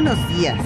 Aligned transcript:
Buenos 0.00 0.28
días. 0.28 0.56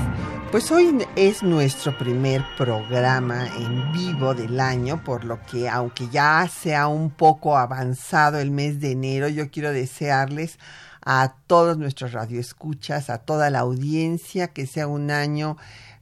Pues 0.50 0.70
hoy 0.70 1.06
es 1.16 1.42
nuestro 1.42 1.96
primer 1.96 2.44
programa 2.58 3.46
en 3.56 3.90
vivo 3.90 4.34
del 4.34 4.60
año, 4.60 5.02
por 5.02 5.24
lo 5.24 5.40
que 5.46 5.70
aunque 5.70 6.10
ya 6.10 6.46
sea 6.54 6.86
un 6.86 7.08
poco 7.08 7.56
avanzado 7.56 8.40
el 8.40 8.50
mes 8.50 8.78
de 8.78 8.90
enero, 8.90 9.28
yo 9.28 9.50
quiero 9.50 9.72
desearles 9.72 10.58
a 11.02 11.36
todos 11.46 11.78
nuestros 11.78 12.12
radioescuchas, 12.12 13.08
a 13.08 13.20
toda 13.24 13.48
la 13.48 13.60
audiencia, 13.60 14.48
que 14.48 14.66
sea 14.66 14.86
un 14.86 15.10
año 15.10 15.56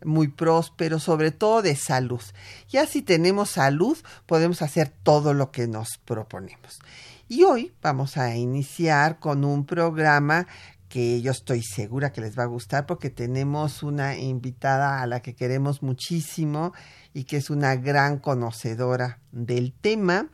muy 0.05 0.27
próspero, 0.27 0.99
sobre 0.99 1.31
todo 1.31 1.63
de 1.63 1.77
salud. 1.77 2.23
Ya 2.69 2.85
si 2.85 3.01
tenemos 3.01 3.51
salud, 3.51 3.97
podemos 4.27 4.61
hacer 4.61 4.89
todo 5.05 5.35
lo 5.35 5.53
que 5.53 5.69
nos 5.69 5.99
proponemos. 6.05 6.81
Y 7.29 7.45
hoy 7.45 7.73
vamos 7.81 8.17
a 8.17 8.35
iniciar 8.35 9.21
con 9.21 9.45
un 9.45 9.65
programa 9.65 10.49
que 10.91 11.23
yo 11.23 11.31
estoy 11.31 11.63
segura 11.63 12.13
que 12.13 12.21
les 12.21 12.37
va 12.37 12.43
a 12.43 12.47
gustar 12.47 12.85
porque 12.85 13.11
tenemos 13.11 13.85
una 13.85 14.19
invitada 14.19 15.01
a 15.01 15.07
la 15.07 15.21
que 15.21 15.35
queremos 15.35 15.83
muchísimo 15.83 16.75
y 17.15 17.25
que 17.25 17.37
es 17.37 17.49
una 17.49 17.77
gran 17.77 18.19
conocedora 18.19 19.21
del 19.31 19.73
tema 19.73 20.29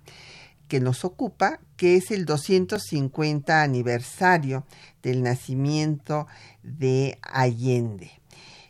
que 0.66 0.80
nos 0.80 1.04
ocupa, 1.04 1.60
que 1.76 1.96
es 1.96 2.10
el 2.10 2.24
250 2.24 3.62
aniversario 3.62 4.64
del 5.02 5.22
nacimiento 5.22 6.26
de 6.62 7.18
Allende. 7.22 8.10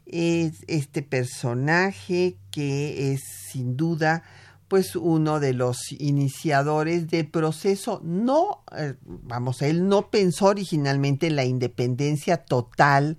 Es 0.07 0.64
este 0.67 1.03
personaje 1.03 2.37
que 2.51 3.12
es 3.12 3.23
sin 3.51 3.77
duda 3.77 4.25
pues 4.69 4.97
uno 4.97 5.41
de 5.41 5.53
los 5.53 5.92
iniciadores 5.92 7.09
del 7.09 7.28
proceso. 7.28 8.00
No 8.03 8.64
eh, 8.77 8.95
vamos 9.05 9.62
él 9.62 9.89
no 9.89 10.11
pensó 10.11 10.47
originalmente 10.47 11.28
en 11.28 11.36
la 11.36 11.45
independencia 11.45 12.39
total 12.39 13.19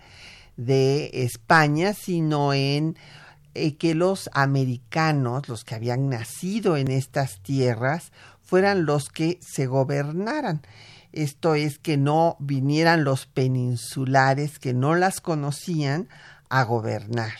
de 0.57 1.09
España 1.13 1.93
sino 1.93 2.53
en 2.53 2.97
eh, 3.53 3.75
que 3.75 3.95
los 3.95 4.29
americanos 4.33 5.47
los 5.47 5.63
que 5.63 5.75
habían 5.75 6.09
nacido 6.09 6.77
en 6.77 6.89
estas 6.89 7.41
tierras 7.41 8.11
fueran 8.41 8.85
los 8.85 9.09
que 9.09 9.39
se 9.41 9.67
gobernaran. 9.67 10.61
Esto 11.11 11.55
es 11.55 11.79
que 11.79 11.97
no 11.97 12.37
vinieran 12.39 13.03
los 13.03 13.25
peninsulares 13.25 14.59
que 14.59 14.73
no 14.73 14.95
las 14.95 15.19
conocían 15.19 16.07
a 16.49 16.63
gobernar. 16.63 17.33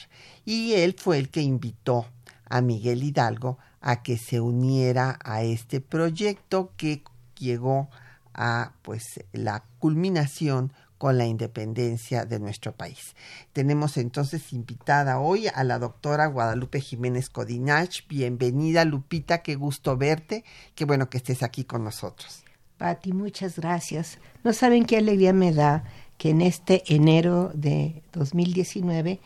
Y 0.46 0.74
él 0.74 0.96
fue 0.98 1.18
el 1.20 1.30
que 1.30 1.42
invitó 1.42 2.08
a 2.50 2.62
Miguel 2.62 3.04
Hidalgo 3.04 3.58
a 3.82 4.04
que 4.04 4.18
se 4.18 4.40
uniera 4.40 5.20
a 5.24 5.44
este 5.44 5.82
proyecto 5.82 6.72
que 6.78 7.04
llegó 7.38 7.90
a 8.34 8.74
pues 8.82 9.24
la 9.34 9.64
culminación 9.80 10.72
con 10.98 11.18
la 11.18 11.26
independencia 11.26 12.26
de 12.26 12.40
nuestro 12.40 12.72
país. 12.72 13.16
Tenemos 13.54 13.98
entonces 13.98 14.52
invitada 14.54 15.20
hoy 15.20 15.48
a 15.48 15.64
la 15.64 15.80
doctora 15.80 16.26
Guadalupe 16.28 16.82
Jiménez 16.82 17.30
Codinach. 17.30 18.08
Bienvenida 18.08 18.84
Lupita, 18.84 19.44
qué 19.44 19.56
gusto 19.56 19.96
verte, 19.96 20.44
qué 20.76 20.86
bueno 20.86 21.10
que 21.10 21.18
estés 21.18 21.44
aquí 21.44 21.64
con 21.64 21.84
nosotros. 21.84 22.44
Pati, 22.78 23.12
muchas 23.12 23.58
gracias. 23.58 24.20
No 24.44 24.54
saben 24.54 24.86
qué 24.86 24.98
alegría 24.98 25.34
me 25.34 25.52
da 25.52 25.84
que 26.18 26.32
en 26.32 26.42
este 26.42 26.84
enero 26.88 27.52
de 27.54 28.02
2019 28.14 29.20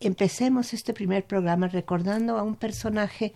empecemos 0.00 0.74
este 0.74 0.92
primer 0.92 1.24
programa 1.24 1.68
recordando 1.68 2.38
a 2.38 2.42
un 2.42 2.56
personaje 2.56 3.32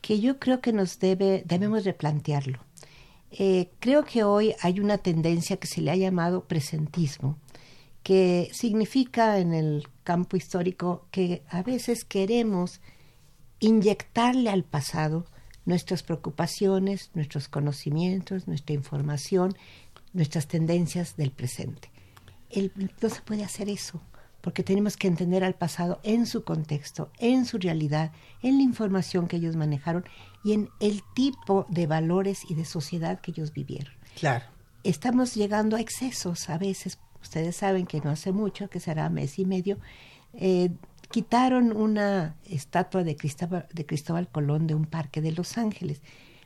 que 0.00 0.20
yo 0.20 0.38
creo 0.38 0.60
que 0.60 0.72
nos 0.72 0.98
debe, 0.98 1.42
debemos 1.46 1.84
replantearlo. 1.84 2.58
Eh, 3.30 3.70
creo 3.78 4.04
que 4.04 4.24
hoy 4.24 4.54
hay 4.60 4.80
una 4.80 4.98
tendencia 4.98 5.56
que 5.56 5.68
se 5.68 5.80
le 5.80 5.90
ha 5.90 5.96
llamado 5.96 6.44
presentismo, 6.44 7.38
que 8.02 8.50
significa 8.52 9.38
en 9.38 9.54
el 9.54 9.86
campo 10.04 10.36
histórico 10.36 11.06
que 11.10 11.42
a 11.48 11.62
veces 11.62 12.04
queremos 12.04 12.80
inyectarle 13.60 14.50
al 14.50 14.64
pasado 14.64 15.26
nuestras 15.64 16.02
preocupaciones, 16.02 17.10
nuestros 17.14 17.48
conocimientos, 17.48 18.48
nuestra 18.48 18.74
información, 18.74 19.54
nuestras 20.12 20.48
tendencias 20.48 21.16
del 21.16 21.30
presente. 21.30 21.90
no 23.00 23.08
se 23.08 23.20
puede 23.20 23.44
hacer 23.44 23.68
eso 23.68 24.00
porque 24.40 24.62
tenemos 24.62 24.96
que 24.96 25.08
entender 25.08 25.44
al 25.44 25.54
pasado 25.54 26.00
en 26.02 26.26
su 26.26 26.44
contexto, 26.44 27.10
en 27.18 27.44
su 27.44 27.58
realidad, 27.58 28.12
en 28.42 28.56
la 28.56 28.62
información 28.62 29.28
que 29.28 29.36
ellos 29.36 29.56
manejaron 29.56 30.04
y 30.44 30.52
en 30.52 30.70
el 30.80 31.02
tipo 31.14 31.66
de 31.68 31.86
valores 31.86 32.42
y 32.48 32.54
de 32.54 32.64
sociedad 32.64 33.20
que 33.20 33.32
ellos 33.32 33.52
vivieron. 33.52 33.92
Claro. 34.18 34.44
Estamos 34.82 35.34
llegando 35.34 35.76
a 35.76 35.80
excesos 35.80 36.48
a 36.48 36.58
veces. 36.58 36.98
Ustedes 37.22 37.56
saben 37.56 37.86
que 37.86 38.00
no 38.00 38.10
hace 38.10 38.32
mucho, 38.32 38.70
que 38.70 38.80
será 38.80 39.10
mes 39.10 39.38
y 39.38 39.44
medio, 39.44 39.78
eh, 40.34 40.70
quitaron 41.10 41.76
una 41.76 42.36
estatua 42.44 43.04
de 43.04 43.16
Cristóbal, 43.16 43.66
de 43.72 43.84
Cristóbal 43.84 44.28
Colón 44.28 44.66
de 44.66 44.74
un 44.74 44.86
parque 44.86 45.20
de 45.20 45.32
Los 45.32 45.58
Ángeles, 45.58 46.00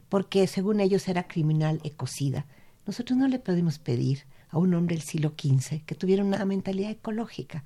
porque 0.08 0.46
según 0.46 0.80
ellos 0.80 1.06
era 1.06 1.28
criminal 1.28 1.80
ecocida. 1.84 2.46
Nosotros 2.86 3.16
no 3.18 3.28
le 3.28 3.38
podemos 3.38 3.78
pedir 3.78 4.24
a 4.54 4.58
un 4.58 4.72
hombre 4.74 4.94
del 4.94 5.04
siglo 5.04 5.34
XV 5.36 5.84
que 5.84 5.96
tuviera 5.96 6.22
una 6.22 6.44
mentalidad 6.44 6.92
ecológica. 6.92 7.64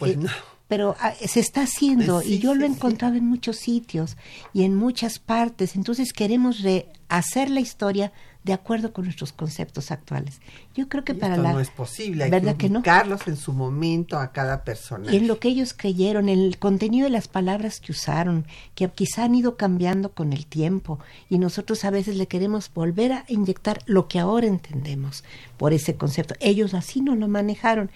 Pues 0.00 0.14
eh, 0.14 0.16
no. 0.16 0.30
Pero 0.66 0.96
ah, 1.00 1.12
se 1.14 1.40
está 1.40 1.62
haciendo 1.62 2.22
y 2.22 2.38
yo 2.38 2.54
lo 2.54 2.64
he 2.64 2.68
encontrado 2.68 3.16
en 3.16 3.26
muchos 3.26 3.56
sitios 3.56 4.16
y 4.52 4.62
en 4.62 4.76
muchas 4.76 5.18
partes. 5.18 5.74
Entonces 5.74 6.12
queremos 6.12 6.60
rehacer 6.60 7.50
la 7.50 7.58
historia 7.58 8.12
de 8.44 8.52
acuerdo 8.52 8.92
con 8.92 9.04
nuestros 9.04 9.32
conceptos 9.32 9.90
actuales. 9.90 10.40
Yo 10.74 10.88
creo 10.88 11.04
que 11.04 11.14
para 11.14 11.36
la 11.36 11.52
no 11.52 11.60
es 11.60 11.70
posible, 11.70 12.24
hay 12.24 12.30
¿verdad 12.30 12.56
que, 12.56 12.66
ubicarlos 12.66 13.26
en 13.26 13.36
su 13.36 13.52
momento 13.52 14.18
a 14.18 14.32
cada 14.32 14.64
persona. 14.64 15.12
Y 15.12 15.16
en 15.16 15.26
lo 15.26 15.38
que 15.38 15.48
ellos 15.48 15.74
creyeron, 15.74 16.28
en 16.28 16.38
el 16.38 16.58
contenido 16.58 17.04
de 17.04 17.10
las 17.10 17.28
palabras 17.28 17.80
que 17.80 17.92
usaron, 17.92 18.46
que 18.74 18.88
quizá 18.88 19.24
han 19.24 19.34
ido 19.34 19.56
cambiando 19.56 20.12
con 20.12 20.32
el 20.32 20.46
tiempo 20.46 21.00
y 21.28 21.38
nosotros 21.38 21.84
a 21.84 21.90
veces 21.90 22.16
le 22.16 22.28
queremos 22.28 22.72
volver 22.72 23.12
a 23.12 23.24
inyectar 23.28 23.80
lo 23.86 24.08
que 24.08 24.20
ahora 24.20 24.46
entendemos 24.46 25.24
por 25.58 25.72
ese 25.72 25.96
concepto. 25.96 26.34
Ellos 26.40 26.72
así 26.74 27.02
no 27.02 27.16
lo 27.16 27.28
manejaron. 27.28 27.90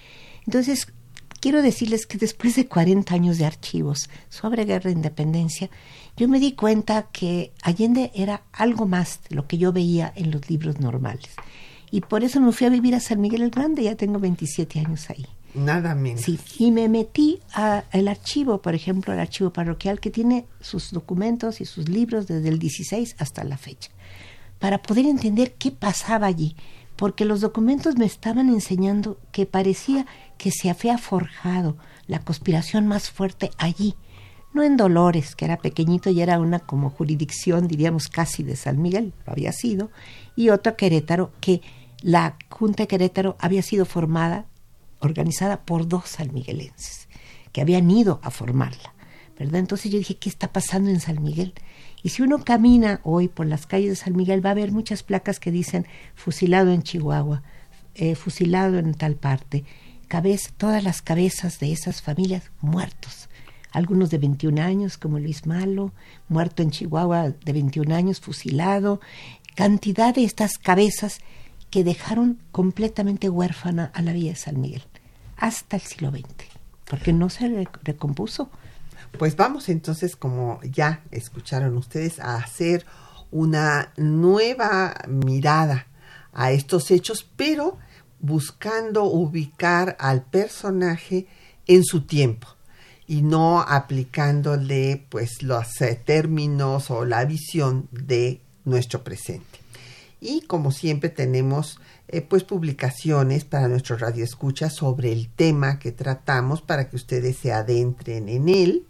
Entonces, 0.46 0.88
quiero 1.44 1.60
decirles 1.60 2.06
que 2.06 2.16
después 2.16 2.56
de 2.56 2.68
40 2.68 3.14
años 3.14 3.36
de 3.36 3.44
archivos 3.44 4.08
sobre 4.30 4.64
guerra 4.64 4.88
e 4.88 4.94
independencia, 4.94 5.68
yo 6.16 6.26
me 6.26 6.40
di 6.40 6.52
cuenta 6.52 7.08
que 7.12 7.52
Allende 7.60 8.10
era 8.14 8.44
algo 8.50 8.86
más 8.86 9.20
de 9.28 9.36
lo 9.36 9.46
que 9.46 9.58
yo 9.58 9.70
veía 9.70 10.10
en 10.16 10.30
los 10.30 10.48
libros 10.48 10.80
normales. 10.80 11.32
Y 11.90 12.00
por 12.00 12.24
eso 12.24 12.40
me 12.40 12.50
fui 12.50 12.66
a 12.66 12.70
vivir 12.70 12.94
a 12.94 13.00
San 13.00 13.20
Miguel 13.20 13.42
el 13.42 13.50
Grande, 13.50 13.82
ya 13.82 13.94
tengo 13.94 14.18
27 14.20 14.80
años 14.80 15.10
ahí. 15.10 15.26
Nada 15.54 15.94
menos. 15.94 16.22
Sí, 16.22 16.40
y 16.58 16.70
me 16.70 16.88
metí 16.88 17.40
al 17.52 18.08
archivo, 18.08 18.62
por 18.62 18.74
ejemplo, 18.74 19.12
al 19.12 19.20
archivo 19.20 19.52
parroquial 19.52 20.00
que 20.00 20.08
tiene 20.08 20.46
sus 20.62 20.92
documentos 20.92 21.60
y 21.60 21.66
sus 21.66 21.90
libros 21.90 22.26
desde 22.26 22.48
el 22.48 22.58
16 22.58 23.16
hasta 23.18 23.44
la 23.44 23.58
fecha, 23.58 23.90
para 24.58 24.80
poder 24.80 25.04
entender 25.04 25.56
qué 25.58 25.72
pasaba 25.72 26.26
allí, 26.26 26.56
porque 26.96 27.26
los 27.26 27.42
documentos 27.42 27.96
me 27.96 28.06
estaban 28.06 28.48
enseñando 28.48 29.18
que 29.30 29.44
parecía 29.44 30.06
que 30.38 30.50
se 30.50 30.70
había 30.70 30.98
forjado 30.98 31.76
la 32.06 32.20
conspiración 32.20 32.86
más 32.86 33.10
fuerte 33.10 33.50
allí, 33.58 33.94
no 34.52 34.62
en 34.62 34.76
Dolores, 34.76 35.34
que 35.34 35.44
era 35.44 35.56
pequeñito 35.58 36.10
y 36.10 36.20
era 36.20 36.38
una 36.38 36.60
como 36.60 36.90
jurisdicción, 36.90 37.66
diríamos 37.66 38.08
casi 38.08 38.44
de 38.44 38.54
San 38.54 38.80
Miguel, 38.80 39.12
lo 39.26 39.32
había 39.32 39.52
sido, 39.52 39.90
y 40.36 40.50
otra 40.50 40.76
Querétaro, 40.76 41.32
que 41.40 41.60
la 42.00 42.36
Junta 42.50 42.84
de 42.84 42.86
Querétaro 42.86 43.36
había 43.40 43.62
sido 43.62 43.84
formada, 43.84 44.46
organizada 45.00 45.62
por 45.62 45.88
dos 45.88 46.08
sanmiguelenses, 46.08 47.08
que 47.52 47.60
habían 47.60 47.90
ido 47.90 48.20
a 48.22 48.30
formarla, 48.30 48.94
¿verdad? 49.38 49.60
Entonces 49.60 49.90
yo 49.90 49.98
dije, 49.98 50.16
¿qué 50.16 50.28
está 50.28 50.52
pasando 50.52 50.88
en 50.90 51.00
San 51.00 51.22
Miguel? 51.22 51.52
Y 52.04 52.10
si 52.10 52.22
uno 52.22 52.44
camina 52.44 53.00
hoy 53.02 53.28
por 53.28 53.46
las 53.46 53.66
calles 53.66 53.90
de 53.90 53.96
San 53.96 54.14
Miguel, 54.14 54.44
va 54.44 54.50
a 54.50 54.54
ver 54.54 54.70
muchas 54.70 55.02
placas 55.02 55.40
que 55.40 55.50
dicen 55.50 55.86
fusilado 56.14 56.70
en 56.70 56.82
Chihuahua, 56.82 57.42
eh, 57.94 58.14
fusilado 58.14 58.78
en 58.78 58.94
tal 58.94 59.16
parte, 59.16 59.64
todas 60.56 60.84
las 60.84 61.02
cabezas 61.02 61.58
de 61.58 61.72
esas 61.72 62.02
familias 62.02 62.50
muertos 62.60 63.28
algunos 63.74 64.10
de 64.10 64.18
21 64.18 64.62
años, 64.62 64.96
como 64.96 65.18
Luis 65.18 65.46
Malo, 65.46 65.92
muerto 66.28 66.62
en 66.62 66.70
Chihuahua 66.70 67.30
de 67.30 67.52
21 67.52 67.92
años, 67.92 68.20
fusilado, 68.20 69.00
cantidad 69.56 70.14
de 70.14 70.22
estas 70.22 70.58
cabezas 70.58 71.18
que 71.70 71.82
dejaron 71.82 72.38
completamente 72.52 73.28
huérfana 73.28 73.90
a 73.92 74.00
la 74.00 74.12
Villa 74.12 74.30
de 74.30 74.36
San 74.36 74.60
Miguel 74.60 74.84
hasta 75.36 75.74
el 75.74 75.82
siglo 75.82 76.12
XX, 76.12 76.24
porque 76.84 77.12
no 77.12 77.28
se 77.30 77.66
recompuso. 77.82 78.48
Pues 79.18 79.34
vamos 79.34 79.68
entonces, 79.68 80.14
como 80.14 80.60
ya 80.62 81.02
escucharon 81.10 81.76
ustedes, 81.76 82.20
a 82.20 82.36
hacer 82.36 82.86
una 83.32 83.92
nueva 83.96 84.94
mirada 85.08 85.88
a 86.32 86.52
estos 86.52 86.92
hechos, 86.92 87.28
pero 87.36 87.76
buscando 88.24 89.04
ubicar 89.04 89.96
al 90.00 90.22
personaje 90.22 91.26
en 91.66 91.84
su 91.84 92.06
tiempo 92.06 92.48
y 93.06 93.20
no 93.20 93.60
aplicándole 93.60 95.04
pues 95.10 95.42
los 95.42 95.78
eh, 95.82 96.00
términos 96.02 96.90
o 96.90 97.04
la 97.04 97.26
visión 97.26 97.86
de 97.90 98.40
nuestro 98.64 99.04
presente. 99.04 99.58
Y 100.22 100.40
como 100.42 100.72
siempre 100.72 101.10
tenemos 101.10 101.78
eh, 102.08 102.22
pues 102.22 102.44
publicaciones 102.44 103.44
para 103.44 103.68
nuestro 103.68 103.98
radio 103.98 104.24
escucha 104.24 104.70
sobre 104.70 105.12
el 105.12 105.28
tema 105.28 105.78
que 105.78 105.92
tratamos 105.92 106.62
para 106.62 106.88
que 106.88 106.96
ustedes 106.96 107.36
se 107.36 107.52
adentren 107.52 108.30
en 108.30 108.48
él. 108.48 108.86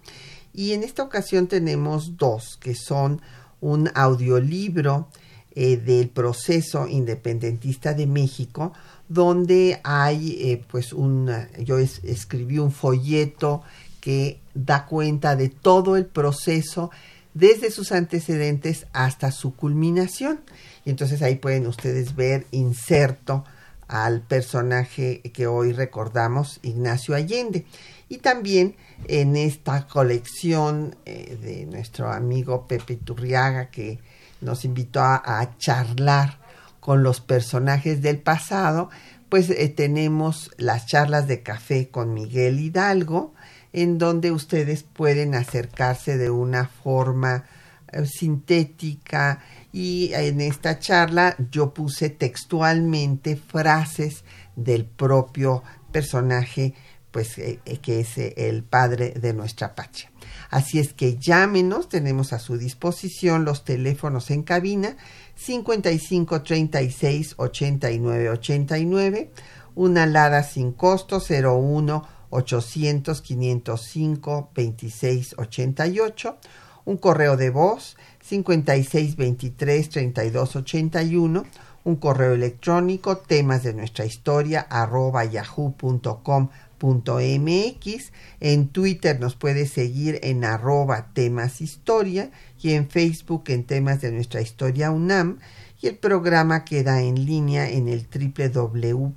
Y 0.53 0.75
en 0.75 0.85
esta 0.85 1.03
ocasión 1.03 1.49
tenemos 1.49 2.17
dos, 2.17 2.57
que 2.61 2.77
son 2.77 3.21
un 3.61 3.91
audiolibro 3.97 5.09
eh, 5.57 5.77
del 5.77 6.09
proceso 6.09 6.89
independentista 6.89 7.95
de 7.95 8.09
México, 8.09 8.73
donde 9.09 9.81
hay 9.85 10.37
eh, 10.41 10.65
pues 10.71 10.93
un, 10.93 11.31
yo 11.59 11.79
escribí 11.79 12.59
un 12.59 12.73
folleto 12.73 13.63
que 14.01 14.41
da 14.55 14.87
cuenta 14.87 15.37
de 15.37 15.49
todo 15.49 15.97
el 15.97 16.07
proceso 16.07 16.91
desde 17.35 17.71
sus 17.71 17.93
antecedentes 17.93 18.87
hasta 18.93 19.33
su 19.33 19.55
culminación. 19.55 20.41
Y 20.85 20.91
entonces 20.91 21.23
ahí 21.23 21.37
pueden 21.37 21.67
ustedes 21.67 22.15
ver 22.15 22.47
inserto 22.51 23.45
al 23.89 24.23
personaje 24.23 25.21
que 25.21 25.47
hoy 25.47 25.73
recordamos, 25.73 26.61
Ignacio 26.63 27.15
Allende. 27.15 27.67
Y 28.09 28.19
también 28.19 28.77
en 29.09 29.37
esta 29.37 29.87
colección 29.87 30.97
eh, 31.05 31.39
de 31.41 31.67
nuestro 31.67 32.11
amigo 32.11 32.67
Pepe 32.67 32.97
Turriaga, 32.97 33.71
que 33.71 33.99
nos 34.41 34.65
invitó 34.65 35.01
a, 35.01 35.57
charlar 35.59 36.39
con 36.85 37.03
los 37.03 37.23
personajes 37.23 38.03
del 38.03 38.19
pasado, 38.19 38.91
pues 39.31 39.49
eh, 39.49 39.71
tenemos 39.75 40.51
las 40.59 40.85
charlas 40.85 41.27
de 41.27 41.43
café 41.43 41.89
con 41.89 42.13
Miguel 42.13 42.61
Hidalgo, 42.61 43.33
en 43.73 43.97
donde 43.97 44.33
ustedes 44.33 44.83
pueden 44.83 45.35
acercarse 45.35 46.19
de 46.19 46.29
una 46.29 46.67
forma 46.67 47.47
eh, 47.91 48.05
sintética 48.05 49.43
y 49.73 50.11
en 50.13 50.43
esta 50.43 50.79
charla 50.79 51.37
yo 51.51 51.73
puse 51.73 52.11
textualmente 52.11 53.37
frases 53.37 54.23
del 54.55 54.85
propio 54.85 55.63
personaje 55.91 56.75
pues 57.11 57.39
eh, 57.39 57.61
que 57.81 58.01
es 58.01 58.19
el 58.19 58.63
padre 58.63 59.15
de 59.19 59.33
nuestra 59.33 59.75
patria. 59.75 60.11
Así 60.51 60.79
es 60.79 60.93
que 60.93 61.17
llámenos, 61.17 61.89
tenemos 61.89 62.33
a 62.33 62.39
su 62.39 62.59
disposición 62.59 63.47
los 63.47 63.65
teléfonos 63.65 64.31
en 64.31 64.43
cabina 64.43 64.97
55 65.35 66.43
36 66.43 67.35
89 67.37 68.31
89, 68.31 69.31
una 69.75 70.05
alada 70.05 70.43
sin 70.43 70.73
costo 70.73 71.21
01 71.21 72.07
800 72.31 73.21
505 73.23 74.51
26 74.55 75.35
88, 75.39 76.37
un 76.85 76.97
correo 76.97 77.37
de 77.37 77.51
voz 77.51 77.97
56 78.23 79.17
23 79.17 79.89
32 79.89 80.57
81, 80.57 81.45
un 81.85 81.97
correo 81.97 82.33
electrónico 82.33 83.19
temas 83.19 83.63
de 83.63 83.75
nuestra 83.75 84.07
historia 84.07 84.67
arroba 84.71 85.25
yahoo.com 85.25 86.49
mx. 86.85 88.13
En 88.41 88.69
Twitter 88.69 89.19
nos 89.21 89.37
puede 89.37 89.67
seguir 89.67 90.21
en 90.23 90.45
arroba 90.45 91.13
temas 91.13 91.61
historia 91.61 92.31
en 92.73 92.89
Facebook 92.89 93.45
en 93.49 93.65
temas 93.65 94.01
de 94.01 94.11
nuestra 94.13 94.41
historia 94.41 94.91
UNAM. 94.91 95.39
Y 95.81 95.89
el 95.89 95.97
programa 95.97 96.65
queda 96.65 97.03
en 97.03 97.27
línea 97.27 97.69
en 97.69 97.89
el 97.89 98.07
www.radio.unam.mx. 98.09 99.15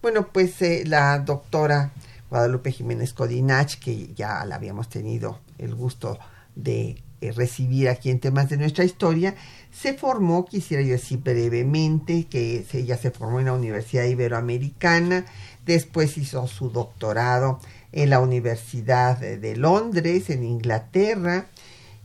Bueno, 0.00 0.28
pues 0.32 0.62
eh, 0.62 0.84
la 0.86 1.18
doctora 1.18 1.90
Guadalupe 2.30 2.70
Jiménez 2.72 3.12
Codinach, 3.12 3.74
que 3.80 4.14
ya 4.14 4.44
la 4.44 4.54
habíamos 4.54 4.88
tenido 4.88 5.40
el 5.58 5.74
gusto 5.74 6.18
de 6.54 7.02
eh, 7.20 7.32
recibir 7.32 7.88
aquí 7.88 8.08
en 8.08 8.20
temas 8.20 8.48
de 8.48 8.56
nuestra 8.56 8.84
historia, 8.84 9.34
se 9.70 9.92
formó, 9.94 10.46
quisiera 10.46 10.82
yo 10.82 10.92
decir 10.92 11.18
brevemente, 11.18 12.24
que 12.24 12.64
ella 12.72 12.96
se 12.96 13.10
formó 13.10 13.40
en 13.40 13.46
la 13.46 13.52
Universidad 13.52 14.04
Iberoamericana, 14.04 15.26
después 15.66 16.16
hizo 16.16 16.46
su 16.46 16.70
doctorado 16.70 17.60
en 17.92 18.10
la 18.10 18.20
Universidad 18.20 19.18
de 19.18 19.56
Londres, 19.56 20.30
en 20.30 20.44
Inglaterra, 20.44 21.46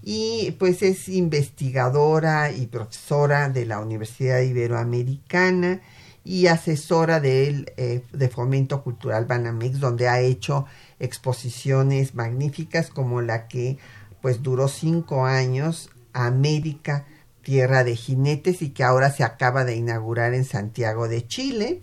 y 0.01 0.51
pues 0.59 0.83
es 0.83 1.09
investigadora 1.09 2.51
y 2.51 2.67
profesora 2.67 3.49
de 3.49 3.65
la 3.65 3.79
Universidad 3.79 4.41
Iberoamericana 4.41 5.81
y 6.23 6.47
asesora 6.47 7.19
del, 7.19 7.71
eh, 7.77 8.03
de 8.11 8.29
Fomento 8.29 8.83
Cultural 8.83 9.25
Banamex, 9.25 9.79
donde 9.79 10.07
ha 10.07 10.19
hecho 10.19 10.65
exposiciones 10.99 12.15
magníficas 12.15 12.89
como 12.89 13.21
la 13.21 13.47
que 13.47 13.77
pues 14.21 14.41
duró 14.41 14.67
cinco 14.67 15.25
años, 15.25 15.89
América 16.13 17.05
Tierra 17.43 17.83
de 17.83 17.95
Jinetes 17.95 18.63
y 18.63 18.69
que 18.69 18.83
ahora 18.83 19.11
se 19.11 19.23
acaba 19.23 19.65
de 19.65 19.75
inaugurar 19.75 20.33
en 20.33 20.45
Santiago 20.45 21.07
de 21.07 21.27
Chile 21.27 21.81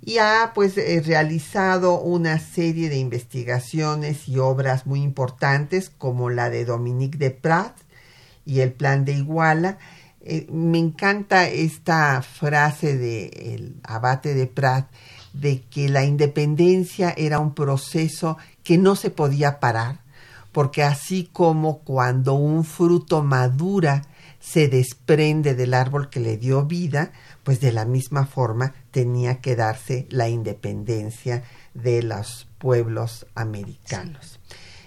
y 0.00 0.18
ha 0.18 0.52
pues 0.54 0.78
eh, 0.78 1.02
realizado 1.04 2.00
una 2.00 2.38
serie 2.38 2.88
de 2.88 2.98
investigaciones 2.98 4.28
y 4.28 4.38
obras 4.38 4.86
muy 4.86 5.02
importantes 5.02 5.90
como 5.90 6.30
la 6.30 6.50
de 6.50 6.64
Dominique 6.64 7.18
de 7.18 7.30
Prat 7.30 7.76
y 8.46 8.60
el 8.60 8.72
plan 8.72 9.04
de 9.04 9.12
Iguala. 9.12 9.78
Eh, 10.20 10.46
me 10.50 10.78
encanta 10.78 11.48
esta 11.48 12.22
frase 12.22 12.96
del 12.96 13.76
abate 13.82 14.34
de 14.34 14.46
Prat 14.46 14.88
de 15.32 15.62
que 15.62 15.88
la 15.88 16.04
independencia 16.04 17.14
era 17.16 17.38
un 17.38 17.54
proceso 17.54 18.38
que 18.62 18.78
no 18.78 18.96
se 18.96 19.10
podía 19.10 19.60
parar, 19.60 20.00
porque 20.52 20.82
así 20.82 21.28
como 21.32 21.78
cuando 21.80 22.34
un 22.34 22.64
fruto 22.64 23.22
madura 23.22 24.02
se 24.50 24.68
desprende 24.68 25.54
del 25.54 25.74
árbol 25.74 26.08
que 26.08 26.20
le 26.20 26.38
dio 26.38 26.64
vida, 26.64 27.12
pues 27.42 27.60
de 27.60 27.70
la 27.70 27.84
misma 27.84 28.24
forma 28.24 28.74
tenía 28.92 29.42
que 29.42 29.56
darse 29.56 30.06
la 30.08 30.30
independencia 30.30 31.42
de 31.74 32.02
los 32.02 32.48
pueblos 32.56 33.26
americanos. 33.34 34.40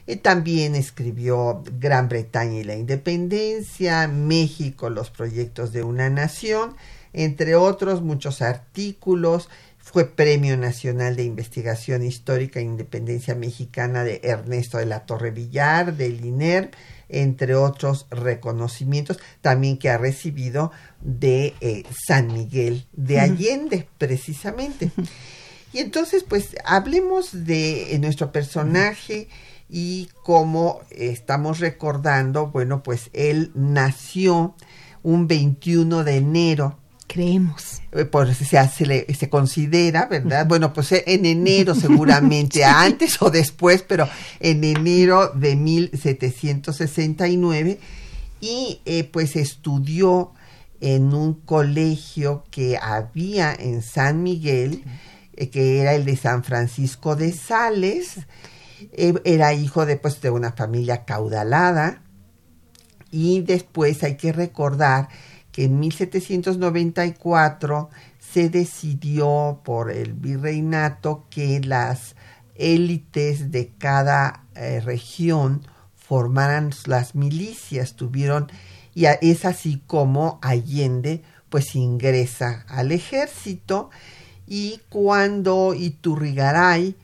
Y 0.07 0.15
también 0.15 0.73
escribió 0.73 1.63
Gran 1.79 2.09
Bretaña 2.09 2.59
y 2.59 2.63
la 2.63 2.75
independencia, 2.75 4.07
México, 4.07 4.89
los 4.89 5.11
proyectos 5.11 5.71
de 5.73 5.83
una 5.83 6.09
nación, 6.09 6.75
entre 7.13 7.55
otros 7.55 8.01
muchos 8.01 8.41
artículos. 8.41 9.47
Fue 9.77 10.05
Premio 10.05 10.57
Nacional 10.57 11.15
de 11.15 11.23
Investigación 11.23 12.03
Histórica 12.03 12.59
e 12.59 12.63
Independencia 12.63 13.35
Mexicana 13.35 14.03
de 14.03 14.21
Ernesto 14.23 14.79
de 14.79 14.85
la 14.87 15.05
Torre 15.05 15.31
Villar, 15.31 15.95
del 15.95 16.25
INER, 16.25 16.71
entre 17.11 17.55
otros 17.55 18.07
reconocimientos 18.09 19.19
también 19.41 19.77
que 19.77 19.89
ha 19.89 19.97
recibido 19.97 20.71
de 21.01 21.53
eh, 21.61 21.83
San 22.07 22.27
Miguel 22.33 22.85
de 22.93 23.19
Allende, 23.19 23.87
precisamente. 23.97 24.91
Y 25.73 25.79
entonces, 25.79 26.25
pues, 26.27 26.55
hablemos 26.65 27.45
de 27.45 27.97
nuestro 28.01 28.31
personaje 28.31 29.29
y 29.69 30.09
cómo 30.23 30.81
estamos 30.89 31.59
recordando, 31.59 32.47
bueno, 32.47 32.83
pues 32.83 33.09
él 33.13 33.51
nació 33.55 34.55
un 35.01 35.27
21 35.27 36.03
de 36.03 36.17
enero 36.17 36.80
creemos. 37.11 37.81
Eh, 37.91 38.05
pues 38.05 38.37
se, 38.37 38.69
se, 38.69 39.13
se 39.13 39.29
considera, 39.29 40.05
¿verdad? 40.05 40.47
Bueno, 40.47 40.71
pues 40.71 40.93
eh, 40.93 41.03
en 41.07 41.25
enero 41.25 41.75
seguramente, 41.75 42.63
antes 42.65 43.21
o 43.21 43.29
después, 43.29 43.83
pero 43.85 44.07
en 44.39 44.63
enero 44.63 45.27
de 45.29 45.57
1769 45.57 47.79
y 48.39 48.79
eh, 48.85 49.03
pues 49.03 49.35
estudió 49.35 50.31
en 50.79 51.13
un 51.13 51.33
colegio 51.33 52.45
que 52.49 52.77
había 52.81 53.53
en 53.53 53.81
San 53.81 54.23
Miguel, 54.23 54.83
que 55.51 55.81
era 55.81 55.93
el 55.93 56.05
de 56.05 56.15
San 56.15 56.43
Francisco 56.43 57.15
de 57.15 57.33
Sales, 57.33 58.19
era 58.93 59.53
hijo 59.53 59.85
de, 59.85 59.97
pues, 59.97 60.21
de 60.21 60.31
una 60.31 60.53
familia 60.53 61.05
caudalada 61.05 62.01
y 63.11 63.41
después 63.41 64.03
hay 64.03 64.15
que 64.15 64.31
recordar 64.31 65.09
que 65.51 65.65
en 65.65 65.79
1794 65.79 67.89
se 68.19 68.49
decidió 68.49 69.59
por 69.63 69.91
el 69.91 70.13
virreinato 70.13 71.25
que 71.29 71.59
las 71.59 72.15
élites 72.55 73.51
de 73.51 73.71
cada 73.77 74.45
eh, 74.55 74.79
región 74.79 75.61
formaran 75.95 76.71
las 76.85 77.15
milicias, 77.15 77.95
tuvieron, 77.95 78.51
y 78.93 79.05
es 79.05 79.45
así 79.45 79.81
como 79.87 80.39
Allende 80.41 81.23
pues 81.49 81.75
ingresa 81.75 82.65
al 82.67 82.91
ejército 82.91 83.89
y 84.47 84.81
cuando 84.89 85.73
Iturrigaray 85.73 86.95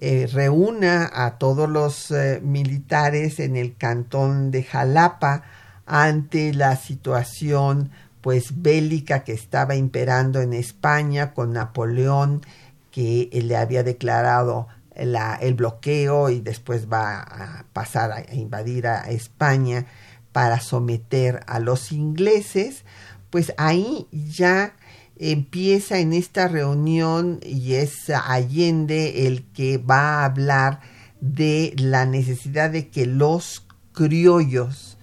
eh, 0.00 0.28
reúna 0.32 1.10
a 1.12 1.38
todos 1.38 1.68
los 1.68 2.10
eh, 2.10 2.40
militares 2.42 3.40
en 3.40 3.56
el 3.56 3.76
cantón 3.76 4.50
de 4.50 4.62
Jalapa 4.62 5.42
ante 5.86 6.52
la 6.54 6.76
situación 6.76 7.90
pues 8.20 8.62
bélica 8.62 9.22
que 9.22 9.32
estaba 9.32 9.74
imperando 9.74 10.40
en 10.40 10.54
España 10.54 11.34
con 11.34 11.52
Napoleón 11.52 12.42
que 12.90 13.28
le 13.32 13.56
había 13.56 13.82
declarado 13.82 14.68
el 14.94 15.54
bloqueo 15.54 16.30
y 16.30 16.40
después 16.40 16.90
va 16.90 17.20
a 17.20 17.66
pasar 17.72 18.12
a, 18.12 18.34
invadir 18.34 18.86
a 18.86 19.10
España 19.10 19.86
para 20.32 20.60
someter 20.60 21.40
a 21.46 21.58
los 21.58 21.92
ingleses, 21.92 22.84
pues 23.30 23.52
ahí 23.56 24.06
ya 24.12 24.74
empieza 25.16 25.98
en 25.98 26.12
esta 26.12 26.48
reunión 26.48 27.40
y 27.44 27.74
es 27.74 28.10
Allende 28.10 29.26
el 29.26 29.44
que 29.52 29.78
va 29.78 30.20
a 30.20 30.24
hablar 30.24 30.80
de 31.20 31.72
la 31.76 32.06
necesidad 32.06 32.70
de 32.70 32.88
que 32.88 33.06
los 33.06 33.66
criollos 33.92 34.93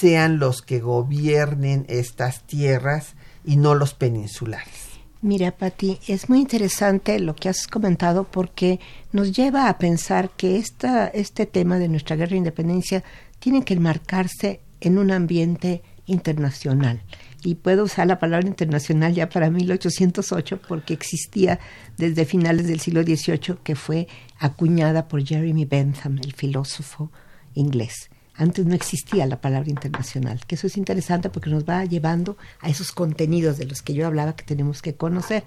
sean 0.00 0.38
los 0.38 0.62
que 0.62 0.80
gobiernen 0.80 1.86
estas 1.88 2.42
tierras 2.42 3.14
y 3.44 3.56
no 3.56 3.74
los 3.74 3.94
peninsulares. 3.94 4.86
Mira, 5.22 5.50
Patti, 5.50 5.98
es 6.06 6.28
muy 6.28 6.40
interesante 6.40 7.18
lo 7.18 7.34
que 7.34 7.48
has 7.48 7.66
comentado 7.66 8.24
porque 8.24 8.78
nos 9.12 9.32
lleva 9.32 9.68
a 9.68 9.78
pensar 9.78 10.30
que 10.30 10.56
esta, 10.56 11.08
este 11.08 11.46
tema 11.46 11.78
de 11.78 11.88
nuestra 11.88 12.16
guerra 12.16 12.30
de 12.30 12.36
independencia 12.36 13.02
tiene 13.38 13.64
que 13.64 13.74
enmarcarse 13.74 14.60
en 14.80 14.98
un 14.98 15.10
ambiente 15.10 15.82
internacional. 16.06 17.02
Y 17.42 17.56
puedo 17.56 17.84
usar 17.84 18.06
la 18.06 18.18
palabra 18.18 18.46
internacional 18.46 19.14
ya 19.14 19.28
para 19.28 19.50
1808 19.50 20.60
porque 20.68 20.94
existía 20.94 21.60
desde 21.96 22.24
finales 22.24 22.66
del 22.66 22.80
siglo 22.80 23.02
XVIII 23.02 23.56
que 23.62 23.74
fue 23.74 24.08
acuñada 24.38 25.08
por 25.08 25.24
Jeremy 25.24 25.64
Bentham, 25.64 26.18
el 26.22 26.34
filósofo 26.34 27.10
inglés. 27.54 28.10
Antes 28.36 28.66
no 28.66 28.74
existía 28.74 29.26
la 29.26 29.40
palabra 29.40 29.70
internacional, 29.70 30.40
que 30.46 30.56
eso 30.56 30.66
es 30.66 30.76
interesante 30.76 31.30
porque 31.30 31.50
nos 31.50 31.64
va 31.64 31.84
llevando 31.84 32.36
a 32.60 32.68
esos 32.68 32.92
contenidos 32.92 33.58
de 33.58 33.66
los 33.66 33.82
que 33.82 33.94
yo 33.94 34.06
hablaba 34.06 34.36
que 34.36 34.44
tenemos 34.44 34.82
que 34.82 34.94
conocer. 34.94 35.44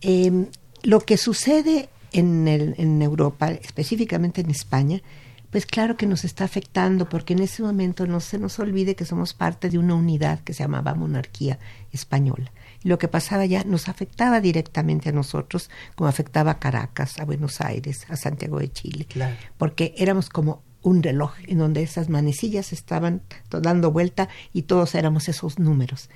Em, 0.00 0.46
lo 0.82 1.00
que 1.00 1.16
sucede 1.16 1.88
en, 2.12 2.48
en 2.48 3.02
Europa, 3.02 3.50
específicamente 3.50 4.40
en 4.40 4.50
España, 4.50 5.02
pues 5.50 5.64
claro 5.64 5.96
que 5.96 6.06
nos 6.06 6.24
está 6.24 6.44
afectando 6.44 7.08
porque 7.08 7.32
en 7.32 7.38
ese 7.40 7.62
momento 7.62 8.06
no 8.06 8.20
se 8.20 8.38
nos 8.38 8.58
olvide 8.58 8.94
que 8.94 9.04
somos 9.04 9.32
parte 9.32 9.70
de 9.70 9.78
una 9.78 9.94
unidad 9.94 10.40
que 10.40 10.52
se 10.52 10.62
llamaba 10.62 10.94
monarquía 10.94 11.58
española. 11.92 12.52
Y 12.82 12.88
lo 12.88 12.98
que 12.98 13.08
pasaba 13.08 13.46
ya 13.46 13.64
nos 13.64 13.88
afectaba 13.88 14.40
directamente 14.40 15.08
a 15.08 15.12
nosotros, 15.12 15.70
como 15.94 16.08
afectaba 16.08 16.52
a 16.52 16.58
Caracas, 16.58 17.18
a 17.18 17.24
Buenos 17.24 17.60
Aires, 17.60 18.04
a 18.10 18.16
Santiago 18.16 18.58
de 18.58 18.70
Chile, 18.70 19.06
porque 19.56 19.94
éramos 19.96 20.28
como 20.28 20.62
un 20.86 21.02
reloj 21.02 21.32
en 21.48 21.58
donde 21.58 21.82
esas 21.82 22.08
manecillas 22.08 22.72
estaban 22.72 23.20
dando 23.50 23.90
vuelta 23.90 24.28
y 24.52 24.62
todos 24.62 24.94
éramos 24.94 25.28
esos 25.28 25.58
números. 25.58 26.08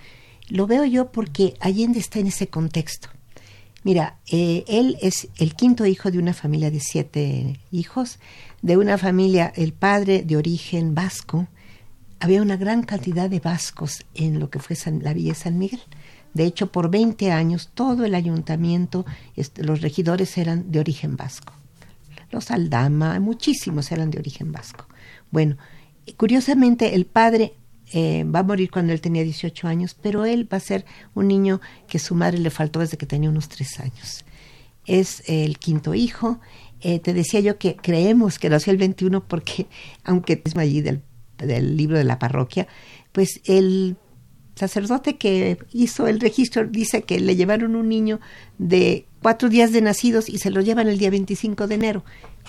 Lo 0.49 0.69
veo 0.69 0.85
yo 0.85 1.11
porque 1.11 1.55
Allende 1.59 1.99
está 1.99 2.21
en 2.21 2.29
ese 2.29 2.49
contexto. 2.49 3.09
Mira, 3.83 4.19
eh, 4.31 4.65
él 4.69 4.97
es 5.00 5.29
el 5.39 5.57
quinto 5.57 5.87
hijo 5.87 6.12
de 6.12 6.19
una 6.19 6.35
familia 6.35 6.71
de 6.71 6.79
siete 6.79 7.59
hijos, 7.73 8.21
de 8.62 8.77
una 8.77 8.97
familia, 8.97 9.53
el 9.57 9.73
padre 9.73 10.23
de 10.23 10.37
origen 10.37 10.95
vasco. 10.95 11.49
Había 12.21 12.41
una 12.41 12.57
gran 12.57 12.85
cantidad 12.85 13.29
de 13.29 13.41
vascos 13.41 14.05
en 14.15 14.39
lo 14.39 14.50
que 14.50 14.61
fue 14.61 14.77
la 15.03 15.15
Villa 15.15 15.35
San 15.35 15.59
Miguel. 15.59 15.81
De 16.33 16.45
hecho, 16.45 16.71
por 16.71 16.91
20 16.91 17.33
años 17.33 17.71
todo 17.75 18.05
el 18.05 18.15
ayuntamiento, 18.15 19.05
este, 19.35 19.65
los 19.65 19.81
regidores 19.81 20.39
eran 20.39 20.71
de 20.71 20.79
origen 20.79 21.17
vasco 21.17 21.55
los 22.31 22.51
Aldama, 22.51 23.19
muchísimos 23.21 23.91
eran 23.93 24.11
de 24.11 24.19
origen 24.19 24.53
vasco. 24.53 24.87
Bueno, 25.31 25.57
curiosamente 26.17 26.95
el 26.95 27.07
padre 27.07 27.55
eh, 27.93 28.25
va 28.25 28.41
a 28.41 28.45
morir 28.45 28.71
cuando 28.71 28.93
él 28.93 29.01
tenía 29.01 29.25
18 29.25 29.67
años, 29.67 29.97
pero 30.01 30.25
él 30.25 30.51
va 30.53 30.59
a 30.59 30.61
ser 30.61 30.85
un 31.15 31.29
niño 31.29 31.61
que 31.89 31.99
su 31.99 32.15
madre 32.15 32.39
le 32.39 32.51
faltó 32.51 32.81
desde 32.81 32.97
que 32.97 33.07
tenía 33.07 33.31
unos 33.31 33.49
tres 33.49 33.81
años. 33.81 34.25
Es 34.87 35.23
el 35.27 35.59
quinto 35.59 35.95
hijo. 35.95 36.41
Eh, 36.81 37.01
te 37.01 37.13
decía 37.13 37.41
yo 37.41 37.59
que 37.59 37.77
creemos 37.77 38.39
que 38.39 38.49
nació 38.49 38.73
el 38.73 38.79
21 38.79 39.27
porque, 39.27 39.67
aunque 40.05 40.41
es 40.45 40.57
allí 40.57 40.81
del 40.81 41.03
libro 41.77 41.99
de 41.99 42.05
la 42.05 42.19
parroquia, 42.19 42.69
pues 43.13 43.41
el 43.45 43.97
sacerdote 44.55 45.17
que 45.17 45.59
hizo 45.73 46.07
el 46.07 46.21
registro 46.21 46.67
dice 46.67 47.03
que 47.03 47.19
le 47.19 47.35
llevaron 47.35 47.77
un 47.77 47.89
niño 47.89 48.21
de 48.59 49.07
cuatro 49.23 49.49
días 49.49 49.73
de 49.73 49.81
nacidos 49.81 50.29
y 50.29 50.39
se 50.39 50.50
lo 50.50 50.61
llevan 50.61 50.89
el 50.89 50.99
día 50.99 51.11
25 51.11 51.67
de 51.67 51.75
enero. 51.75 52.05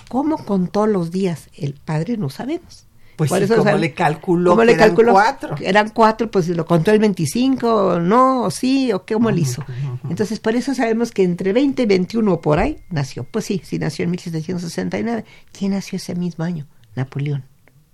¿Cómo 0.08 0.44
contó 0.44 0.86
los 0.86 1.10
días? 1.10 1.48
El 1.54 1.74
padre 1.74 2.16
no 2.16 2.30
sabemos. 2.30 2.86
Pues 3.16 3.28
Por 3.28 3.42
eso, 3.42 3.56
¿cómo 3.56 3.76
le 3.76 3.92
calculó 3.92 4.56
que 4.56 4.72
eran 4.72 4.94
cuatro? 4.94 5.54
Eran 5.60 5.90
cuatro, 5.90 6.30
pues 6.30 6.48
lo 6.48 6.64
contó 6.64 6.90
el 6.92 6.98
25, 6.98 8.00
no, 8.00 8.42
o 8.42 8.50
sí, 8.50 8.90
o 8.92 9.04
qué, 9.04 9.14
cómo 9.14 9.30
lo 9.30 9.36
hizo. 9.36 9.62
Entonces, 10.08 10.40
por 10.40 10.56
eso 10.56 10.74
sabemos 10.74 11.12
que 11.12 11.22
entre 11.22 11.52
20 11.52 11.82
y 11.82 11.86
21 11.86 12.40
por 12.40 12.58
ahí 12.58 12.78
nació. 12.88 13.24
Pues 13.24 13.44
sí, 13.44 13.60
sí 13.64 13.78
nació 13.78 14.04
en 14.04 14.12
1769. 14.12 15.24
¿Quién 15.52 15.72
nació 15.72 15.96
ese 15.96 16.14
mismo 16.14 16.44
año? 16.44 16.66
Napoleón 16.96 17.44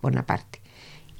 Bonaparte. 0.00 0.60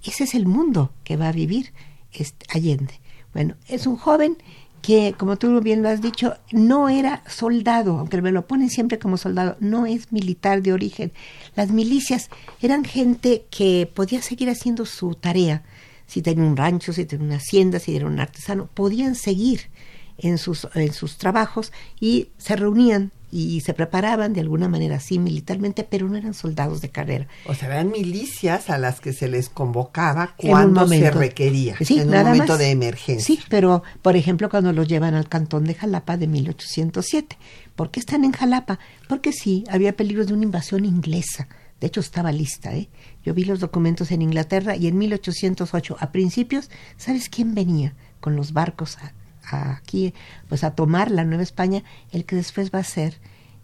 Ese 0.04 0.24
es 0.24 0.34
el 0.34 0.46
mundo 0.46 0.92
que 1.02 1.16
va 1.16 1.28
a 1.28 1.32
vivir 1.32 1.72
este, 2.12 2.46
Allende. 2.50 3.00
Bueno, 3.34 3.56
es 3.66 3.86
un 3.86 3.96
joven 3.96 4.38
que, 4.82 5.14
como 5.16 5.36
tú 5.36 5.60
bien 5.60 5.82
lo 5.82 5.88
has 5.88 6.00
dicho, 6.00 6.34
no 6.52 6.88
era 6.88 7.22
soldado, 7.26 7.98
aunque 7.98 8.22
me 8.22 8.32
lo 8.32 8.46
ponen 8.46 8.70
siempre 8.70 8.98
como 8.98 9.16
soldado, 9.16 9.56
no 9.60 9.86
es 9.86 10.12
militar 10.12 10.62
de 10.62 10.72
origen. 10.72 11.12
Las 11.56 11.70
milicias 11.70 12.30
eran 12.60 12.84
gente 12.84 13.46
que 13.50 13.90
podía 13.92 14.22
seguir 14.22 14.50
haciendo 14.50 14.86
su 14.86 15.14
tarea. 15.14 15.62
Si 16.06 16.22
tenía 16.22 16.44
un 16.44 16.56
rancho, 16.56 16.92
si 16.92 17.04
tenía 17.04 17.26
una 17.26 17.36
hacienda, 17.36 17.78
si 17.78 17.96
era 17.96 18.06
un 18.06 18.18
artesano, 18.18 18.68
podían 18.72 19.14
seguir 19.14 19.62
en 20.16 20.38
sus, 20.38 20.66
en 20.74 20.92
sus 20.92 21.18
trabajos 21.18 21.72
y 22.00 22.28
se 22.38 22.56
reunían 22.56 23.12
y 23.30 23.60
se 23.60 23.74
preparaban 23.74 24.32
de 24.32 24.40
alguna 24.40 24.68
manera 24.68 24.96
así 24.96 25.18
militarmente, 25.18 25.84
pero 25.84 26.08
no 26.08 26.16
eran 26.16 26.34
soldados 26.34 26.80
de 26.80 26.90
carrera. 26.90 27.26
O 27.46 27.54
sea, 27.54 27.68
eran 27.68 27.90
milicias 27.90 28.70
a 28.70 28.78
las 28.78 29.00
que 29.00 29.12
se 29.12 29.28
les 29.28 29.48
convocaba 29.48 30.34
cuando 30.36 30.86
se 30.88 31.10
requería, 31.10 31.76
en 31.78 32.08
un 32.08 32.14
momento 32.14 32.56
de 32.56 32.70
emergencia. 32.70 33.24
Sí, 33.24 33.40
pero 33.48 33.82
por 34.02 34.16
ejemplo 34.16 34.48
cuando 34.48 34.72
los 34.72 34.88
llevan 34.88 35.14
al 35.14 35.28
cantón 35.28 35.64
de 35.64 35.74
Jalapa 35.74 36.16
de 36.16 36.26
1807. 36.26 37.36
¿Por 37.76 37.90
qué 37.90 38.00
están 38.00 38.24
en 38.24 38.32
Jalapa? 38.32 38.78
Porque 39.08 39.32
sí, 39.32 39.64
había 39.70 39.96
peligro 39.96 40.24
de 40.26 40.32
una 40.32 40.44
invasión 40.44 40.84
inglesa. 40.84 41.48
De 41.80 41.86
hecho, 41.86 42.00
estaba 42.00 42.32
lista. 42.32 42.74
¿eh? 42.74 42.88
Yo 43.24 43.34
vi 43.34 43.44
los 43.44 43.60
documentos 43.60 44.10
en 44.10 44.22
Inglaterra 44.22 44.74
y 44.74 44.88
en 44.88 44.98
1808, 44.98 45.96
a 46.00 46.10
principios, 46.10 46.70
¿sabes 46.96 47.28
quién 47.28 47.54
venía 47.54 47.94
con 48.20 48.34
los 48.34 48.52
barcos 48.52 48.98
a, 48.98 49.12
aquí, 49.50 50.14
pues 50.48 50.64
a 50.64 50.72
tomar 50.72 51.10
la 51.10 51.24
Nueva 51.24 51.42
España, 51.42 51.82
el 52.12 52.24
que 52.24 52.36
después 52.36 52.70
va 52.72 52.80
a 52.80 52.84
ser 52.84 53.18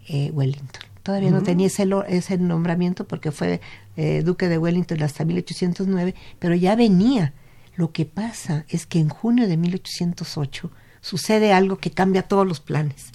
eh, 0.09 0.31
Wellington. 0.33 0.83
Todavía 1.03 1.31
no 1.31 1.43
tenía 1.43 1.67
ese, 1.67 1.87
ese 2.09 2.39
nombramiento 2.39 3.07
porque 3.07 3.31
fue 3.31 3.61
eh, 3.97 4.23
duque 4.25 4.49
de 4.49 4.57
Wellington 4.57 5.03
hasta 5.03 5.27
1809, 5.27 6.15
pero 6.39 6.55
ya 6.55 6.77
venía. 6.77 7.35
Lo 7.77 7.93
que 7.93 8.07
pasa 8.07 8.65
es 8.69 8.87
que 8.87 9.01
en 9.01 9.11
junio 9.11 9.47
de 9.47 9.59
1808 9.59 10.71
sucede 11.03 11.53
algo 11.53 11.77
que 11.77 11.91
cambia 11.91 12.23
todos 12.23 12.47
los 12.47 12.61
planes. 12.61 13.13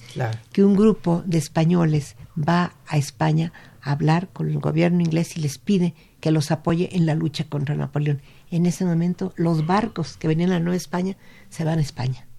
Que 0.52 0.62
un 0.62 0.76
grupo 0.76 1.24
de 1.26 1.38
españoles 1.38 2.14
va 2.36 2.74
a 2.86 2.96
España 2.96 3.52
a 3.82 3.90
hablar 3.90 4.28
con 4.28 4.48
el 4.48 4.60
gobierno 4.60 5.00
inglés 5.00 5.36
y 5.36 5.40
les 5.40 5.58
pide 5.58 5.94
que 6.20 6.30
los 6.30 6.52
apoye 6.52 6.96
en 6.96 7.06
la 7.06 7.16
lucha 7.16 7.44
contra 7.48 7.74
Napoleón. 7.74 8.22
En 8.52 8.66
ese 8.66 8.84
momento, 8.84 9.32
los 9.34 9.66
barcos 9.66 10.16
que 10.16 10.28
venían 10.28 10.50
a 10.50 10.54
la 10.54 10.60
Nueva 10.60 10.76
España 10.76 11.16
se 11.48 11.64
van 11.64 11.80
a 11.80 11.82
España 11.82 12.29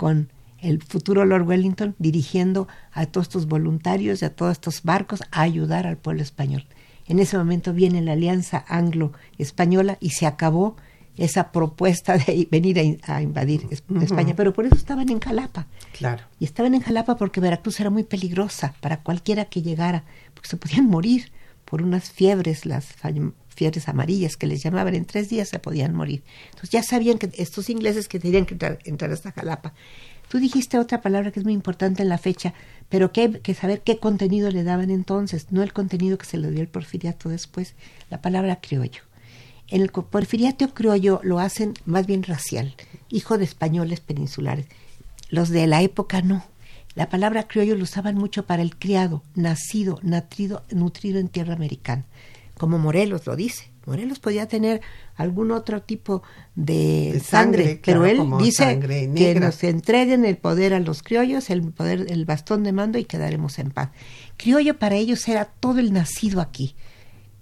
con 0.00 0.32
el 0.62 0.82
futuro 0.82 1.26
Lord 1.26 1.46
Wellington 1.46 1.94
dirigiendo 1.98 2.68
a 2.90 3.04
todos 3.04 3.26
estos 3.26 3.46
voluntarios 3.46 4.22
y 4.22 4.24
a 4.24 4.34
todos 4.34 4.52
estos 4.52 4.82
barcos 4.82 5.22
a 5.30 5.42
ayudar 5.42 5.86
al 5.86 5.98
pueblo 5.98 6.22
español. 6.22 6.64
En 7.06 7.18
ese 7.18 7.36
momento 7.36 7.74
viene 7.74 8.00
la 8.00 8.12
alianza 8.12 8.64
anglo-española 8.66 9.98
y 10.00 10.10
se 10.10 10.24
acabó 10.24 10.76
esa 11.18 11.52
propuesta 11.52 12.16
de 12.16 12.48
venir 12.50 12.98
a, 13.02 13.20
invadir 13.20 13.68
España, 13.70 14.32
pero 14.34 14.54
por 14.54 14.64
eso 14.64 14.74
estaban 14.74 15.10
en 15.10 15.20
Jalapa. 15.20 15.66
Claro. 15.92 16.22
Y 16.38 16.46
estaban 16.46 16.74
en 16.74 16.80
Jalapa 16.80 17.18
porque 17.18 17.42
Veracruz 17.42 17.78
era 17.78 17.90
muy 17.90 18.04
peligrosa 18.04 18.74
para 18.80 19.02
cualquiera 19.02 19.44
que 19.44 19.60
llegara, 19.60 20.04
porque 20.32 20.48
se 20.48 20.56
podían 20.56 20.86
morir 20.86 21.30
por 21.66 21.82
unas 21.82 22.10
fiebres, 22.10 22.64
las 22.64 22.86
fiebres 23.54 23.88
amarillas 23.88 24.36
que 24.36 24.46
les 24.46 24.62
llamaban, 24.62 24.94
en 24.94 25.04
tres 25.04 25.28
días 25.28 25.48
se 25.48 25.58
podían 25.58 25.94
morir. 25.94 26.22
Entonces 26.46 26.70
ya 26.70 26.82
sabían 26.82 27.18
que 27.18 27.30
estos 27.36 27.68
ingleses 27.68 28.08
que 28.08 28.18
tenían 28.18 28.46
que 28.46 28.54
entrar, 28.84 29.10
hasta 29.10 29.32
Jalapa. 29.32 29.74
Tú 30.28 30.38
dijiste 30.38 30.78
otra 30.78 31.00
palabra 31.00 31.32
que 31.32 31.40
es 31.40 31.44
muy 31.44 31.52
importante 31.52 32.02
en 32.02 32.08
la 32.08 32.18
fecha, 32.18 32.54
pero 32.88 33.12
que 33.12 33.20
hay 33.20 33.32
que 33.40 33.54
saber 33.54 33.82
qué 33.82 33.98
contenido 33.98 34.50
le 34.50 34.62
daban 34.62 34.90
entonces, 34.90 35.48
no 35.50 35.62
el 35.62 35.72
contenido 35.72 36.18
que 36.18 36.26
se 36.26 36.38
le 36.38 36.50
dio 36.50 36.60
el 36.60 36.68
porfiriato 36.68 37.28
después, 37.28 37.74
la 38.10 38.22
palabra 38.22 38.60
criollo. 38.60 39.02
En 39.68 39.82
el 39.82 39.90
porfiriato 39.90 40.72
criollo 40.74 41.20
lo 41.22 41.38
hacen 41.38 41.74
más 41.84 42.06
bien 42.06 42.22
racial, 42.22 42.74
hijo 43.08 43.38
de 43.38 43.44
españoles 43.44 44.00
peninsulares. 44.00 44.66
Los 45.30 45.48
de 45.48 45.66
la 45.68 45.82
época 45.82 46.22
no. 46.22 46.44
La 46.96 47.08
palabra 47.08 47.44
criollo 47.44 47.76
lo 47.76 47.84
usaban 47.84 48.16
mucho 48.16 48.46
para 48.46 48.62
el 48.62 48.76
criado, 48.76 49.22
nacido, 49.36 50.00
natrido, 50.02 50.64
nutrido 50.70 51.20
en 51.20 51.28
tierra 51.28 51.54
americana, 51.54 52.04
como 52.60 52.78
Morelos 52.78 53.26
lo 53.26 53.36
dice. 53.36 53.72
Morelos 53.86 54.18
podía 54.18 54.46
tener 54.46 54.82
algún 55.16 55.50
otro 55.50 55.80
tipo 55.80 56.22
de, 56.54 57.12
De 57.14 57.20
sangre, 57.20 57.64
sangre, 57.64 57.80
pero 57.82 58.02
claro, 58.02 58.38
él 58.38 58.44
dice 58.44 58.78
que 59.16 59.34
nos 59.40 59.64
entreguen 59.64 60.26
el 60.26 60.36
poder 60.36 60.74
a 60.74 60.80
los 60.80 61.02
criollos, 61.02 61.48
el 61.48 61.62
poder, 61.72 62.04
el 62.10 62.26
bastón 62.26 62.62
de 62.62 62.72
mando 62.72 62.98
y 62.98 63.06
quedaremos 63.06 63.58
en 63.58 63.70
paz. 63.70 63.88
Criollo 64.36 64.78
para 64.78 64.96
ellos 64.96 65.26
era 65.26 65.46
todo 65.46 65.78
el 65.78 65.94
nacido 65.94 66.42
aquí, 66.42 66.76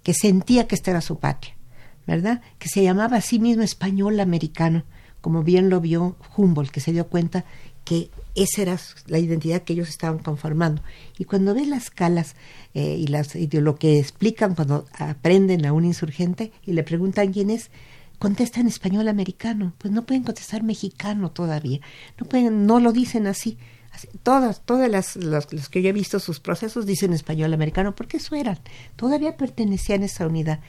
que 0.03 0.13
sentía 0.13 0.69
que 0.69 0.75
esta 0.75 0.91
era 0.91 1.01
su 1.01 1.19
patria, 1.19 1.57
¿verdad? 2.07 2.41
Que 2.57 2.69
se 2.69 2.81
llamaba 2.81 3.17
a 3.17 3.21
sí 3.21 3.39
mismo 3.39 3.63
español 3.63 4.21
americano, 4.21 4.85
como 5.19 5.43
bien 5.43 5.69
lo 5.69 5.81
vio 5.81 6.15
Humboldt, 6.37 6.71
que 6.71 6.79
se 6.79 6.93
dio 6.93 7.07
cuenta 7.07 7.43
que 7.83 8.09
esa 8.35 8.61
era 8.61 8.79
la 9.07 9.19
identidad 9.19 9.63
que 9.63 9.73
ellos 9.73 9.89
estaban 9.89 10.19
conformando. 10.19 10.81
Y 11.17 11.25
cuando 11.25 11.53
ves 11.53 11.67
las 11.67 11.85
escalas 11.85 12.35
eh, 12.73 12.95
y, 12.97 13.07
las, 13.07 13.35
y 13.35 13.47
lo 13.47 13.75
que 13.75 13.99
explican 13.99 14.55
cuando 14.55 14.85
aprenden 14.93 15.65
a 15.65 15.73
un 15.73 15.85
insurgente 15.85 16.51
y 16.65 16.73
le 16.73 16.83
preguntan 16.83 17.33
quién 17.33 17.49
es, 17.49 17.71
contestan 18.19 18.67
español 18.67 19.07
americano. 19.07 19.73
Pues 19.77 19.93
no 19.93 20.05
pueden 20.05 20.23
contestar 20.23 20.63
mexicano 20.63 21.31
todavía. 21.31 21.79
No, 22.19 22.27
pueden, 22.27 22.65
no 22.65 22.79
lo 22.79 22.91
dicen 22.91 23.27
así. 23.27 23.57
Todas, 24.23 24.61
todas 24.61 24.89
las 24.89 25.67
que 25.69 25.81
yo 25.81 25.89
he 25.89 25.93
visto 25.93 26.19
sus 26.19 26.39
procesos 26.39 26.85
dicen 26.85 27.11
español 27.11 27.53
americano, 27.53 27.95
porque 27.95 28.17
eso 28.17 28.35
eran. 28.35 28.59
Todavía 28.95 29.35
pertenecían 29.35 30.03
a 30.03 30.05
esa 30.05 30.27
unidad. 30.27 30.59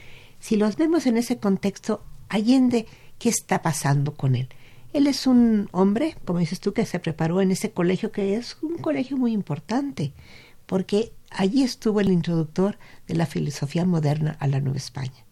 Si 0.40 0.56
los 0.56 0.76
vemos 0.76 1.06
en 1.06 1.18
ese 1.18 1.38
contexto, 1.38 2.02
Allende, 2.28 2.86
¿qué 3.18 3.28
está 3.28 3.60
pasando 3.60 4.14
con 4.14 4.34
él? 4.34 4.48
Él 4.92 5.06
es 5.06 5.26
un 5.26 5.68
hombre, 5.72 6.16
como 6.24 6.40
dices 6.40 6.60
tú, 6.60 6.72
que 6.72 6.86
se 6.86 6.98
preparó 6.98 7.40
en 7.40 7.50
ese 7.50 7.70
colegio 7.70 8.10
que 8.10 8.34
es 8.34 8.56
un 8.62 8.78
colegio 8.78 9.16
muy 9.16 9.32
importante, 9.32 10.12
porque 10.66 11.12
allí 11.30 11.62
estuvo 11.62 12.00
el 12.00 12.10
introductor 12.10 12.78
de 13.06 13.14
la 13.14 13.26
filosofía 13.26 13.84
moderna 13.84 14.36
a 14.40 14.48
la 14.48 14.60
Nueva 14.60 14.78
España, 14.78 15.24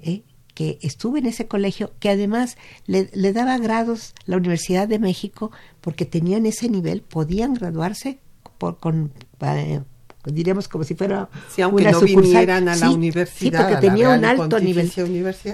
¿eh? 0.00 0.22
que 0.54 0.78
estuvo 0.82 1.16
en 1.16 1.26
ese 1.26 1.46
colegio, 1.46 1.92
que 2.00 2.10
además 2.10 2.56
le, 2.86 3.08
le, 3.14 3.32
daba 3.32 3.56
grados 3.58 4.14
la 4.26 4.36
Universidad 4.36 4.88
de 4.88 4.98
México, 4.98 5.52
porque 5.80 6.04
tenían 6.04 6.44
ese 6.44 6.68
nivel, 6.68 7.02
podían 7.02 7.54
graduarse 7.54 8.18
por, 8.58 8.78
con... 8.78 9.12
Eh, 9.40 9.80
diríamos 10.26 10.68
como 10.68 10.84
si 10.84 10.94
fuera 10.94 11.30
sí, 11.48 11.62
aunque 11.62 11.82
una 11.82 11.92
no 11.92 12.00
sucursal. 12.00 12.22
vinieran 12.22 12.68
a 12.68 12.76
la 12.76 12.88
sí, 12.88 12.94
universidad 12.94 13.60
sí, 13.68 13.72
porque 13.72 13.88
tenía 13.88 14.10
un 14.10 14.24
alto 14.26 14.60
nivel 14.60 14.92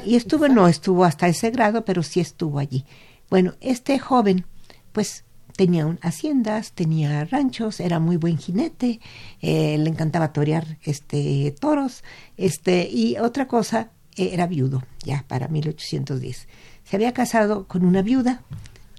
y 0.05 0.17
estuvo 0.17 0.49
no 0.49 0.67
estuvo 0.67 1.05
hasta 1.05 1.29
ese 1.29 1.53
grado 1.53 1.85
pero 1.85 2.03
sí 2.03 2.19
estuvo 2.19 2.59
allí 2.59 2.85
bueno 3.31 3.55
este 3.61 3.99
joven 3.99 4.47
pues 4.93 5.25
tenía 5.57 5.87
un, 5.87 5.99
haciendas 6.03 6.73
tenía 6.73 7.25
ranchos 7.25 7.81
era 7.81 7.99
muy 7.99 8.17
buen 8.17 8.39
jinete 8.39 9.01
eh, 9.41 9.77
le 9.79 9.91
encantaba 9.91 10.33
torear 10.33 10.79
este 10.83 11.55
toros 11.59 12.05
este 12.37 12.89
y 12.91 13.17
otra 13.19 13.49
cosa 13.49 13.91
eh, 14.17 14.31
era 14.33 14.47
viudo 14.47 14.83
ya 15.05 15.25
para 15.27 15.49
1810 15.49 16.49
se 16.85 16.97
había 16.97 17.13
casado 17.13 17.67
con 17.67 17.85
una 17.85 18.03
viuda 18.03 18.43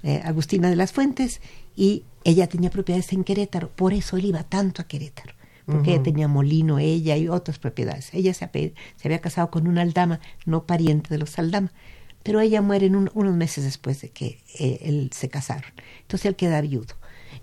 eh, 0.02 0.20
Agustina 0.24 0.70
de 0.70 0.76
las 0.76 0.92
Fuentes 0.92 1.40
y 1.74 2.04
ella 2.24 2.46
tenía 2.48 2.70
propiedades 2.70 3.12
en 3.12 3.24
Querétaro 3.24 3.70
por 3.70 3.92
eso 3.92 4.16
él 4.16 4.26
iba 4.26 4.42
tanto 4.42 4.82
a 4.82 4.86
Querétaro 4.86 5.38
porque 5.68 5.96
uh 5.96 5.98
-huh. 5.98 6.02
tenía 6.02 6.28
molino 6.28 6.78
ella 6.78 7.14
y 7.18 7.28
otras 7.28 7.58
propiedades. 7.58 8.08
Ella 8.14 8.32
se, 8.32 8.48
se, 8.48 8.72
había 9.04 9.18
casado 9.18 9.50
con 9.50 9.68
una 9.68 9.82
aldama, 9.82 10.18
no 10.46 10.64
pariente 10.64 11.10
de 11.10 11.18
los 11.18 11.38
aldama, 11.38 11.72
pero 12.28 12.42
ella 12.42 12.60
muere 12.60 12.84
en 12.84 12.94
un, 12.94 13.10
unos 13.14 13.34
meses 13.34 13.64
después 13.64 14.02
de 14.02 14.10
que 14.10 14.38
eh, 14.58 14.80
él 14.82 15.08
se 15.14 15.30
casaron. 15.30 15.72
Entonces 16.02 16.26
él 16.26 16.36
queda 16.36 16.60
viudo. 16.60 16.94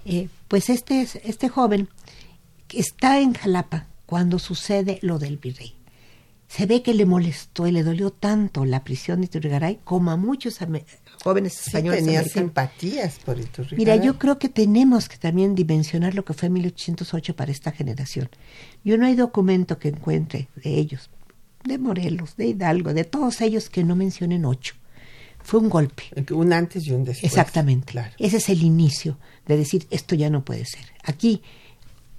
Eh, 0.06 0.30
pues 0.48 0.69
este, 0.69 1.08
este 1.24 1.50
joven 1.50 1.89
está 2.71 3.19
en 3.19 3.34
Jalapa 3.34 3.88
cuando 4.06 4.38
sucede 4.38 5.00
lo 5.02 5.17
del 5.17 5.38
virrey. 5.38 5.74
Se 6.48 6.67
ve 6.67 6.84
que 6.84 6.93
le 6.93 7.08
molestó 7.08 7.65
y 7.65 7.71
le 7.71 7.82
dolió 7.82 8.12
tanto 8.12 8.63
la 8.63 8.84
prisión 8.84 9.21
de 9.21 9.26
Iturrigaray 9.26 9.80
como 9.84 10.12
a 10.12 10.17
muchos 10.17 10.60
jóvenes 11.24 11.65
españoles. 11.65 12.02
Sí, 12.02 12.06
tenía 12.06 12.19
americanos. 12.19 12.32
simpatías 12.32 13.19
por 13.26 13.39
Iturrigaray. 13.39 13.80
Mira, 13.80 13.95
yo 13.95 14.19
creo 14.19 14.38
que 14.38 14.50
tenemos 14.50 15.10
que 15.10 15.17
también 15.17 15.56
dimensionar 15.56 16.13
lo 16.13 16.24
que 16.24 16.36
fue 16.36 16.50
1808 16.50 17.36
para 17.36 17.52
esta 17.52 17.71
generación. 17.71 18.30
Yo 18.84 19.00
no 19.00 19.08
hay 19.08 19.15
documento 19.15 19.80
que 19.80 19.88
encuentre 19.88 20.48
de 20.63 20.76
ellos, 20.76 21.10
de 21.65 21.78
Morelos, 21.78 22.36
de 22.38 22.47
Hidalgo, 22.47 22.93
de 22.93 23.04
todos 23.04 23.41
ellos 23.41 23.69
que 23.69 23.84
no 23.84 23.95
mencionen 23.95 24.45
ocho. 24.45 24.75
Fue 25.43 25.60
un 25.60 25.69
golpe. 25.69 26.04
Un 26.32 26.54
antes 26.54 26.88
y 26.88 26.91
un 26.91 27.04
después. 27.04 27.32
Exactamente. 27.32 27.91
Claro. 27.91 28.13
Ese 28.17 28.38
es 28.38 28.49
el 28.49 28.63
inicio 28.63 29.17
de 29.45 29.58
decir, 29.58 29.86
esto 29.91 30.15
ya 30.15 30.30
no 30.30 30.43
puede 30.43 30.65
ser. 30.65 30.86
Aquí 31.04 31.41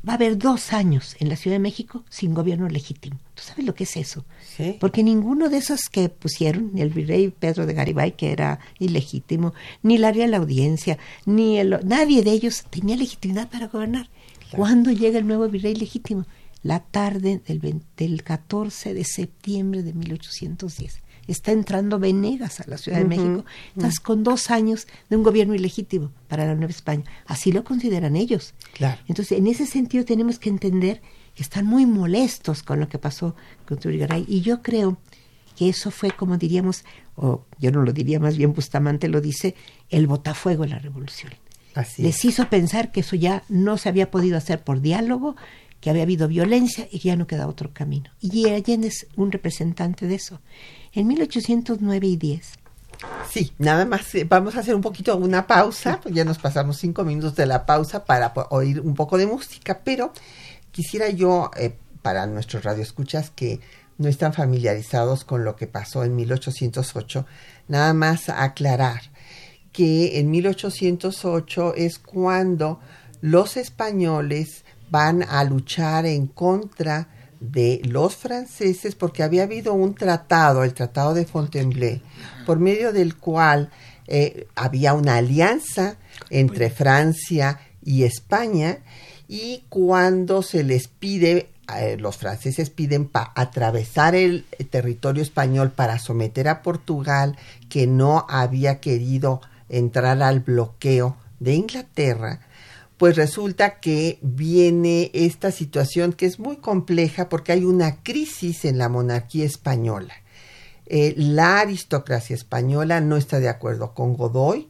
va 0.09 0.13
a 0.13 0.17
haber 0.17 0.39
dos 0.39 0.73
años 0.73 1.17
en 1.19 1.29
la 1.29 1.37
Ciudad 1.37 1.57
de 1.57 1.61
México 1.61 2.05
sin 2.09 2.35
gobierno 2.35 2.69
legítimo. 2.69 3.19
¿Tú 3.35 3.43
sabes 3.43 3.67
lo 3.67 3.75
que 3.75 3.83
es 3.85 3.97
eso? 3.97 4.25
Sí. 4.57 4.77
Porque 4.79 5.03
ninguno 5.03 5.49
de 5.49 5.59
esos 5.59 5.89
que 5.91 6.09
pusieron, 6.09 6.71
ni 6.73 6.83
el 6.83 6.91
virrey 6.91 7.29
Pedro 7.29 7.67
de 7.67 7.75
Garibay, 7.75 8.13
que 8.13 8.31
era 8.31 8.61
ilegítimo, 8.79 9.55
ni 9.83 9.99
la 9.99 10.13
Real 10.13 10.35
Audiencia, 10.35 10.97
ni 11.25 11.59
el, 11.59 11.81
nadie 11.85 12.23
de 12.23 12.31
ellos 12.31 12.65
tenía 12.71 12.97
legitimidad 12.97 13.49
para 13.49 13.67
gobernar. 13.67 14.09
Claro. 14.39 14.57
¿Cuándo 14.57 14.93
llega 14.93 15.19
el 15.19 15.27
nuevo 15.27 15.49
virrey 15.49 15.75
legítimo? 15.75 16.27
La 16.67 16.81
tarde 16.81 17.41
del, 17.47 17.61
20, 17.61 17.87
del 17.97 18.25
14 18.25 18.93
de 18.93 19.05
septiembre 19.05 19.85
de 19.85 19.93
1810 19.93 21.01
está 21.29 21.53
entrando 21.53 22.01
Venegas 22.01 22.59
a 22.59 22.65
la 22.67 22.77
Ciudad 22.77 22.99
de 22.99 23.05
uh 23.05 23.07
-huh, 23.07 23.11
México. 23.11 23.45
Estás 23.77 23.95
uh 23.95 23.99
-huh. 23.99 24.03
con 24.03 24.25
dos 24.25 24.51
años 24.51 24.89
de 25.09 25.15
un 25.15 25.23
gobierno 25.23 25.55
ilegítimo 25.55 26.11
para 26.27 26.45
la 26.45 26.57
Nueva 26.57 26.73
España. 26.73 27.05
Así 27.27 27.53
lo 27.53 27.63
consideran 27.63 28.17
ellos. 28.17 28.53
Claro. 28.75 29.01
Entonces, 29.07 29.39
en 29.39 29.47
ese 29.47 29.65
sentido 29.65 30.05
tenemos 30.05 30.41
que 30.41 30.49
entender 30.49 31.03
que 31.37 31.45
están 31.45 31.67
muy 31.67 31.87
molestos 31.87 32.65
con 32.65 32.81
lo 32.81 32.89
que 32.89 32.99
pasó 32.99 33.37
con 33.65 33.79
Turigaray. 33.79 34.25
Y 34.27 34.41
yo 34.41 34.61
creo 34.61 34.99
que 35.57 35.69
eso 35.69 35.93
fue, 35.93 36.11
como 36.11 36.37
diríamos, 36.37 36.85
o 37.15 37.45
yo 37.61 37.71
no 37.71 37.83
lo 37.83 37.93
diría, 37.93 38.19
más 38.19 38.37
bien 38.37 38.53
Bustamante 38.53 39.07
lo 39.09 39.21
dice, 39.21 39.55
el 39.89 40.09
botafuego 40.09 40.65
de 40.65 40.71
la 40.71 40.81
revolución. 40.81 41.33
Así 41.77 42.03
Les 42.03 42.25
hizo 42.25 42.49
pensar 42.49 42.91
que 42.91 43.01
eso 43.01 43.17
ya 43.17 43.43
no 43.49 43.77
se 43.77 43.89
había 43.89 44.11
podido 44.11 44.39
hacer 44.39 44.65
por 44.65 44.81
diálogo, 44.81 45.37
había 45.91 46.03
habido 46.03 46.29
violencia 46.29 46.89
y 46.91 46.99
que 46.99 47.09
ya 47.09 47.17
no 47.17 47.27
queda 47.27 47.49
otro 47.49 47.73
camino. 47.73 48.11
Y 48.21 48.49
Allende 48.49 48.89
es 48.89 49.07
un 49.17 49.33
representante 49.33 50.07
de 50.07 50.15
eso. 50.15 50.41
En 50.93 51.07
1809 51.07 52.07
y 52.07 52.17
10. 52.17 52.53
Sí, 53.31 53.53
nada 53.59 53.85
más 53.85 54.15
eh, 54.15 54.25
vamos 54.25 54.57
a 54.57 54.61
hacer 54.61 54.75
un 54.75 54.81
poquito 54.81 55.17
una 55.17 55.47
pausa, 55.47 56.01
pues 56.03 56.15
ya 56.15 56.25
nos 56.25 56.39
pasamos 56.39 56.79
cinco 56.79 57.05
minutos 57.05 57.37
de 57.37 57.47
la 57.47 57.67
pausa 57.67 58.05
para 58.05 58.33
oír 58.51 58.81
un 58.81 58.95
poco 58.95 59.19
de 59.19 59.27
música, 59.27 59.81
pero 59.85 60.13
quisiera 60.71 61.11
yo, 61.11 61.51
eh, 61.57 61.77
para 62.03 62.27
nuestros 62.27 62.65
radioescuchas 62.65 63.31
que 63.31 63.61
no 63.99 64.09
están 64.09 64.33
familiarizados 64.33 65.25
con 65.25 65.45
lo 65.45 65.57
que 65.57 65.67
pasó 65.67 66.05
en 66.05 66.15
1808, 66.17 67.27
nada 67.69 67.95
más 67.95 68.29
aclarar 68.29 69.03
que 69.73 70.19
en 70.19 70.31
1808 70.31 71.75
es 71.75 71.99
cuando 71.99 72.81
los 73.21 73.57
españoles 73.57 74.65
van 74.91 75.23
a 75.23 75.45
luchar 75.45 76.07
en 76.07 76.27
contra 76.27 77.09
de 77.41 77.83
los 77.85 78.17
franceses 78.17 78.95
porque 78.95 79.23
había 79.23 79.43
habido 79.43 79.75
un 79.75 79.95
tratado, 79.95 80.65
el 80.65 80.75
Tratado 80.75 81.15
de 81.15 81.27
Fontainebleau, 81.27 82.01
por 82.47 82.59
medio 82.59 82.93
del 82.93 83.17
cual 83.17 83.71
eh, 84.07 84.47
había 84.55 84.95
una 84.95 85.17
alianza 85.17 85.97
entre 86.31 86.71
Francia 86.71 87.61
y 87.85 88.05
España 88.05 88.79
y 89.29 89.65
cuando 89.69 90.43
se 90.43 90.63
les 90.63 90.89
pide, 90.89 91.51
eh, 91.77 91.97
los 91.99 92.17
franceses 92.17 92.71
piden 92.71 93.07
para 93.07 93.33
atravesar 93.35 94.15
el 94.15 94.45
territorio 94.71 95.23
español 95.23 95.71
para 95.73 95.99
someter 95.99 96.49
a 96.49 96.63
Portugal, 96.63 97.37
que 97.69 97.87
no 97.87 98.25
había 98.29 98.81
querido 98.81 99.41
entrar 99.69 100.23
al 100.23 100.41
bloqueo 100.41 101.17
de 101.41 101.55
Inglaterra, 101.55 102.41
pues 102.99 103.17
resulta 103.17 103.79
que 103.79 104.19
viene 104.23 105.11
esta 105.13 105.51
situación 105.51 106.13
que 106.13 106.27
es 106.27 106.39
muy 106.39 106.57
compleja 106.57 107.29
porque 107.29 107.53
hay 107.53 107.65
una 107.65 108.03
crisis 108.03 108.65
en 108.65 108.79
la 108.79 108.89
monarquía 108.89 109.45
española. 109.45 110.15
Eh, 110.87 111.15
la 111.17 111.61
aristocracia 111.61 112.35
española 112.35 113.01
no 113.01 113.17
está 113.17 113.39
de 113.39 113.49
acuerdo 113.49 113.93
con 113.93 114.15
Godoy, 114.15 114.69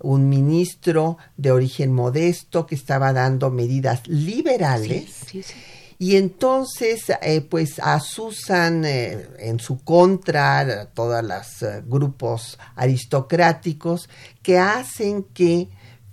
un 0.00 0.28
ministro 0.28 1.18
de 1.36 1.52
origen 1.52 1.92
modesto 1.92 2.66
que 2.66 2.74
estaba 2.74 3.12
dando 3.12 3.50
medidas 3.50 4.06
liberales. 4.06 5.10
Sí, 5.26 5.42
sí, 5.42 5.42
sí. 5.42 5.54
Y 6.00 6.16
entonces, 6.16 7.02
eh, 7.22 7.40
pues 7.40 7.80
asusan 7.80 8.84
eh, 8.84 9.28
en 9.40 9.58
su 9.58 9.82
contra 9.82 10.86
todos 10.94 11.24
los 11.24 11.64
grupos 11.86 12.56
aristocráticos 12.76 14.08
que 14.40 14.58
hacen 14.58 15.24
que 15.24 15.68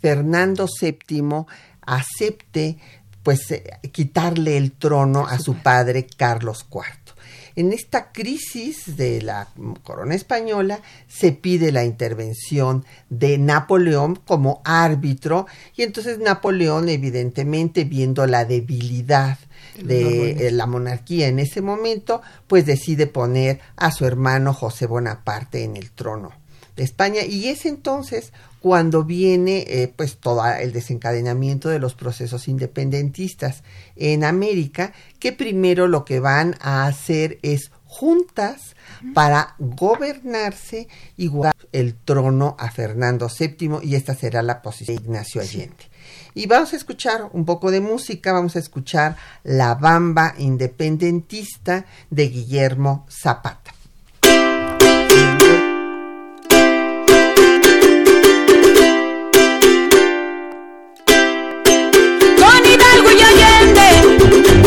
Fernando 0.05 0.67
VII 0.79 1.47
acepte 1.81 2.77
pues 3.23 3.49
eh, 3.49 3.63
quitarle 3.91 4.55
el 4.55 4.71
trono 4.71 5.25
a 5.25 5.39
su 5.39 5.55
padre 5.55 6.05
Carlos 6.05 6.67
IV. 6.71 7.15
En 7.55 7.73
esta 7.73 8.11
crisis 8.11 8.97
de 8.97 9.23
la 9.23 9.47
corona 9.81 10.13
española 10.13 10.79
se 11.07 11.31
pide 11.31 11.71
la 11.71 11.85
intervención 11.85 12.85
de 13.09 13.39
Napoleón 13.39 14.15
como 14.15 14.61
árbitro 14.63 15.47
y 15.75 15.81
entonces 15.81 16.19
Napoleón 16.19 16.87
evidentemente 16.87 17.83
viendo 17.83 18.27
la 18.27 18.45
debilidad 18.45 19.39
de 19.83 20.51
la 20.51 20.67
monarquía 20.67 21.29
en 21.29 21.39
ese 21.39 21.63
momento, 21.63 22.21
pues 22.45 22.67
decide 22.67 23.07
poner 23.07 23.59
a 23.75 23.89
su 23.89 24.05
hermano 24.05 24.53
José 24.53 24.85
Bonaparte 24.85 25.63
en 25.63 25.75
el 25.77 25.89
trono 25.89 26.31
de 26.75 26.83
España. 26.83 27.23
Y 27.23 27.47
es 27.47 27.65
entonces 27.65 28.31
cuando 28.65 29.03
viene 29.03 29.63
eh, 29.67 29.93
pues 29.95 30.17
todo 30.17 30.43
el 30.43 30.73
desencadenamiento 30.73 31.69
de 31.69 31.77
los 31.77 31.93
procesos 31.93 32.47
independentistas 32.47 33.61
en 33.95 34.23
América 34.23 34.91
que 35.19 35.33
primero 35.33 35.87
lo 35.87 36.03
que 36.03 36.19
van 36.19 36.55
a 36.61 36.87
hacer 36.87 37.37
es 37.43 37.69
juntas 37.85 38.75
para 39.13 39.53
gobernarse 39.59 40.87
y 41.15 41.27
guardar 41.27 41.53
el 41.73 41.93
trono 41.93 42.55
a 42.57 42.71
Fernando 42.71 43.29
VII 43.29 43.81
y 43.83 43.93
esta 43.93 44.15
será 44.15 44.41
la 44.41 44.63
posición 44.63 44.97
de 44.97 45.03
Ignacio 45.03 45.41
Allende. 45.41 45.91
Y 46.33 46.47
vamos 46.47 46.73
a 46.73 46.77
escuchar 46.77 47.29
un 47.33 47.45
poco 47.45 47.69
de 47.69 47.81
música, 47.81 48.33
vamos 48.33 48.55
a 48.55 48.59
escuchar 48.59 49.15
La 49.43 49.75
Bamba 49.75 50.33
Independentista 50.39 51.85
de 52.09 52.29
Guillermo 52.29 53.05
Zapata. 53.11 53.74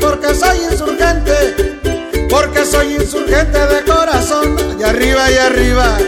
porque 0.00 0.34
soy 0.34 0.58
insurgente. 0.70 1.78
Porque 2.28 2.64
soy 2.64 2.96
insurgente 2.96 3.58
de 3.58 3.82
corazón. 3.84 4.56
Allá 4.58 4.88
arriba 4.88 5.30
y 5.30 5.36
arriba. 5.36 5.98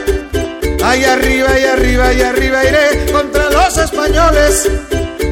Allá 0.82 1.12
arriba 1.12 1.60
y 1.60 1.64
arriba 1.64 2.12
y 2.12 2.22
arriba 2.22 2.64
iré 2.64 3.12
contra 3.12 3.50
los 3.50 3.78
españoles. 3.78 4.68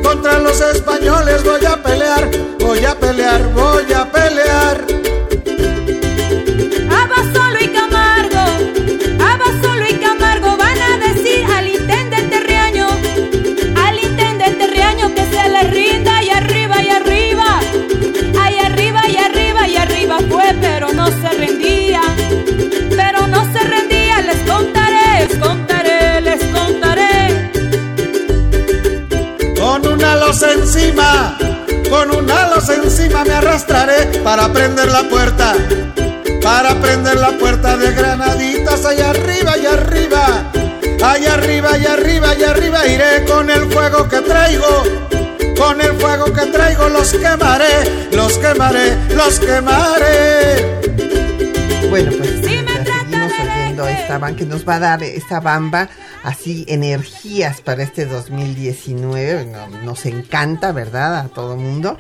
Contra 0.05 0.39
los 0.39 0.61
españoles 0.61 1.43
voy 1.43 1.65
a 1.67 1.83
pelear. 1.83 2.31
Voy 2.61 2.85
a 2.85 2.95
pelear, 2.95 3.43
voy 3.55 3.93
a 3.93 4.05
pelear. 4.05 4.85
Con 32.03 32.25
una 32.25 32.49
losa 32.49 32.75
encima 32.75 33.25
me 33.25 33.33
arrastraré 33.33 34.19
para 34.25 34.53
prender 34.53 34.91
la 34.91 35.09
puerta, 35.09 35.55
para 36.43 36.75
prender 36.81 37.17
la 37.17 37.31
puerta 37.38 37.77
de 37.77 37.93
granaditas 37.93 38.85
allá 38.85 39.11
arriba 39.11 39.57
y 39.57 39.67
arriba, 39.67 40.51
allá 41.01 41.35
arriba 41.35 41.79
y 41.79 41.87
arriba 41.87 42.35
y 42.35 42.43
arriba 42.43 42.87
iré 42.88 43.25
con 43.25 43.49
el 43.51 43.71
fuego 43.71 44.09
que 44.09 44.21
traigo, 44.21 44.83
con 45.57 45.81
el 45.81 45.93
fuego 45.93 46.33
que 46.33 46.47
traigo 46.47 46.88
los 46.88 47.12
quemaré, 47.12 48.09
los 48.11 48.37
quemaré, 48.38 48.97
los 49.15 49.38
quemaré. 49.38 50.81
Bueno, 51.88 52.11
pues 52.19 52.52
seguimos 53.73 53.89
oyendo 53.89 53.89
esta 53.89 54.19
banda 54.19 54.39
que 54.39 54.47
nos 54.47 54.69
va 54.69 54.77
a 54.77 54.81
dar 54.81 55.03
esta 55.03 55.41
bamba 55.41 55.89
así 56.23 56.65
energías 56.69 57.61
para 57.61 57.83
este 57.83 58.07
2019. 58.07 59.53
nos 59.85 60.07
encanta, 60.07 60.73
¿verdad? 60.73 61.17
A 61.19 61.29
todo 61.29 61.57
mundo. 61.57 61.99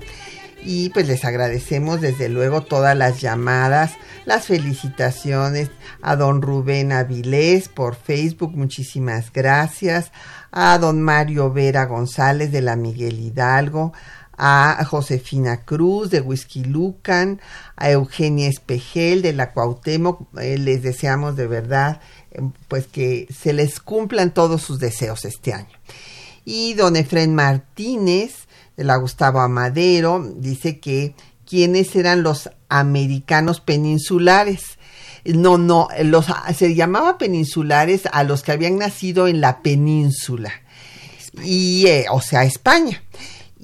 Y 0.64 0.90
pues 0.90 1.08
les 1.08 1.24
agradecemos 1.24 2.00
desde 2.00 2.28
luego 2.28 2.62
todas 2.62 2.96
las 2.96 3.20
llamadas, 3.20 3.94
las 4.26 4.46
felicitaciones 4.46 5.70
a 6.02 6.14
don 6.14 6.40
Rubén 6.40 6.92
Avilés 6.92 7.68
por 7.68 7.96
Facebook, 7.96 8.56
muchísimas 8.56 9.32
gracias. 9.32 10.12
A 10.52 10.78
don 10.78 11.02
Mario 11.02 11.52
Vera 11.52 11.86
González 11.86 12.52
de 12.52 12.60
la 12.60 12.76
Miguel 12.76 13.18
Hidalgo, 13.18 13.92
a 14.36 14.84
Josefina 14.84 15.64
Cruz 15.64 16.10
de 16.10 16.20
Whisky 16.20 16.64
Lucan, 16.64 17.40
a 17.76 17.90
Eugenia 17.90 18.48
Espejel 18.48 19.22
de 19.22 19.32
la 19.32 19.52
Cuauhtémoc. 19.52 20.38
Eh, 20.38 20.58
les 20.58 20.82
deseamos 20.82 21.36
de 21.36 21.46
verdad 21.46 22.00
pues 22.68 22.86
que 22.86 23.28
se 23.34 23.52
les 23.52 23.80
cumplan 23.80 24.32
todos 24.32 24.62
sus 24.62 24.78
deseos 24.78 25.24
este 25.24 25.52
año. 25.52 25.78
Y 26.44 26.74
don 26.74 26.96
Efren 26.96 27.34
Martínez, 27.34 28.46
de 28.76 28.84
la 28.84 28.96
Gustavo 28.96 29.40
Amadero, 29.40 30.24
dice 30.36 30.80
que 30.80 31.14
quiénes 31.46 31.94
eran 31.94 32.22
los 32.22 32.50
americanos 32.68 33.60
peninsulares. 33.60 34.78
No, 35.24 35.56
no, 35.56 35.88
los, 36.02 36.26
se 36.56 36.74
llamaba 36.74 37.18
peninsulares 37.18 38.02
a 38.10 38.24
los 38.24 38.42
que 38.42 38.52
habían 38.52 38.78
nacido 38.78 39.28
en 39.28 39.40
la 39.40 39.62
península. 39.62 40.52
Y, 41.44 41.86
eh, 41.86 42.06
o 42.10 42.20
sea, 42.20 42.44
España. 42.44 43.02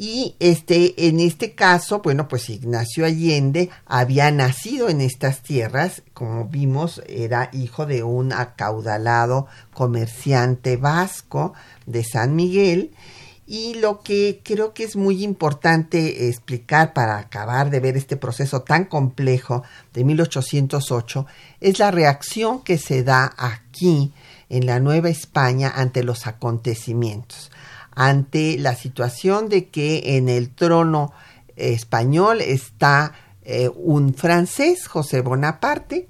Y 0.01 0.37
este, 0.39 1.09
en 1.09 1.19
este 1.19 1.57
caso, 1.57 2.03
bueno, 2.03 2.29
pues 2.29 2.51
Ignacio 2.51 3.05
Allende 3.05 3.69
había 3.85 4.31
nacido 4.31 4.89
en 4.89 5.01
estas 5.01 5.43
tierras, 5.43 6.03
como 6.15 6.45
vimos, 6.45 7.03
era 7.09 7.51
hijo 7.53 7.85
de 7.85 8.05
un 8.05 8.33
acaudalado 8.33 9.49
comerciante 9.75 10.77
vasco 10.77 11.53
de 11.87 12.05
San 12.05 12.37
Miguel. 12.37 12.93
Y 13.45 13.75
lo 13.75 14.03
que 14.03 14.41
creo 14.45 14.73
que 14.73 14.85
es 14.85 14.95
muy 14.95 15.25
importante 15.25 16.29
explicar 16.29 16.93
para 16.93 17.19
acabar 17.19 17.69
de 17.69 17.81
ver 17.81 17.97
este 17.97 18.17
proceso 18.17 18.63
tan 18.63 18.85
complejo 18.85 19.65
de 19.95 20.05
1808 20.05 21.27
es 21.61 21.81
la 21.81 21.91
reacción 21.91 22.63
que 22.63 22.79
se 22.79 23.03
da 23.03 23.35
aquí 23.37 24.13
en 24.49 24.65
la 24.65 24.79
Nueva 24.79 25.09
España 25.09 25.73
ante 25.75 26.05
los 26.05 26.29
acontecimientos 26.29 27.51
ante 28.01 28.57
la 28.59 28.77
situación 28.77 29.49
de 29.49 29.71
que 29.71 30.17
en 30.17 30.29
el 30.29 30.51
trono 30.51 31.13
español 31.57 32.41
está 32.41 33.13
eh, 33.43 33.69
un 33.75 34.15
francés, 34.15 34.87
José 34.87 35.21
Bonaparte, 35.21 36.07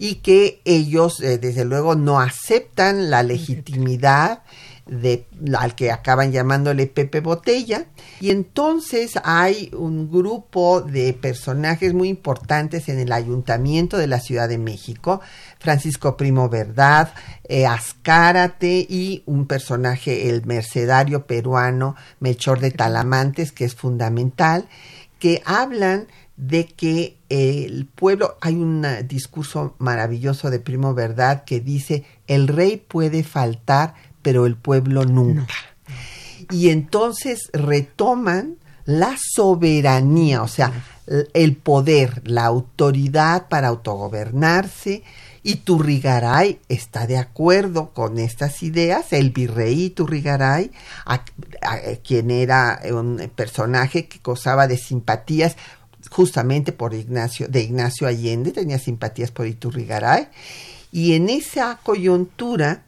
y 0.00 0.16
que 0.16 0.60
ellos, 0.64 1.20
eh, 1.20 1.38
desde 1.38 1.64
luego, 1.64 1.94
no 1.94 2.18
aceptan 2.18 3.08
la 3.08 3.22
legitimidad 3.22 4.42
al 5.56 5.74
que 5.74 5.90
acaban 5.90 6.32
llamándole 6.32 6.86
Pepe 6.86 7.20
Botella. 7.20 7.86
Y 8.20 8.30
entonces 8.30 9.18
hay 9.24 9.70
un 9.76 10.10
grupo 10.10 10.80
de 10.80 11.12
personajes 11.12 11.94
muy 11.94 12.08
importantes 12.08 12.88
en 12.88 12.98
el 12.98 13.12
ayuntamiento 13.12 13.96
de 13.96 14.06
la 14.06 14.20
Ciudad 14.20 14.48
de 14.48 14.58
México, 14.58 15.20
Francisco 15.58 16.16
Primo 16.16 16.48
Verdad, 16.48 17.12
eh, 17.48 17.66
Azcárate 17.66 18.86
y 18.88 19.22
un 19.26 19.46
personaje, 19.46 20.28
el 20.28 20.44
mercedario 20.46 21.26
peruano 21.26 21.96
Melchor 22.20 22.60
de 22.60 22.70
Talamantes, 22.70 23.52
que 23.52 23.64
es 23.64 23.74
fundamental, 23.74 24.68
que 25.18 25.42
hablan 25.44 26.06
de 26.38 26.66
que 26.66 27.18
el 27.28 27.86
pueblo, 27.86 28.38
hay 28.40 28.54
un 28.54 28.86
discurso 29.06 29.74
maravilloso 29.78 30.50
de 30.50 30.60
Primo 30.60 30.94
Verdad 30.94 31.44
que 31.44 31.60
dice, 31.60 32.04
el 32.28 32.46
rey 32.46 32.76
puede 32.76 33.24
faltar, 33.24 33.94
pero 34.28 34.44
el 34.44 34.56
pueblo 34.56 35.06
nunca. 35.06 35.54
Y 36.50 36.68
entonces 36.68 37.48
retoman 37.54 38.56
la 38.84 39.16
soberanía, 39.18 40.42
o 40.42 40.48
sea, 40.48 40.70
el 41.32 41.56
poder, 41.56 42.20
la 42.28 42.44
autoridad 42.44 43.48
para 43.48 43.68
autogobernarse. 43.68 45.02
Iturrigaray 45.44 46.60
está 46.68 47.06
de 47.06 47.16
acuerdo 47.16 47.94
con 47.94 48.18
estas 48.18 48.62
ideas, 48.62 49.14
el 49.14 49.30
virrey 49.30 49.84
Iturrigaray, 49.84 50.72
quien 52.04 52.30
era 52.30 52.82
un 52.92 53.30
personaje 53.34 54.08
que 54.08 54.20
gozaba 54.22 54.66
de 54.66 54.76
simpatías 54.76 55.56
justamente 56.10 56.72
por 56.72 56.92
Ignacio, 56.92 57.48
de 57.48 57.62
Ignacio 57.62 58.06
Allende, 58.06 58.52
tenía 58.52 58.78
simpatías 58.78 59.30
por 59.30 59.46
Iturrigaray, 59.46 60.28
y 60.92 61.14
en 61.14 61.30
esa 61.30 61.80
coyuntura, 61.82 62.82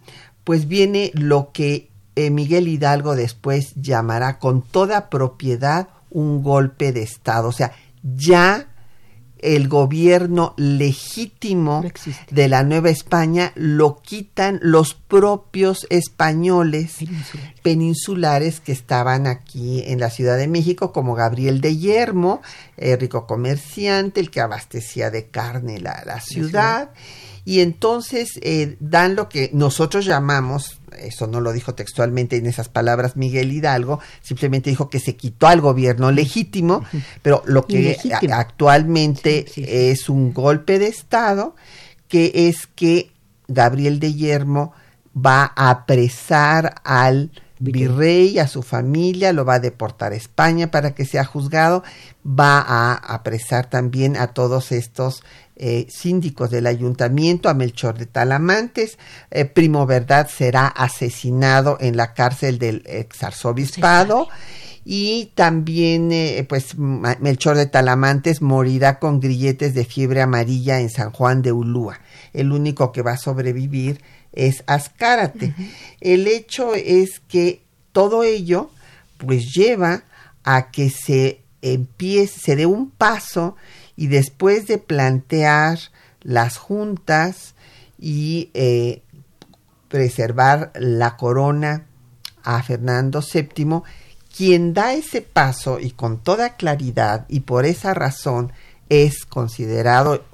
pues 0.51 0.67
viene 0.67 1.13
lo 1.15 1.53
que 1.53 1.91
eh, 2.17 2.29
Miguel 2.29 2.67
Hidalgo 2.67 3.15
después 3.15 3.73
llamará 3.77 4.41
con 4.41 4.63
toda 4.63 5.09
propiedad 5.09 5.87
un 6.11 6.43
golpe 6.43 6.91
de 6.91 7.05
Estado. 7.05 7.47
O 7.47 7.53
sea, 7.53 7.71
ya 8.03 8.67
el 9.39 9.69
gobierno 9.69 10.55
legítimo 10.57 11.85
de 12.33 12.49
la 12.49 12.65
Nueva 12.65 12.91
España 12.91 13.53
lo 13.55 14.03
quitan 14.03 14.59
los 14.61 14.95
propios 14.95 15.87
españoles 15.89 16.97
peninsulares. 17.63 18.59
que 18.59 18.73
estaban 18.73 19.29
aquí 19.29 19.85
en 19.87 20.01
la 20.01 20.11
Ciudad 20.11 20.37
de 20.37 20.49
México, 20.49 20.93
como 20.93 21.15
Gabriel 21.15 21.61
de 21.61 21.77
Yermo, 21.77 22.43
eh, 22.77 22.97
rico 22.97 23.29
comerciante, 23.29 24.19
el 24.19 24.33
que 24.33 24.41
abastecía 24.41 25.13
de 25.13 25.29
carne 25.29 25.79
la, 25.79 26.21
ciudad. 26.21 26.91
Y 27.45 27.61
entonces 27.61 28.39
eh, 28.43 28.77
dan 28.81 29.17
lo 29.17 29.29
que 29.29 29.51
nosotros 29.53 30.05
llamamos 30.05 30.81
eso 30.99 31.27
no 31.27 31.41
lo 31.41 31.53
dijo 31.53 31.75
textualmente 31.75 32.37
en 32.37 32.47
esas 32.47 32.69
palabras 32.69 33.17
Miguel 33.17 33.53
Hidalgo, 33.53 34.01
simplemente 34.23 34.71
dijo 34.71 34.91
que 34.91 35.01
se 35.01 35.17
quitó 35.17 35.47
al 35.47 35.61
gobierno 35.61 36.11
legítimo, 36.11 36.85
pero 37.23 37.43
lo 37.47 37.67
que 37.67 37.97
actualmente 38.33 39.47
es 39.57 40.09
un 40.09 40.33
golpe 40.33 40.79
de 40.79 40.89
Estado, 40.89 41.55
que 42.09 42.33
es 42.49 42.67
que 42.67 43.13
Gabriel 43.49 44.01
de 44.01 44.15
Yermo 44.15 44.73
va 45.15 45.53
a 45.57 45.71
apresar 45.71 46.75
al 46.85 47.31
virrey, 47.59 48.39
a 48.39 48.49
su 48.49 48.63
familia, 48.63 49.33
lo 49.33 49.45
va 49.45 49.55
a 49.55 49.61
deportar 49.61 50.13
a 50.13 50.17
España 50.17 50.71
para 50.71 50.95
que 50.95 51.05
sea 51.05 51.25
juzgado, 51.25 51.85
va 52.27 52.59
a 52.59 52.95
apresar 52.95 53.69
también 53.69 54.17
a 54.17 54.29
todos 54.29 54.73
estos 54.73 55.23
eh, 55.63 55.87
síndicos 55.91 56.51
del 56.51 56.67
ayuntamiento, 56.67 57.51
a 57.51 57.55
Melchor 57.55 57.99
de 57.99 58.07
Talamantes. 58.07 58.97
Eh, 59.31 59.45
Primo 59.45 59.85
Verdad 59.85 60.27
será 60.27 60.67
asesinado 60.67 61.77
en 61.81 61.99
la 61.99 62.15
cárcel 62.15 62.59
del 62.59 62.83
exarzobispado. 62.87 64.29
y 64.87 65.33
también, 65.35 66.13
eh, 66.13 66.47
pues, 66.49 66.79
Melchor 66.79 67.59
de 67.59 67.67
Talamantes 67.67 68.41
morirá 68.41 68.99
con 68.99 69.21
grilletes 69.21 69.75
de 69.75 69.85
fiebre 69.85 70.23
amarilla 70.23 70.81
en 70.81 70.89
San 70.89 71.11
Juan 71.11 71.43
de 71.43 71.53
Ulúa. 71.53 72.01
El 72.33 72.53
único 72.53 72.91
que 72.91 73.03
va 73.03 73.13
a 73.13 73.19
sobrevivir 73.19 74.01
es 74.33 74.65
Azcárate. 74.67 75.55
El 76.01 76.27
hecho 76.27 76.75
es 76.75 77.21
que 77.21 77.61
todo 77.93 78.25
ello, 78.25 78.71
pues, 79.19 79.53
lleva 79.53 80.05
a 80.43 80.71
que 80.71 80.89
se 80.89 81.43
empiece, 81.61 82.41
se 82.41 82.57
dé 82.57 82.65
un 82.65 82.91
paso 82.91 83.57
y 84.01 84.07
después 84.07 84.67
de 84.67 84.79
plantear 84.79 85.79
las 86.23 86.57
juntas 86.57 87.55
y 87.99 88.49
eh, 88.55 89.03
preservar 89.89 90.73
la 90.75 91.19
corona 91.19 91.85
a 92.43 92.63
Fernando 92.63 93.21
VII, 93.21 93.83
quien 94.35 94.73
da 94.73 94.95
ese 94.95 95.21
paso 95.21 95.79
y 95.79 95.91
con 95.91 96.17
toda 96.17 96.57
claridad 96.57 97.27
y 97.29 97.41
por 97.41 97.67
esa 97.67 97.93
razón 97.93 98.55
es 98.89 99.27
considerado 99.27 100.25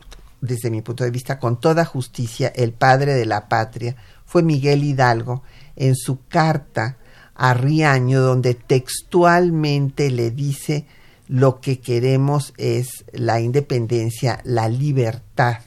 desde 0.41 0.71
mi 0.71 0.81
punto 0.81 1.03
de 1.03 1.11
vista 1.11 1.41
con 1.41 1.59
toda 1.59 1.85
justicia 1.85 2.53
el 2.55 2.73
padre 2.73 3.15
de 3.15 3.27
la 3.27 3.49
patria 3.49 3.97
fue 4.27 4.45
Miguel 4.45 4.85
Hidalgo 4.85 5.43
en 5.75 5.97
su 5.97 6.21
carta 6.29 6.99
a 7.35 7.53
Riaño 7.53 8.21
donde 8.21 8.55
textualmente 8.55 10.13
le 10.13 10.31
dice 10.31 10.87
lo 11.29 11.61
que 11.61 11.81
queremos 11.81 12.55
es 12.57 13.05
la 13.13 13.41
independencia, 13.41 14.41
la 14.45 14.69
libertad 14.69 15.59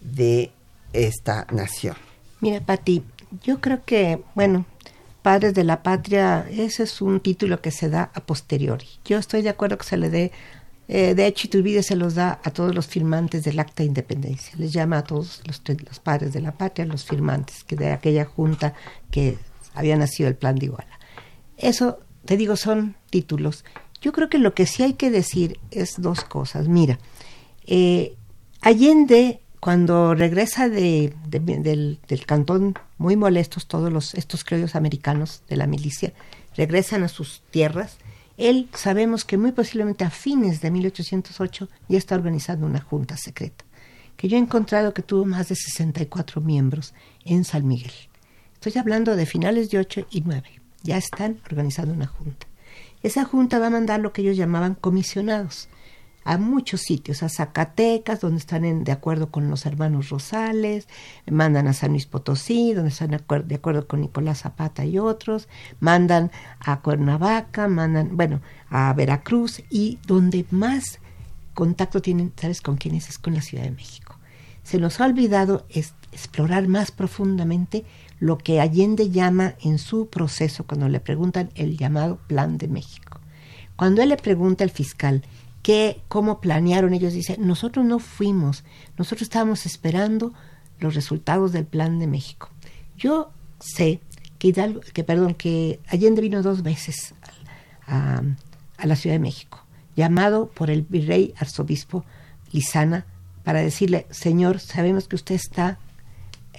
de 0.00 0.52
esta 0.92 1.46
nación. 1.52 1.96
Mira, 2.40 2.60
Pati, 2.60 3.02
yo 3.42 3.60
creo 3.60 3.84
que, 3.84 4.22
bueno, 4.34 4.64
Padres 5.22 5.54
de 5.54 5.64
la 5.64 5.82
Patria, 5.82 6.46
ese 6.50 6.84
es 6.84 7.02
un 7.02 7.20
título 7.20 7.60
que 7.60 7.70
se 7.70 7.90
da 7.90 8.10
a 8.14 8.20
posteriori. 8.20 8.86
Yo 9.04 9.18
estoy 9.18 9.42
de 9.42 9.50
acuerdo 9.50 9.76
que 9.76 9.84
se 9.84 9.96
le 9.96 10.08
dé, 10.08 10.32
eh, 10.88 11.14
de 11.14 11.26
hecho, 11.26 11.46
Iturbide 11.46 11.82
se 11.82 11.94
los 11.94 12.14
da 12.14 12.40
a 12.42 12.50
todos 12.50 12.74
los 12.74 12.86
firmantes 12.86 13.44
del 13.44 13.60
Acta 13.60 13.82
de 13.82 13.88
Independencia. 13.88 14.54
Les 14.56 14.72
llama 14.72 14.98
a 14.98 15.04
todos 15.04 15.42
los, 15.46 15.60
Padres 16.00 16.32
de 16.32 16.40
la 16.40 16.52
Patria, 16.52 16.86
los 16.86 17.04
firmantes, 17.04 17.64
que 17.64 17.76
de 17.76 17.92
aquella 17.92 18.24
junta 18.24 18.74
que 19.10 19.38
había 19.74 19.96
nacido 19.96 20.28
el 20.28 20.36
Plan 20.36 20.56
de 20.56 20.66
Iguala. 20.66 20.98
Eso, 21.56 22.00
te 22.24 22.36
digo, 22.36 22.56
son 22.56 22.96
títulos 23.10 23.64
yo 24.00 24.12
creo 24.12 24.28
que 24.28 24.38
lo 24.38 24.54
que 24.54 24.66
sí 24.66 24.82
hay 24.82 24.94
que 24.94 25.10
decir 25.10 25.60
es 25.70 26.00
dos 26.00 26.24
cosas. 26.24 26.68
Mira, 26.68 26.98
eh, 27.66 28.16
Allende, 28.62 29.40
cuando 29.60 30.14
regresa 30.14 30.68
de, 30.68 31.14
del, 31.28 31.98
cantón, 32.26 32.74
muy 32.98 33.16
molestos 33.16 33.66
todos 33.66 33.92
los, 33.92 34.14
estos 34.14 34.44
criollos 34.44 34.74
americanos 34.74 35.42
de 35.48 35.56
la 35.56 35.66
milicia, 35.66 36.12
regresan 36.56 37.02
a 37.02 37.08
sus 37.08 37.42
tierras. 37.50 37.98
Él 38.36 38.68
sabemos 38.74 39.24
que 39.24 39.36
muy 39.36 39.52
posiblemente 39.52 40.04
a 40.04 40.10
fines 40.10 40.60
de 40.60 40.70
1808 40.70 41.68
ya 41.88 41.98
está 41.98 42.14
organizando 42.14 42.66
una 42.66 42.80
junta 42.80 43.16
secreta, 43.18 43.64
que 44.16 44.28
yo 44.28 44.36
he 44.36 44.40
encontrado 44.40 44.94
que 44.94 45.02
tuvo 45.02 45.26
más 45.26 45.48
de 45.50 45.56
64 45.56 46.40
miembros 46.40 46.94
en 47.24 47.44
San 47.44 47.66
Miguel. 47.66 47.92
Estoy 48.54 48.78
hablando 48.78 49.16
de 49.16 49.26
finales 49.26 49.70
de 49.70 49.78
8 49.78 50.06
y 50.10 50.22
9. 50.22 50.42
Ya 50.82 50.96
están 50.96 51.40
organizando 51.46 51.94
una 51.94 52.06
junta. 52.06 52.49
Esa 53.02 53.24
junta 53.24 53.58
va 53.58 53.68
a 53.68 53.70
mandar 53.70 54.00
lo 54.00 54.12
que 54.12 54.22
ellos 54.22 54.36
llamaban 54.36 54.74
comisionados 54.74 55.68
a 56.24 56.36
muchos 56.38 56.82
sitios, 56.82 57.22
a 57.22 57.28
Zacatecas, 57.28 58.20
donde 58.20 58.38
están 58.38 58.84
de 58.84 58.92
acuerdo 58.92 59.30
con 59.30 59.48
los 59.48 59.64
hermanos 59.66 60.10
Rosales, 60.10 60.86
mandan 61.30 61.66
a 61.66 61.72
San 61.72 61.92
Luis 61.92 62.06
Potosí, 62.06 62.74
donde 62.74 62.90
están 62.90 63.10
de 63.10 63.54
acuerdo, 63.54 63.86
con 63.86 64.00
Nicolás 64.00 64.42
Zapata 64.42 64.84
y 64.84 64.98
otros, 64.98 65.48
mandan 65.80 66.30
a 66.60 66.80
Cuernavaca, 66.80 67.68
mandan, 67.68 68.16
bueno, 68.16 68.40
a 68.68 68.92
Veracruz 68.92 69.62
y 69.70 69.98
donde 70.06 70.44
más 70.50 70.98
contacto 71.54 72.02
tienen, 72.02 72.32
¿sabes 72.36 72.60
con 72.60 72.76
quiénes? 72.76 73.08
Es 73.08 73.18
con 73.18 73.34
la 73.34 73.42
Ciudad 73.42 73.64
de 73.64 73.70
México. 73.70 74.16
Se 74.62 74.78
nos 74.78 75.00
ha 75.00 75.06
olvidado 75.06 75.66
explorar 76.12 76.68
más 76.68 76.90
profundamente 76.90 77.84
lo 78.20 78.36
que 78.38 78.60
Allende 78.60 79.10
llama 79.10 79.54
en 79.62 79.78
su 79.78 80.08
proceso, 80.08 80.64
cuando 80.64 80.88
le 80.88 81.00
preguntan 81.00 81.50
el 81.54 81.76
llamado 81.76 82.18
Plan 82.26 82.58
de 82.58 82.68
México. 82.68 83.18
Cuando 83.76 84.02
él 84.02 84.10
le 84.10 84.18
pregunta 84.18 84.62
al 84.62 84.70
fiscal 84.70 85.22
qué, 85.62 86.02
cómo 86.08 86.40
planearon, 86.40 86.92
ellos 86.92 87.14
dicen, 87.14 87.46
nosotros 87.46 87.84
no 87.84 87.98
fuimos, 87.98 88.62
nosotros 88.98 89.22
estábamos 89.22 89.64
esperando 89.64 90.34
los 90.78 90.94
resultados 90.94 91.52
del 91.52 91.64
Plan 91.64 91.98
de 91.98 92.06
México. 92.06 92.50
Yo 92.96 93.30
sé 93.58 94.00
que 94.38 94.52
que 94.94 95.04
perdón, 95.04 95.34
que 95.34 95.80
Allende 95.88 96.22
vino 96.22 96.42
dos 96.42 96.62
veces 96.62 97.14
a, 97.86 98.22
la 98.82 98.96
Ciudad 98.96 99.14
de 99.14 99.20
México, 99.20 99.64
llamado 99.96 100.48
por 100.48 100.70
el 100.70 100.82
virrey 100.82 101.34
arzobispo 101.38 102.04
Lizana 102.52 103.04
para 103.44 103.60
decirle, 103.60 104.06
señor, 104.10 104.60
sabemos 104.60 105.08
que 105.08 105.16
usted 105.16 105.34
está 105.34 105.78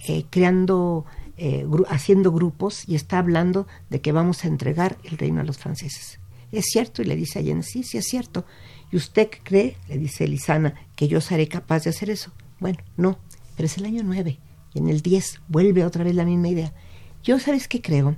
eh, 0.07 0.25
creando 0.29 1.05
eh, 1.43 1.65
haciendo 1.89 2.31
grupos 2.31 2.87
y 2.87 2.93
está 2.93 3.17
hablando 3.17 3.65
de 3.89 3.99
que 3.99 4.11
vamos 4.11 4.45
a 4.45 4.47
entregar 4.47 4.99
el 5.03 5.17
reino 5.17 5.41
a 5.41 5.43
los 5.43 5.57
franceses. 5.57 6.19
¿Es 6.51 6.65
cierto? 6.65 7.01
Y 7.01 7.05
le 7.05 7.15
dice 7.15 7.39
a 7.39 7.41
Allende, 7.41 7.63
sí, 7.63 7.81
sí 7.81 7.97
es 7.97 8.05
cierto. 8.05 8.45
¿Y 8.91 8.97
usted 8.97 9.27
cree, 9.43 9.75
le 9.89 9.97
dice 9.97 10.25
Elisana, 10.25 10.75
que 10.95 11.07
yo 11.07 11.19
seré 11.19 11.47
capaz 11.47 11.83
de 11.83 11.89
hacer 11.89 12.11
eso? 12.11 12.31
Bueno, 12.59 12.77
no, 12.95 13.17
pero 13.55 13.65
es 13.65 13.75
el 13.79 13.85
año 13.85 14.03
9 14.05 14.37
y 14.75 14.77
en 14.77 14.87
el 14.87 15.01
10 15.01 15.41
vuelve 15.47 15.83
otra 15.83 16.03
vez 16.03 16.13
la 16.13 16.25
misma 16.25 16.49
idea. 16.49 16.73
Yo, 17.23 17.39
¿sabes 17.39 17.67
qué 17.67 17.81
creo? 17.81 18.15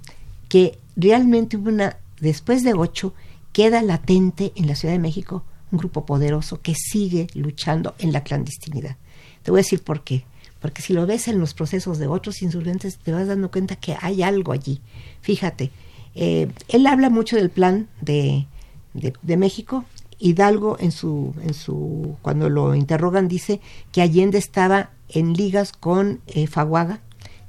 Que 0.49 0.77
realmente 0.97 1.55
hubo 1.55 1.69
una, 1.69 1.95
después 2.19 2.62
de 2.65 2.73
8, 2.73 3.13
queda 3.53 3.81
latente 3.83 4.51
en 4.57 4.67
la 4.67 4.75
Ciudad 4.75 4.95
de 4.95 4.99
México 4.99 5.45
un 5.71 5.77
grupo 5.77 6.05
poderoso 6.05 6.62
que 6.62 6.75
sigue 6.75 7.27
luchando 7.36 7.95
en 7.99 8.12
la 8.12 8.25
clandestinidad. 8.25 8.97
Te 9.43 9.51
voy 9.51 9.59
a 9.59 9.63
decir 9.63 9.81
por 9.81 10.03
qué 10.03 10.25
porque 10.63 10.82
si 10.82 10.93
lo 10.93 11.06
ves 11.06 11.28
en 11.28 11.41
los 11.41 11.54
procesos 11.54 11.99
de 11.99 12.08
otros 12.08 12.41
insurgentes 12.41 12.97
te 12.97 13.12
vas 13.12 13.28
dando 13.28 13.52
cuenta 13.52 13.76
que 13.76 13.97
hay 13.99 14.23
algo 14.23 14.54
allí. 14.54 14.80
Fíjate, 15.19 15.71
eh, 16.15 16.49
él 16.69 16.88
habla 16.88 17.10
mucho 17.10 17.36
del 17.36 17.49
plan 17.49 17.89
de, 17.99 18.47
de, 18.93 19.36
México. 19.36 19.84
Hidalgo 20.19 20.78
en 20.80 20.93
su, 20.93 21.34
en 21.41 21.54
su, 21.54 22.15
cuando 22.21 22.49
lo 22.49 22.76
interrogan 22.76 23.28
dice 23.28 23.60
que 23.91 24.02
Allende 24.02 24.38
estaba 24.38 24.91
en 25.10 25.34
ligas 25.34 25.73
con 25.73 26.21
eh, 26.28 26.47
Faguaga 26.47 27.02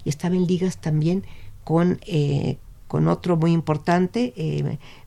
y 0.05 0.09
estaba 0.09 0.35
en 0.35 0.49
ligas 0.49 0.79
también 0.79 1.23
con, 1.63 2.01
eh, 2.09 2.57
con 2.89 3.07
otro 3.07 3.37
muy 3.37 3.53
importante, 3.53 4.35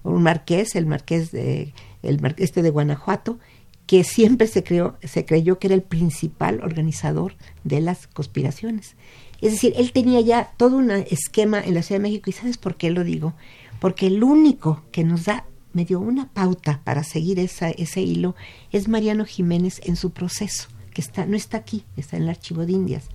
un 0.03 0.23
marqués, 0.23 0.77
el 0.77 0.85
marqués 0.85 1.31
de, 1.31 1.73
el 2.03 2.35
este 2.37 2.61
de 2.61 2.69
Guanajuato, 2.69 3.37
que 3.87 4.03
siempre 4.03 4.47
se, 4.47 4.63
creó, 4.63 4.97
se 5.01 5.25
creyó 5.25 5.57
que 5.57 5.67
era 5.67 5.75
el 5.75 5.81
principal 5.81 6.61
organizador 6.61 7.35
de 7.63 7.81
las 7.81 8.05
conspiraciones. 8.05 8.95
Es 9.41 9.53
decir, 9.53 9.73
él 9.77 9.93
tenía 9.93 10.19
ya 10.19 10.51
todo 10.57 10.77
un 10.77 10.91
esquema 10.91 11.61
en 11.63 11.73
la 11.73 11.81
Ciudad 11.81 11.99
de 11.99 12.07
México. 12.07 12.29
¿Y 12.29 12.33
sabes 12.33 12.57
por 12.57 12.75
qué 12.75 12.91
lo 12.91 13.03
digo? 13.03 13.33
Porque 13.79 14.07
el 14.07 14.23
único 14.23 14.83
que 14.91 15.03
nos 15.03 15.25
da, 15.25 15.45
me 15.73 15.85
dio 15.85 15.99
una 15.99 16.27
pauta 16.29 16.81
para 16.83 17.03
seguir 17.03 17.39
esa, 17.39 17.69
ese 17.69 18.01
hilo, 18.01 18.35
es 18.71 18.87
Mariano 18.87 19.25
Jiménez 19.25 19.79
en 19.85 19.95
su 19.95 20.11
proceso, 20.11 20.67
que 20.93 21.01
está, 21.01 21.25
no 21.25 21.37
está 21.37 21.57
aquí, 21.57 21.83
está 21.95 22.17
en 22.17 22.23
el 22.23 22.29
archivo 22.29 22.65
de 22.65 22.73
Indias. 22.73 23.05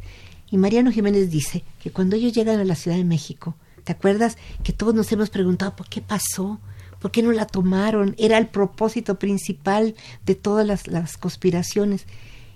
Y 0.51 0.57
Mariano 0.57 0.91
Jiménez 0.91 1.31
dice 1.31 1.65
que 1.83 1.91
cuando 1.91 2.17
ellos 2.17 2.33
llegan 2.33 2.61
a 2.61 2.65
la 2.65 2.77
Ciudad 2.77 2.97
de 2.97 3.05
México, 3.05 3.57
¿te 3.85 3.93
acuerdas 3.93 4.39
que 4.63 4.73
todos 4.73 4.95
nos 4.95 5.11
hemos 5.13 5.29
preguntado 5.29 5.77
por 5.77 5.89
qué 5.89 6.01
pasó? 6.01 6.61
¿Por 7.03 7.11
qué 7.11 7.21
no 7.21 7.33
la 7.33 7.47
tomaron? 7.47 8.15
Era 8.17 8.39
el 8.39 8.47
propósito 8.47 9.19
principal 9.19 9.97
de 10.25 10.37
todas 10.37 10.65
las, 10.65 10.87
las 10.87 11.19
conspiraciones. 11.19 12.07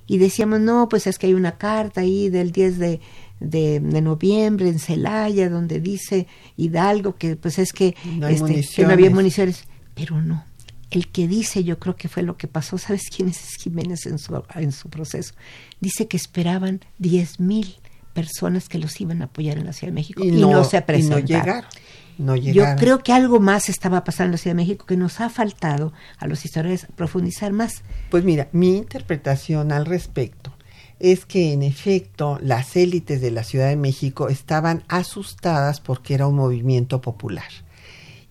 Y 0.07 0.19
decíamos, 0.19 0.61
no, 0.61 0.89
pues 0.89 1.09
es 1.09 1.19
que 1.19 1.27
hay 1.27 1.35
una 1.35 1.59
carta 1.59 2.03
ahí 2.03 2.29
del 2.29 2.53
10 2.53 2.79
de, 2.79 3.01
de, 3.41 3.81
noviembre 3.81 4.69
en 4.69 4.79
Celaya 4.79 5.51
donde 5.51 5.81
dice 5.81 6.29
Hidalgo 6.57 7.17
que 7.17 7.35
pues 7.35 7.59
es 7.59 7.73
que 7.73 7.97
no, 8.05 8.29
este, 8.29 8.65
que 8.75 8.85
no 8.85 8.93
había 8.93 9.11
municiones. 9.11 9.65
Pero 9.97 10.23
no, 10.23 10.45
el 10.93 11.09
que 11.09 11.27
dice, 11.27 11.65
yo 11.65 11.81
creo 11.81 11.97
que 11.97 12.09
fue 12.09 12.23
lo 12.23 12.37
que 12.37 12.47
pasó, 12.47 12.79
¿sabes 12.79 13.11
quién 13.15 13.29
es 13.29 13.57
Jiménez 13.61 14.07
en 14.07 14.21
su, 14.21 14.41
en 14.55 14.71
su 14.71 14.89
proceso? 14.91 15.35
Dice 15.81 16.07
que 16.07 16.17
esperaban 16.17 16.83
diez 16.99 17.41
mil 17.41 17.75
personas 18.15 18.69
que 18.69 18.79
los 18.79 19.01
iban 19.01 19.23
a 19.23 19.25
apoyar 19.25 19.59
en 19.59 19.67
la 19.67 19.73
Ciudad 19.73 19.91
de 19.91 19.95
México 19.97 20.25
y, 20.25 20.31
no, 20.31 20.63
se 20.63 20.81
presentaron. 20.83 21.25
no 21.25 21.29
llegaron. 21.29 21.71
No 22.19 22.35
Yo 22.35 22.65
creo 22.77 23.03
que 23.03 23.13
algo 23.13 23.41
más 23.41 23.69
estaba 23.69 24.03
pasando 24.05 24.29
en 24.29 24.33
la 24.33 24.39
Ciudad 24.39 24.57
de 24.57 24.63
México 24.63 24.87
que 24.87 24.97
nos 24.97 25.21
ha 25.21 25.29
faltado 25.29 25.93
a 26.19 26.27
los 26.27 26.45
historiadores 26.45 26.87
profundizar 26.97 27.53
más. 27.53 27.83
Pues 28.11 28.25
mira, 28.25 28.49
mi 28.53 28.77
interpretación 28.77 29.71
al 29.71 29.87
respecto 29.87 30.57
es 30.99 31.27
que 31.27 31.53
en 31.53 31.63
efecto 31.63 32.39
las 32.41 32.75
élites 32.77 33.21
de 33.21 33.31
la 33.31 33.45
Ciudad 33.45 33.69
de 33.69 33.77
México 33.77 34.29
estaban 34.29 34.85
asustadas 34.89 35.81
porque 35.81 36.15
era 36.15 36.27
un 36.27 36.37
movimiento 36.37 37.01
popular. 37.01 37.49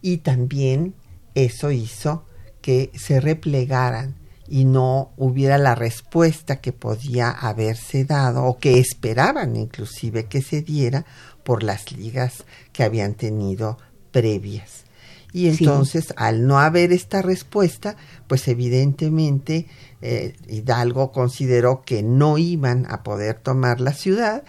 Y 0.01 0.17
también 0.17 0.95
eso 1.35 1.71
hizo 1.71 2.25
que 2.61 2.91
se 2.95 3.19
replegaran 3.19 4.15
y 4.47 4.65
no 4.65 5.11
hubiera 5.17 5.57
la 5.57 5.75
respuesta 5.75 6.61
que 6.61 6.71
podía 6.71 7.29
haberse 7.29 8.05
dado 8.05 8.43
o 8.43 8.57
que 8.57 8.79
esperaban 8.79 9.55
inclusive 9.55 10.25
que 10.25 10.41
se 10.41 10.61
diera 10.61 11.05
por 11.45 11.63
las 11.63 11.91
ligas 11.93 12.43
que 12.73 12.83
habían 12.83 13.13
tenido 13.13 13.77
previas. 14.11 14.83
Y 15.31 15.47
entonces, 15.49 16.13
al 16.17 16.47
no 16.47 16.59
haber 16.59 16.91
esta 16.91 17.21
respuesta, 17.21 17.97
pues 18.27 18.47
evidentemente 18.47 19.67
eh, 20.01 20.33
Hidalgo 20.47 21.11
consideró 21.11 21.83
que 21.83 22.03
no 22.03 22.37
iban 22.37 22.87
a 22.89 23.03
poder 23.03 23.35
tomar 23.35 23.79
la 23.79 23.93
ciudad, 23.93 24.43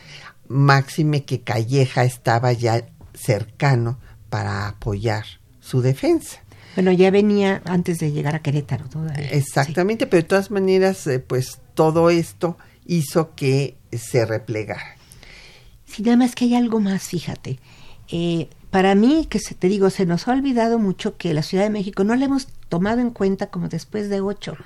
máxime 0.49 1.25
que 1.25 1.43
Calleja 1.43 2.05
estaba 2.05 2.53
ya 2.53 2.87
cercano 3.15 3.99
para 4.31 4.69
apoyar 4.69 5.25
su 5.61 5.83
defensa. 5.83 6.39
Bueno, 6.77 6.93
ya 6.93 7.11
venía 7.11 7.63
antes 7.65 7.99
de 7.99 8.13
llegar 8.13 8.35
a 8.35 8.41
Querétaro. 8.41 8.85
Exactamente, 9.31 10.07
pero 10.07 10.23
de 10.23 10.29
todas 10.29 10.51
maneras, 10.51 11.07
eh, 11.09 11.19
pues 11.19 11.59
todo 11.75 12.11
esto 12.11 12.57
hizo 12.87 13.35
que 13.35 13.77
se 13.93 14.25
replegara. 14.25 14.96
Sí, 15.97 16.03
nada 16.03 16.19
más 16.19 16.35
que 16.35 16.45
hay 16.45 16.55
algo 16.55 16.79
más, 16.79 17.05
fíjate. 17.05 17.59
Eh, 18.13 18.51
para 18.71 18.95
mí, 18.95 19.27
que 19.31 19.39
se, 19.39 19.55
te 19.55 19.69
digo, 19.69 19.89
se 19.89 20.05
nos 20.05 20.29
ha 20.29 20.33
olvidado 20.33 20.79
mucho 20.79 21.17
que 21.17 21.33
la 21.33 21.43
Ciudad 21.43 21.65
de 21.65 21.71
México 21.71 22.05
no 22.05 22.15
la 22.15 22.27
hemos 22.27 22.49
tomado 22.69 23.01
en 23.01 23.09
cuenta 23.09 23.47
como 23.47 23.69
después 23.69 24.11
de 24.11 24.21
ocho. 24.21 24.57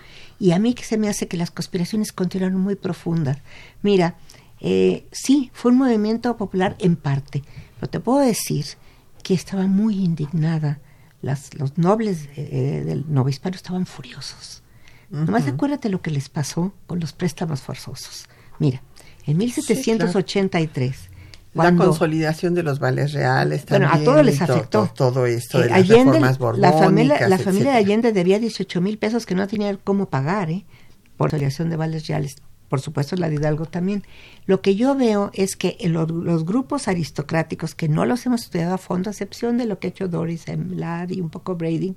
Y 0.40 0.50
a 0.50 0.58
mí 0.58 0.74
que 0.74 0.82
se 0.82 0.98
me 0.98 1.08
hace 1.08 1.28
que 1.28 1.36
las 1.36 1.52
conspiraciones 1.52 2.12
continuaron 2.12 2.60
muy 2.60 2.74
profundas. 2.74 3.38
Mira, 3.82 4.16
eh, 4.58 5.06
sí, 5.12 5.52
fue 5.54 5.70
un 5.70 5.78
movimiento 5.78 6.36
popular 6.36 6.74
en 6.80 6.96
parte, 6.96 7.44
pero 7.78 7.88
te 7.88 8.00
puedo 8.00 8.18
decir 8.18 8.66
que 9.22 9.34
estaba 9.34 9.68
muy 9.68 10.02
indignada 10.02 10.80
las, 11.22 11.54
los 11.54 11.78
nobles 11.78 12.24
eh, 12.36 12.48
eh, 12.50 12.84
del 12.84 13.04
novispado 13.12 13.54
estaban 13.54 13.86
furiosos. 13.86 14.64
Nomás 15.10 15.46
acuérdate 15.46 15.88
lo 15.88 16.02
que 16.02 16.10
les 16.10 16.28
pasó 16.28 16.72
con 16.88 16.98
los 16.98 17.12
préstamos 17.12 17.60
forzosos. 17.60 18.26
Mira, 18.58 18.82
en 19.26 19.36
1783, 19.38 21.10
la 21.54 21.74
consolidación 21.74 22.54
de 22.54 22.62
los 22.62 22.78
vales 22.78 23.12
reales 23.12 23.64
también. 23.64 23.90
Bueno, 23.90 24.02
a 24.02 24.04
todos 24.04 24.24
les 24.24 24.40
afectó. 24.40 24.90
Todo, 24.94 25.26
esto 25.26 25.58
de 25.58 25.66
eh, 25.66 25.70
las 25.70 25.88
reformas 25.88 26.38
la 26.58 26.72
familia, 26.72 27.28
la 27.28 27.38
familia 27.38 27.72
de 27.72 27.78
Allende 27.78 28.12
debía 28.12 28.38
18 28.38 28.80
mil 28.80 28.98
pesos 28.98 29.26
que 29.26 29.34
no 29.34 29.46
tenía 29.48 29.76
cómo 29.76 30.06
pagar, 30.08 30.50
¿eh? 30.50 30.64
Por 31.16 31.30
consolidación 31.30 31.68
de 31.70 31.76
vales 31.76 32.06
reales 32.06 32.36
por 32.70 32.80
supuesto 32.80 33.16
la 33.16 33.28
de 33.28 33.34
Hidalgo 33.34 33.66
también. 33.66 34.04
Lo 34.46 34.62
que 34.62 34.76
yo 34.76 34.94
veo 34.94 35.32
es 35.34 35.56
que 35.56 35.76
los, 35.88 36.44
grupos 36.46 36.86
aristocráticos, 36.86 37.74
que 37.74 37.88
no 37.88 38.06
los 38.06 38.24
hemos 38.24 38.44
estudiado 38.44 38.74
a 38.74 38.78
fondo, 38.78 39.10
a 39.10 39.12
excepción 39.12 39.58
de 39.58 39.66
lo 39.66 39.78
que 39.78 39.88
ha 39.88 39.90
hecho 39.90 40.06
Doris 40.06 40.46
Emlad 40.46 41.10
y 41.10 41.20
un 41.20 41.30
poco 41.30 41.56
Brading, 41.56 41.96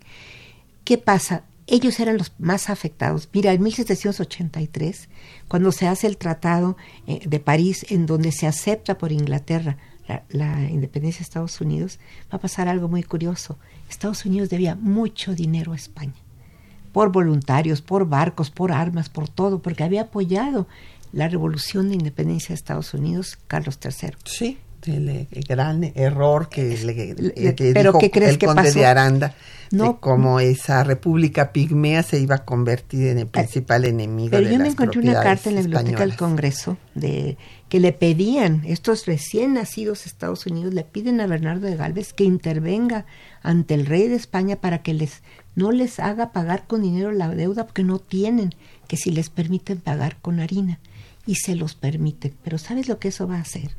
¿qué 0.84 0.98
pasa? 0.98 1.44
Ellos 1.68 2.00
eran 2.00 2.18
los 2.18 2.34
más 2.40 2.70
afectados. 2.70 3.30
Mira, 3.34 3.54
en 3.54 3.64
1783, 3.64 5.10
cuando 5.48 5.72
se 5.72 5.88
hace 5.88 6.08
el 6.08 6.18
Tratado 6.18 6.78
eh, 7.08 7.22
de 7.26 7.40
París, 7.40 7.86
en 7.90 8.06
donde 8.06 8.32
se 8.32 8.48
acepta 8.48 8.98
por 8.98 9.12
Inglaterra 9.12 9.78
la, 10.08 10.24
la, 10.30 10.70
independencia 10.70 11.20
de 11.20 11.24
Estados 11.24 11.62
Unidos, 11.62 12.00
va 12.32 12.38
a 12.38 12.42
pasar 12.42 12.68
algo 12.68 12.88
muy 12.90 13.04
curioso. 13.04 13.58
Estados 13.90 14.26
Unidos 14.26 14.50
debía 14.50 14.76
mucho 14.76 15.34
dinero 15.34 15.72
a 15.72 15.76
España 15.76 16.16
por 16.94 17.12
voluntarios, 17.12 17.82
por 17.82 18.08
barcos, 18.08 18.52
por 18.52 18.72
armas, 18.72 19.10
por 19.10 19.28
todo, 19.28 19.62
porque 19.62 19.84
había 19.84 20.04
apoyado 20.04 20.68
la 21.12 21.28
revolución 21.28 21.90
de 21.90 21.96
independencia 21.96 22.50
de 22.50 22.56
Estados 22.56 22.94
Unidos, 22.94 23.38
Carlos 23.48 23.80
III. 23.84 24.12
Sí, 24.24 24.60
el, 24.88 25.28
gran 25.48 25.84
error 25.96 26.50
que, 26.50 26.78
le, 26.78 27.74
pero 27.74 27.98
¿qué 27.98 28.12
crees 28.12 28.32
el 28.32 28.38
que 28.38 28.46
conde 28.46 28.64
pasó? 28.64 28.80
de 28.80 28.86
Aranda, 28.86 29.36
no, 29.72 29.94
de 29.94 30.00
cómo 30.00 30.40
esa 30.40 30.84
república 30.84 31.52
pigmea 31.52 32.04
se 32.04 32.20
iba 32.20 32.36
a 32.36 32.46
convertir 32.46 33.08
en 33.08 33.20
el 33.20 33.28
principal 33.28 33.86
enemigo 33.86 34.32
pero 34.32 34.46
de 34.46 34.52
yo 34.52 34.58
las 34.58 34.68
me 34.68 34.68
encontré 34.70 35.02
una 35.02 35.22
carta 35.22 35.50
en 35.50 35.56
la 35.56 35.62
biblioteca 35.62 36.00
del. 36.00 36.16
Congreso 36.16 36.78
de 36.96 37.38
que 37.70 37.80
le 37.80 37.92
pedían, 37.92 38.62
estos 38.66 39.06
recién 39.06 39.54
nacidos 39.54 40.06
Estados 40.06 40.46
Unidos, 40.46 40.74
le 40.74 40.84
piden 40.84 41.20
a 41.22 41.28
Bernardo 41.28 41.68
de 41.68 41.76
Galvez 41.76 42.14
que 42.14 42.24
intervenga 42.24 43.06
ante 43.42 43.74
el 43.74 43.86
rey 43.86 44.08
de 44.08 44.16
España 44.16 44.58
para 44.58 44.84
que 44.84 44.94
les 44.94 45.24
no 45.56 45.72
les 45.72 46.00
haga 46.00 46.32
pagar 46.32 46.66
con 46.68 46.82
dinero 46.82 47.12
la 47.12 47.30
deuda 47.30 47.66
porque 47.66 47.84
no 47.84 48.00
tienen, 48.00 48.52
que 48.88 48.98
si 48.98 49.12
les 49.12 49.30
permiten 49.30 49.80
pagar 49.80 50.18
con 50.22 50.40
harina. 50.40 50.80
Y 51.26 51.36
se 51.36 51.56
los 51.56 51.76
permiten. 51.76 52.34
Pero 52.44 52.58
¿sabes 52.58 52.88
lo 52.88 53.00
que 53.00 53.08
eso 53.08 53.28
va 53.28 53.38
a 53.38 53.42
hacer? 53.42 53.76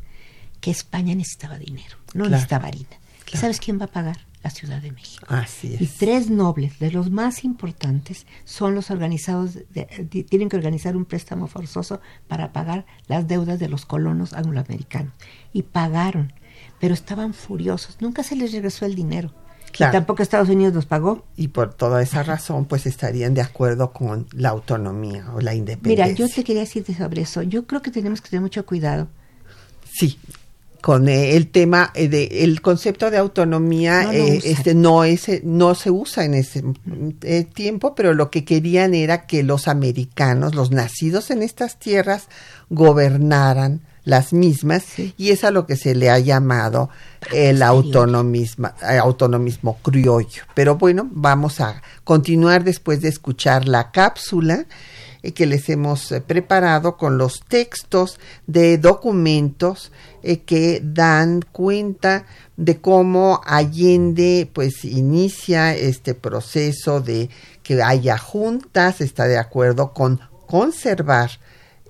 Que 0.64 0.70
España 0.70 1.14
necesitaba 1.14 1.58
dinero, 1.58 1.96
no 2.14 2.24
Claro. 2.24 2.30
necesitaba 2.30 2.68
harina. 2.68 2.88
¿Y 3.32 3.36
sabes 3.36 3.58
quién 3.60 3.78
va 3.80 3.84
a 3.84 3.88
pagar? 3.88 4.18
La 4.42 4.50
Ciudad 4.50 4.80
de 4.82 4.92
México. 4.92 5.24
Así 5.28 5.76
Y 5.80 5.84
es. 5.84 5.96
tres 5.96 6.30
nobles, 6.30 6.78
de 6.78 6.90
los 6.90 7.10
más 7.10 7.44
importantes, 7.44 8.26
son 8.44 8.74
los 8.74 8.90
organizados, 8.90 9.54
de- 9.54 9.86
de- 10.10 10.24
tienen 10.24 10.48
que 10.48 10.56
organizar 10.56 10.96
un 10.96 11.04
préstamo 11.06 11.46
forzoso 11.46 12.00
para 12.28 12.52
pagar 12.52 12.84
las 13.08 13.26
deudas 13.26 13.58
de 13.58 13.68
los 13.68 13.84
colonos 13.86 14.32
angloamericanos. 14.34 15.12
Y 15.52 15.62
pagaron, 15.64 16.32
pero 16.80 16.92
estaban 16.94 17.32
furiosos. 17.34 17.96
Nunca 18.00 18.22
se 18.22 18.36
les 18.36 18.52
regresó 18.52 18.84
el 18.86 18.94
dinero. 18.94 19.32
Claro. 19.72 19.92
Y 19.92 19.96
tampoco 19.96 20.22
Estados 20.22 20.48
Unidos 20.50 20.74
los 20.74 20.86
pagó. 20.86 21.24
Y 21.36 21.48
por 21.48 21.74
toda 21.74 22.00
esa 22.02 22.22
razón, 22.22 22.66
pues 22.66 22.86
estarían 22.86 23.32
de 23.34 23.40
acuerdo 23.40 23.92
con 23.92 24.26
la 24.32 24.50
autonomía 24.50 25.24
o 25.32 25.40
la 25.40 25.50
Mira, 25.52 25.54
independencia. 25.54 26.14
yo 26.14 26.28
te 26.32 26.44
quería 26.44 26.60
decirte 26.62 26.94
sobre 26.94 27.22
eso. 27.22 27.42
Yo 27.42 27.66
creo 27.66 27.80
que 27.82 27.90
tenemos 27.90 28.20
que 28.20 28.28
tener 28.28 28.42
mucho 28.42 28.64
cuidado. 28.66 29.08
Sí, 29.90 30.18
con 30.84 31.08
eh, 31.08 31.34
el 31.34 31.48
tema 31.48 31.92
eh, 31.94 32.08
de 32.08 32.44
el 32.44 32.60
concepto 32.60 33.10
de 33.10 33.16
autonomía 33.16 34.02
No 34.02 34.12
eh, 34.12 34.40
este 34.44 34.74
no 34.74 35.04
es 35.04 35.42
no 35.42 35.74
se 35.74 35.90
usa 35.90 36.26
en 36.26 36.34
ese 36.34 36.62
eh, 37.22 37.44
tiempo, 37.44 37.94
pero 37.94 38.12
lo 38.12 38.30
que 38.30 38.44
querían 38.44 38.92
era 38.92 39.24
que 39.24 39.42
los 39.42 39.66
americanos, 39.66 40.54
los 40.54 40.72
nacidos 40.72 41.30
en 41.30 41.42
estas 41.42 41.78
tierras 41.78 42.28
gobernaran 42.68 43.80
las 44.04 44.34
mismas 44.34 44.84
y 45.16 45.30
es 45.30 45.44
a 45.44 45.50
lo 45.50 45.66
que 45.66 45.76
se 45.76 45.94
le 45.94 46.10
ha 46.10 46.18
llamado 46.18 46.90
el 47.32 47.62
autonomismo, 47.62 48.68
autonomismo 48.82 49.78
criollo. 49.78 50.42
Pero 50.52 50.76
bueno, 50.76 51.08
vamos 51.10 51.62
a 51.62 51.80
continuar 52.04 52.62
después 52.62 53.00
de 53.00 53.08
escuchar 53.08 53.66
la 53.66 53.90
cápsula 53.90 54.66
que 55.32 55.46
les 55.46 55.68
hemos 55.68 56.12
eh, 56.12 56.20
preparado 56.20 56.96
con 56.96 57.18
los 57.18 57.42
textos 57.48 58.18
de 58.46 58.78
documentos 58.78 59.92
eh, 60.22 60.40
que 60.40 60.80
dan 60.84 61.42
cuenta 61.52 62.26
de 62.56 62.80
cómo 62.80 63.40
Allende 63.44 64.48
pues 64.52 64.84
inicia 64.84 65.74
este 65.74 66.14
proceso 66.14 67.00
de 67.00 67.30
que 67.62 67.82
haya 67.82 68.18
juntas, 68.18 69.00
está 69.00 69.26
de 69.26 69.38
acuerdo 69.38 69.92
con 69.92 70.20
conservar 70.46 71.30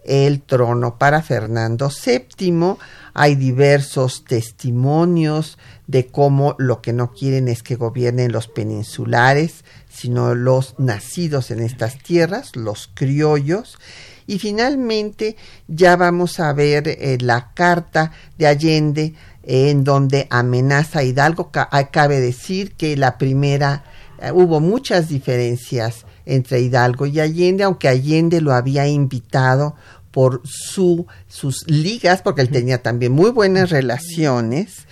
el 0.05 0.43
trono 0.43 0.99
para 0.99 1.23
Fernando 1.23 1.91
VII. 1.91 2.77
Hay 3.15 3.35
diversos 3.35 4.25
testimonios 4.25 5.59
de 5.87 6.07
cómo 6.07 6.55
lo 6.59 6.81
que 6.81 6.93
no 6.93 7.13
quieren 7.13 7.49
es 7.49 7.63
que 7.63 7.77
gobiernen 7.77 8.33
los 8.33 8.49
peninsulares, 8.49 9.65
sino 9.95 10.35
los 10.35 10.75
nacidos 10.79 11.51
en 11.51 11.61
estas 11.61 11.99
tierras, 11.99 12.57
los 12.57 12.91
criollos. 12.93 13.79
Y 14.27 14.39
finalmente 14.39 15.37
ya 15.69 15.97
vamos 15.97 16.41
a 16.41 16.53
ver 16.53 16.89
eh, 16.89 17.19
la 17.21 17.53
carta 17.55 18.13
de 18.39 18.47
Allende 18.47 19.15
en 19.45 19.85
donde 19.85 20.27
amenaza 20.31 21.01
a 21.01 21.05
Hidalgo. 21.05 21.51
Cabe 21.91 22.21
decir 22.21 22.73
que 22.73 22.97
la 22.97 23.19
primera 23.19 23.85
eh, 24.21 24.33
hubo 24.33 24.61
muchas 24.61 25.09
diferencias 25.09 26.07
entre 26.27 26.61
Hidalgo 26.61 27.07
y 27.07 27.21
Allende, 27.21 27.65
aunque 27.65 27.89
Allende 27.89 28.41
lo 28.41 28.53
había 28.53 28.87
invitado 28.89 29.77
por 30.11 30.43
su, 30.45 31.07
sus 31.29 31.69
ligas, 31.69 32.23
porque 32.23 32.41
él 32.41 32.49
tenía 32.49 32.83
también 32.83 33.13
muy 33.13 33.31
buenas 33.31 33.71
relaciones. 33.71 34.87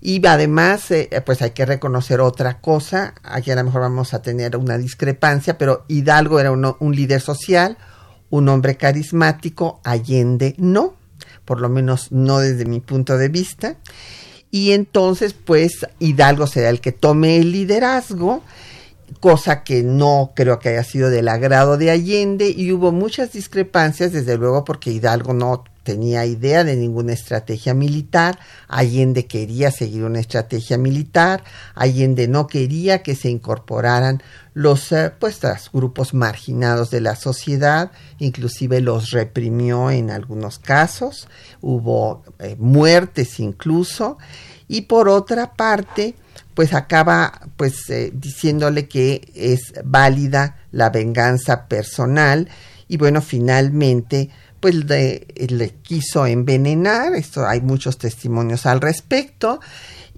Y 0.00 0.24
además, 0.26 0.90
eh, 0.90 1.08
pues 1.24 1.42
hay 1.42 1.50
que 1.50 1.66
reconocer 1.66 2.20
otra 2.20 2.60
cosa, 2.60 3.14
aquí 3.22 3.50
a 3.50 3.56
lo 3.56 3.64
mejor 3.64 3.82
vamos 3.82 4.14
a 4.14 4.22
tener 4.22 4.56
una 4.56 4.78
discrepancia, 4.78 5.58
pero 5.58 5.84
Hidalgo 5.88 6.40
era 6.40 6.52
un 6.52 6.96
líder 6.96 7.20
social, 7.20 7.76
un 8.30 8.48
hombre 8.48 8.76
carismático, 8.76 9.80
Allende 9.84 10.54
no, 10.56 10.94
por 11.44 11.60
lo 11.60 11.68
menos 11.68 12.12
no 12.12 12.38
desde 12.38 12.64
mi 12.64 12.80
punto 12.80 13.18
de 13.18 13.28
vista. 13.28 13.76
Y 14.50 14.72
entonces, 14.72 15.34
pues 15.34 15.86
Hidalgo 15.98 16.46
será 16.46 16.70
el 16.70 16.80
que 16.80 16.92
tome 16.92 17.36
el 17.36 17.52
liderazgo 17.52 18.42
cosa 19.18 19.64
que 19.64 19.82
no 19.82 20.32
creo 20.34 20.58
que 20.58 20.70
haya 20.70 20.84
sido 20.84 21.10
del 21.10 21.28
agrado 21.28 21.76
de 21.76 21.90
Allende 21.90 22.50
y 22.50 22.72
hubo 22.72 22.92
muchas 22.92 23.32
discrepancias, 23.32 24.12
desde 24.12 24.36
luego 24.36 24.64
porque 24.64 24.90
Hidalgo 24.92 25.32
no 25.32 25.64
tenía 25.90 26.24
idea 26.24 26.62
de 26.62 26.76
ninguna 26.76 27.14
estrategia 27.14 27.74
militar, 27.74 28.38
Allende 28.68 29.26
quería 29.26 29.72
seguir 29.72 30.04
una 30.04 30.20
estrategia 30.20 30.78
militar, 30.78 31.42
Allende 31.74 32.28
no 32.28 32.46
quería 32.46 33.02
que 33.02 33.16
se 33.16 33.28
incorporaran 33.28 34.22
los 34.54 34.92
eh, 34.92 35.10
pues, 35.18 35.40
grupos 35.72 36.14
marginados 36.14 36.90
de 36.92 37.00
la 37.00 37.16
sociedad, 37.16 37.90
inclusive 38.20 38.80
los 38.80 39.10
reprimió 39.10 39.90
en 39.90 40.12
algunos 40.12 40.60
casos, 40.60 41.26
hubo 41.60 42.22
eh, 42.38 42.54
muertes 42.56 43.40
incluso, 43.40 44.16
y 44.68 44.82
por 44.82 45.08
otra 45.08 45.54
parte, 45.54 46.14
pues 46.54 46.72
acaba 46.72 47.48
pues 47.56 47.90
eh, 47.90 48.12
diciéndole 48.14 48.86
que 48.86 49.28
es 49.34 49.72
válida 49.82 50.58
la 50.70 50.90
venganza 50.90 51.66
personal 51.66 52.48
y 52.86 52.96
bueno, 52.96 53.22
finalmente 53.22 54.30
pues 54.60 54.74
le, 54.84 55.74
quiso 55.82 56.26
envenenar, 56.26 57.14
esto 57.14 57.46
hay 57.46 57.60
muchos 57.60 57.98
testimonios 57.98 58.66
al 58.66 58.80
respecto 58.80 59.60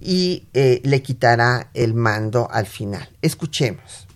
y 0.00 0.44
eh, 0.52 0.80
le 0.84 1.00
quitará 1.02 1.70
el 1.74 1.94
mando 1.94 2.48
al 2.50 2.66
final. 2.66 3.08
Escuchemos. 3.22 4.06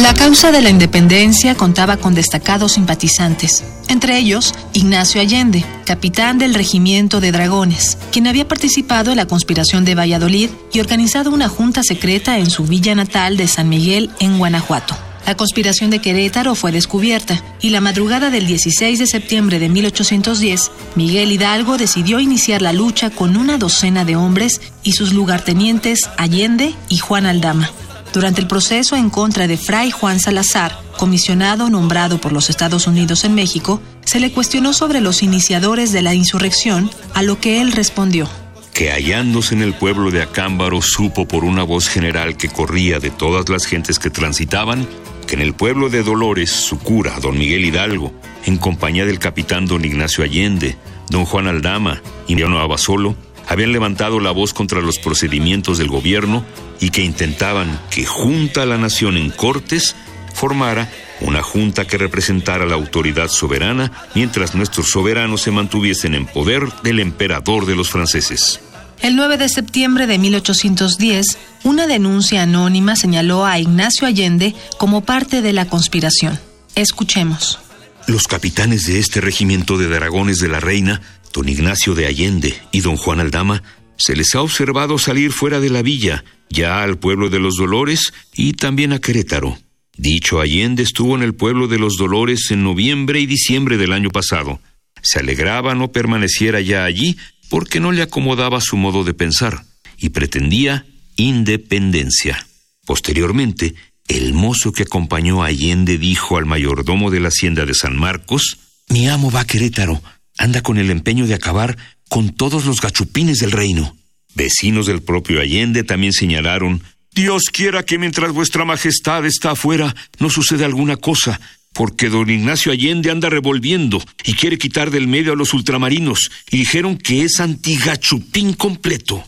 La 0.00 0.12
causa 0.12 0.50
de 0.50 0.60
la 0.60 0.70
independencia 0.70 1.54
contaba 1.54 1.96
con 1.96 2.14
destacados 2.14 2.72
simpatizantes, 2.72 3.62
entre 3.88 4.18
ellos 4.18 4.52
Ignacio 4.72 5.20
Allende, 5.20 5.64
capitán 5.86 6.38
del 6.38 6.52
regimiento 6.52 7.20
de 7.20 7.30
dragones, 7.30 7.96
quien 8.10 8.26
había 8.26 8.46
participado 8.48 9.12
en 9.12 9.16
la 9.16 9.26
conspiración 9.26 9.84
de 9.84 9.94
Valladolid 9.94 10.50
y 10.72 10.80
organizado 10.80 11.30
una 11.30 11.48
junta 11.48 11.82
secreta 11.84 12.38
en 12.38 12.50
su 12.50 12.64
villa 12.64 12.94
natal 12.96 13.36
de 13.36 13.46
San 13.46 13.68
Miguel 13.68 14.10
en 14.18 14.36
Guanajuato. 14.36 14.96
La 15.26 15.36
conspiración 15.36 15.90
de 15.90 16.00
Querétaro 16.00 16.54
fue 16.54 16.70
descubierta 16.70 17.42
y 17.62 17.70
la 17.70 17.80
madrugada 17.80 18.28
del 18.28 18.46
16 18.46 18.98
de 18.98 19.06
septiembre 19.06 19.58
de 19.58 19.70
1810, 19.70 20.70
Miguel 20.96 21.32
Hidalgo 21.32 21.78
decidió 21.78 22.20
iniciar 22.20 22.60
la 22.60 22.74
lucha 22.74 23.08
con 23.08 23.36
una 23.36 23.56
docena 23.56 24.04
de 24.04 24.16
hombres 24.16 24.60
y 24.82 24.92
sus 24.92 25.14
lugartenientes 25.14 26.10
Allende 26.18 26.74
y 26.90 26.98
Juan 26.98 27.24
Aldama. 27.24 27.70
Durante 28.12 28.42
el 28.42 28.46
proceso 28.46 28.96
en 28.96 29.08
contra 29.08 29.48
de 29.48 29.56
Fray 29.56 29.90
Juan 29.90 30.20
Salazar, 30.20 30.78
comisionado 30.98 31.70
nombrado 31.70 32.20
por 32.20 32.32
los 32.32 32.50
Estados 32.50 32.86
Unidos 32.86 33.24
en 33.24 33.34
México, 33.34 33.80
se 34.04 34.20
le 34.20 34.30
cuestionó 34.30 34.72
sobre 34.72 35.00
los 35.00 35.22
iniciadores 35.22 35.90
de 35.90 36.02
la 36.02 36.14
insurrección, 36.14 36.90
a 37.14 37.22
lo 37.22 37.40
que 37.40 37.60
él 37.60 37.72
respondió. 37.72 38.28
Que 38.72 38.92
hallándose 38.92 39.54
en 39.54 39.62
el 39.62 39.74
pueblo 39.74 40.10
de 40.10 40.22
Acámbaro 40.22 40.82
supo 40.82 41.26
por 41.26 41.44
una 41.44 41.62
voz 41.62 41.88
general 41.88 42.36
que 42.36 42.48
corría 42.48 42.98
de 42.98 43.10
todas 43.10 43.48
las 43.48 43.66
gentes 43.66 43.98
que 43.98 44.10
transitaban, 44.10 44.86
en 45.34 45.40
el 45.40 45.52
pueblo 45.52 45.88
de 45.90 46.04
Dolores 46.04 46.50
su 46.50 46.78
cura, 46.78 47.18
don 47.20 47.36
Miguel 47.36 47.64
Hidalgo, 47.64 48.14
en 48.46 48.56
compañía 48.56 49.04
del 49.04 49.18
capitán 49.18 49.66
don 49.66 49.84
Ignacio 49.84 50.22
Allende, 50.22 50.76
don 51.10 51.24
Juan 51.24 51.48
Aldama 51.48 52.00
Indiano 52.28 52.60
Abasolo, 52.60 53.16
habían 53.48 53.72
levantado 53.72 54.20
la 54.20 54.30
voz 54.30 54.54
contra 54.54 54.80
los 54.80 55.00
procedimientos 55.00 55.78
del 55.78 55.88
gobierno 55.88 56.44
y 56.78 56.90
que 56.90 57.02
intentaban 57.02 57.80
que 57.90 58.06
junta 58.06 58.62
a 58.62 58.66
la 58.66 58.78
nación 58.78 59.16
en 59.16 59.30
Cortes 59.30 59.96
formara 60.32 60.88
una 61.20 61.42
junta 61.42 61.84
que 61.84 61.98
representara 61.98 62.64
la 62.64 62.76
autoridad 62.76 63.26
soberana 63.26 63.90
mientras 64.14 64.54
nuestros 64.54 64.90
soberanos 64.90 65.42
se 65.42 65.50
mantuviesen 65.50 66.14
en 66.14 66.26
poder 66.26 66.62
del 66.84 67.00
emperador 67.00 67.66
de 67.66 67.74
los 67.74 67.90
franceses. 67.90 68.60
El 69.04 69.16
9 69.16 69.36
de 69.36 69.50
septiembre 69.50 70.06
de 70.06 70.16
1810, 70.16 71.26
una 71.62 71.86
denuncia 71.86 72.42
anónima 72.42 72.96
señaló 72.96 73.44
a 73.44 73.58
Ignacio 73.58 74.06
Allende 74.06 74.54
como 74.78 75.04
parte 75.04 75.42
de 75.42 75.52
la 75.52 75.66
conspiración. 75.66 76.40
Escuchemos. 76.74 77.58
Los 78.06 78.26
capitanes 78.26 78.86
de 78.86 78.98
este 78.98 79.20
regimiento 79.20 79.76
de 79.76 79.88
dragones 79.88 80.38
de 80.38 80.48
la 80.48 80.58
reina, 80.58 81.02
don 81.34 81.50
Ignacio 81.50 81.94
de 81.94 82.06
Allende 82.06 82.54
y 82.72 82.80
don 82.80 82.96
Juan 82.96 83.20
Aldama, 83.20 83.62
se 83.98 84.16
les 84.16 84.34
ha 84.34 84.40
observado 84.40 84.96
salir 84.96 85.32
fuera 85.32 85.60
de 85.60 85.68
la 85.68 85.82
villa, 85.82 86.24
ya 86.48 86.82
al 86.82 86.96
pueblo 86.96 87.28
de 87.28 87.40
los 87.40 87.56
Dolores 87.56 88.14
y 88.32 88.54
también 88.54 88.94
a 88.94 89.00
Querétaro. 89.00 89.58
Dicho 89.98 90.40
Allende 90.40 90.82
estuvo 90.82 91.14
en 91.14 91.22
el 91.22 91.34
pueblo 91.34 91.68
de 91.68 91.78
los 91.78 91.98
Dolores 91.98 92.50
en 92.52 92.64
noviembre 92.64 93.20
y 93.20 93.26
diciembre 93.26 93.76
del 93.76 93.92
año 93.92 94.08
pasado. 94.08 94.60
Se 95.02 95.18
alegraba 95.18 95.74
no 95.74 95.92
permaneciera 95.92 96.62
ya 96.62 96.86
allí 96.86 97.18
porque 97.48 97.80
no 97.80 97.92
le 97.92 98.02
acomodaba 98.02 98.60
su 98.60 98.76
modo 98.76 99.04
de 99.04 99.14
pensar 99.14 99.64
y 99.98 100.10
pretendía 100.10 100.86
independencia. 101.16 102.46
Posteriormente, 102.84 103.74
el 104.08 104.34
mozo 104.34 104.72
que 104.72 104.82
acompañó 104.82 105.42
a 105.42 105.46
Allende 105.46 105.98
dijo 105.98 106.36
al 106.36 106.46
mayordomo 106.46 107.10
de 107.10 107.20
la 107.20 107.28
hacienda 107.28 107.64
de 107.64 107.74
San 107.74 107.96
Marcos, 107.96 108.58
Mi 108.88 109.08
amo 109.08 109.30
va 109.30 109.40
a 109.40 109.46
Querétaro, 109.46 110.02
anda 110.36 110.62
con 110.62 110.78
el 110.78 110.90
empeño 110.90 111.26
de 111.26 111.34
acabar 111.34 111.78
con 112.08 112.30
todos 112.30 112.66
los 112.66 112.80
gachupines 112.80 113.38
del 113.38 113.52
reino. 113.52 113.96
Vecinos 114.34 114.86
del 114.86 115.02
propio 115.02 115.40
Allende 115.40 115.84
también 115.84 116.12
señalaron, 116.12 116.82
Dios 117.14 117.44
quiera 117.52 117.84
que 117.84 117.98
mientras 117.98 118.32
vuestra 118.32 118.64
majestad 118.64 119.24
está 119.24 119.52
afuera 119.52 119.94
no 120.18 120.28
suceda 120.28 120.66
alguna 120.66 120.96
cosa, 120.96 121.40
porque 121.74 122.08
don 122.08 122.30
Ignacio 122.30 122.72
Allende 122.72 123.10
anda 123.10 123.28
revolviendo 123.28 124.02
y 124.24 124.34
quiere 124.34 124.56
quitar 124.56 124.90
del 124.90 125.08
medio 125.08 125.32
a 125.32 125.36
los 125.36 125.52
ultramarinos, 125.52 126.30
y 126.50 126.58
dijeron 126.58 126.96
que 126.96 127.22
es 127.24 127.40
antigachupín 127.40 128.54
completo. 128.54 129.24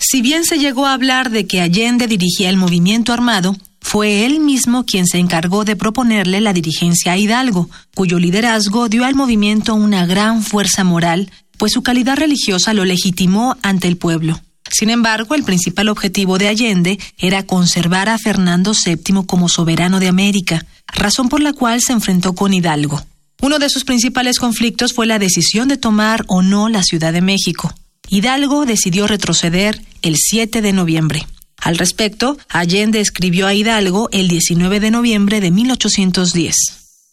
Si 0.00 0.22
bien 0.22 0.44
se 0.44 0.58
llegó 0.58 0.86
a 0.86 0.94
hablar 0.94 1.30
de 1.30 1.46
que 1.46 1.60
Allende 1.60 2.06
dirigía 2.06 2.48
el 2.48 2.56
movimiento 2.56 3.12
armado, 3.12 3.56
fue 3.80 4.24
él 4.26 4.40
mismo 4.40 4.84
quien 4.84 5.06
se 5.06 5.18
encargó 5.18 5.64
de 5.64 5.76
proponerle 5.76 6.40
la 6.40 6.52
dirigencia 6.52 7.12
a 7.12 7.18
Hidalgo, 7.18 7.68
cuyo 7.94 8.18
liderazgo 8.18 8.88
dio 8.88 9.04
al 9.04 9.14
movimiento 9.14 9.74
una 9.74 10.06
gran 10.06 10.42
fuerza 10.42 10.84
moral, 10.84 11.30
pues 11.56 11.72
su 11.72 11.82
calidad 11.82 12.16
religiosa 12.16 12.74
lo 12.74 12.84
legitimó 12.84 13.56
ante 13.62 13.88
el 13.88 13.96
pueblo. 13.96 14.40
Sin 14.70 14.90
embargo, 14.90 15.34
el 15.34 15.42
principal 15.42 15.88
objetivo 15.88 16.38
de 16.38 16.48
Allende 16.48 16.98
era 17.16 17.44
conservar 17.44 18.08
a 18.08 18.18
Fernando 18.18 18.72
VII 18.72 19.24
como 19.26 19.48
soberano 19.48 19.98
de 19.98 20.08
América, 20.08 20.66
razón 20.94 21.28
por 21.28 21.40
la 21.40 21.52
cual 21.52 21.80
se 21.80 21.92
enfrentó 21.92 22.34
con 22.34 22.54
Hidalgo. 22.54 23.04
Uno 23.40 23.58
de 23.58 23.70
sus 23.70 23.84
principales 23.84 24.38
conflictos 24.38 24.92
fue 24.92 25.06
la 25.06 25.18
decisión 25.18 25.68
de 25.68 25.76
tomar 25.76 26.24
o 26.26 26.42
no 26.42 26.68
la 26.68 26.82
Ciudad 26.82 27.12
de 27.12 27.20
México. 27.20 27.72
Hidalgo 28.08 28.66
decidió 28.66 29.06
retroceder 29.06 29.80
el 30.02 30.16
7 30.16 30.60
de 30.60 30.72
noviembre. 30.72 31.26
Al 31.60 31.76
respecto, 31.76 32.38
Allende 32.48 33.00
escribió 33.00 33.46
a 33.46 33.54
Hidalgo 33.54 34.08
el 34.12 34.28
19 34.28 34.80
de 34.80 34.90
noviembre 34.90 35.40
de 35.40 35.50
1810. 35.50 36.54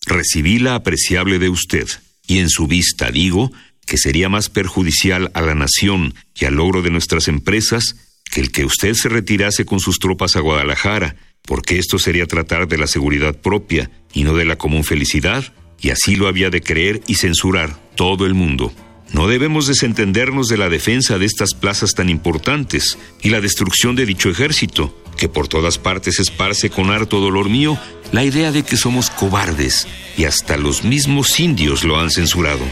Recibí 0.06 0.60
la 0.60 0.76
apreciable 0.76 1.40
de 1.40 1.50
usted, 1.50 1.88
y 2.28 2.40
en 2.40 2.50
su 2.50 2.68
vista 2.68 3.12
digo 3.12 3.52
que 3.86 3.98
sería 3.98 4.30
más 4.30 4.50
perjudicial 4.50 5.32
a 5.34 5.42
la 5.42 5.56
nación 5.56 6.16
y 6.40 6.46
al 6.46 6.56
logro 6.56 6.82
de 6.82 6.92
nuestras 6.92 7.28
empresas 7.28 7.96
que 8.32 8.42
el 8.42 8.52
que 8.52 8.66
usted 8.66 8.94
se 8.94 9.10
retirase 9.10 9.66
con 9.66 9.80
sus 9.80 10.00
tropas 10.00 10.36
a 10.36 10.40
Guadalajara, 10.40 11.16
porque 11.46 11.78
esto 11.78 12.00
sería 12.00 12.26
tratar 12.26 12.68
de 12.68 12.78
la 12.78 12.88
seguridad 12.88 13.36
propia 13.36 13.92
y 14.14 14.24
no 14.24 14.34
de 14.34 14.46
la 14.46 14.58
común 14.58 14.84
felicidad, 14.84 15.54
y 15.80 15.90
así 15.90 16.16
lo 16.16 16.28
había 16.28 16.50
de 16.50 16.62
creer 16.62 17.02
y 17.08 17.16
censurar 17.16 17.76
todo 17.96 18.26
el 18.26 18.34
mundo. 18.34 18.74
No 19.14 19.28
debemos 19.28 19.68
desentendernos 19.68 20.48
de 20.48 20.58
la 20.58 20.68
defensa 20.68 21.18
de 21.18 21.26
estas 21.26 21.54
plazas 21.54 21.94
tan 21.94 22.10
importantes 22.10 22.98
y 23.22 23.30
la 23.30 23.40
destrucción 23.40 23.96
de 23.96 24.06
dicho 24.06 24.30
ejército, 24.30 24.94
que 25.18 25.30
por 25.30 25.48
todas 25.48 25.78
partes 25.78 26.20
esparce 26.20 26.70
con 26.70 26.90
harto 26.90 27.20
dolor 27.20 27.50
mío 27.50 27.78
la 28.12 28.24
idea 28.24 28.52
de 28.52 28.64
que 28.64 28.78
somos 28.78 29.10
cobardes 29.10 29.88
y 30.18 30.26
hasta 30.26 30.58
los 30.58 30.84
mismos 30.84 31.40
indios 31.40 31.84
lo 31.84 32.00
han 32.00 32.12
censurado. 32.12 32.66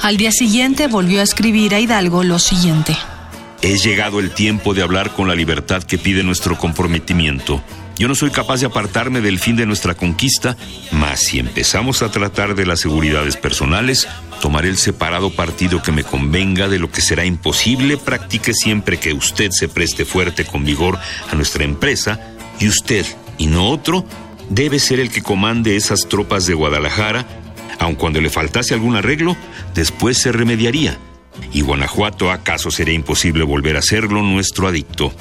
Al 0.00 0.16
día 0.16 0.32
siguiente 0.32 0.86
volvió 0.86 1.20
a 1.20 1.24
escribir 1.24 1.74
a 1.74 1.80
Hidalgo 1.80 2.24
lo 2.24 2.38
siguiente. 2.38 2.96
Es 3.60 3.84
llegado 3.84 4.20
el 4.20 4.30
tiempo 4.30 4.72
de 4.72 4.82
hablar 4.82 5.12
con 5.12 5.28
la 5.28 5.34
libertad 5.34 5.82
que 5.82 5.98
pide 5.98 6.22
nuestro 6.22 6.56
comprometimiento. 6.56 7.62
Yo 8.00 8.08
no 8.08 8.14
soy 8.14 8.30
capaz 8.30 8.60
de 8.60 8.66
apartarme 8.66 9.20
del 9.20 9.38
fin 9.38 9.56
de 9.56 9.66
nuestra 9.66 9.94
conquista, 9.94 10.56
mas 10.90 11.20
si 11.20 11.38
empezamos 11.38 12.00
a 12.00 12.10
tratar 12.10 12.54
de 12.54 12.64
las 12.64 12.80
seguridades 12.80 13.36
personales, 13.36 14.08
tomaré 14.40 14.70
el 14.70 14.78
separado 14.78 15.28
partido 15.28 15.82
que 15.82 15.92
me 15.92 16.02
convenga 16.02 16.66
de 16.70 16.78
lo 16.78 16.90
que 16.90 17.02
será 17.02 17.26
imposible 17.26 17.98
practique 17.98 18.54
siempre 18.54 18.98
que 18.98 19.12
usted 19.12 19.50
se 19.50 19.68
preste 19.68 20.06
fuerte 20.06 20.46
con 20.46 20.64
vigor 20.64 20.98
a 21.30 21.34
nuestra 21.34 21.64
empresa 21.64 22.18
y 22.58 22.68
usted, 22.68 23.04
y 23.36 23.48
no 23.48 23.68
otro, 23.68 24.06
debe 24.48 24.78
ser 24.78 24.98
el 24.98 25.10
que 25.10 25.22
comande 25.22 25.76
esas 25.76 26.08
tropas 26.08 26.46
de 26.46 26.54
Guadalajara, 26.54 27.26
aun 27.80 27.96
cuando 27.96 28.22
le 28.22 28.30
faltase 28.30 28.72
algún 28.72 28.96
arreglo, 28.96 29.36
después 29.74 30.16
se 30.16 30.32
remediaría. 30.32 30.96
Y 31.52 31.60
Guanajuato 31.60 32.30
acaso 32.30 32.70
sería 32.70 32.94
imposible 32.94 33.44
volver 33.44 33.76
a 33.76 33.82
serlo 33.82 34.22
nuestro 34.22 34.68
adicto. 34.68 35.12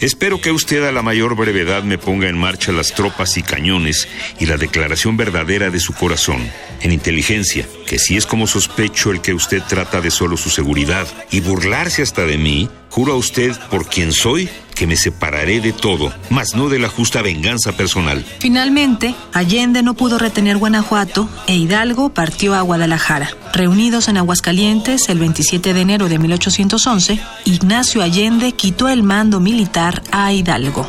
Espero 0.00 0.40
que 0.40 0.50
usted 0.50 0.84
a 0.84 0.92
la 0.92 1.02
mayor 1.02 1.36
brevedad 1.36 1.82
me 1.82 1.98
ponga 1.98 2.28
en 2.28 2.38
marcha 2.38 2.72
las 2.72 2.94
tropas 2.94 3.36
y 3.36 3.42
cañones 3.42 4.08
y 4.38 4.46
la 4.46 4.56
declaración 4.56 5.16
verdadera 5.16 5.70
de 5.70 5.80
su 5.80 5.92
corazón, 5.92 6.50
en 6.80 6.92
inteligencia, 6.92 7.66
que 7.86 7.98
si 7.98 8.16
es 8.16 8.26
como 8.26 8.46
sospecho 8.46 9.10
el 9.10 9.20
que 9.20 9.34
usted 9.34 9.62
trata 9.68 10.00
de 10.00 10.10
solo 10.10 10.36
su 10.36 10.50
seguridad 10.50 11.06
y 11.30 11.40
burlarse 11.40 12.02
hasta 12.02 12.24
de 12.24 12.38
mí, 12.38 12.68
juro 12.92 13.14
a 13.14 13.16
usted 13.16 13.56
por 13.70 13.86
quien 13.86 14.12
soy 14.12 14.50
que 14.74 14.86
me 14.86 14.96
separaré 14.96 15.60
de 15.60 15.72
todo, 15.72 16.12
mas 16.28 16.54
no 16.54 16.68
de 16.68 16.78
la 16.78 16.90
justa 16.90 17.22
venganza 17.22 17.72
personal. 17.72 18.22
Finalmente, 18.38 19.14
Allende 19.32 19.82
no 19.82 19.94
pudo 19.94 20.18
retener 20.18 20.58
Guanajuato 20.58 21.26
e 21.46 21.56
Hidalgo 21.56 22.10
partió 22.10 22.54
a 22.54 22.60
Guadalajara. 22.60 23.30
Reunidos 23.54 24.08
en 24.08 24.18
Aguascalientes 24.18 25.08
el 25.08 25.18
27 25.20 25.72
de 25.72 25.80
enero 25.80 26.10
de 26.10 26.18
1811, 26.18 27.18
Ignacio 27.46 28.02
Allende 28.02 28.52
quitó 28.52 28.90
el 28.90 29.02
mando 29.02 29.40
militar 29.40 30.02
a 30.12 30.30
Hidalgo. 30.34 30.86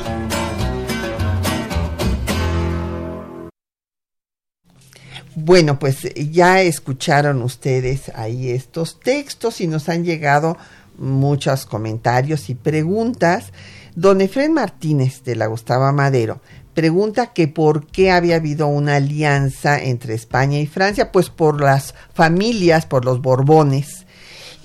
Bueno, 5.36 5.80
pues 5.80 6.08
ya 6.16 6.62
escucharon 6.62 7.42
ustedes 7.42 8.12
ahí 8.16 8.50
estos 8.50 9.00
textos 9.00 9.62
y 9.62 9.68
nos 9.68 9.90
han 9.90 10.04
llegado 10.04 10.58
muchos 10.98 11.66
comentarios 11.66 12.50
y 12.50 12.56
preguntas. 12.56 13.52
Don 13.96 14.22
Efren 14.22 14.54
Martínez 14.54 15.24
de 15.24 15.36
la 15.36 15.48
Gustavo 15.48 15.92
Madero 15.94 16.42
pregunta 16.74 17.34
que 17.34 17.48
por 17.48 17.88
qué 17.88 18.12
había 18.12 18.38
habido 18.38 18.68
una 18.68 18.96
alianza 18.96 19.82
entre 19.82 20.16
España 20.16 20.60
y 20.60 20.68
Francia, 20.68 21.12
pues 21.12 21.30
por 21.30 21.62
las 21.62 21.94
familias, 22.14 22.86
por 22.86 23.06
los 23.06 23.22
Borbones. 23.22 24.06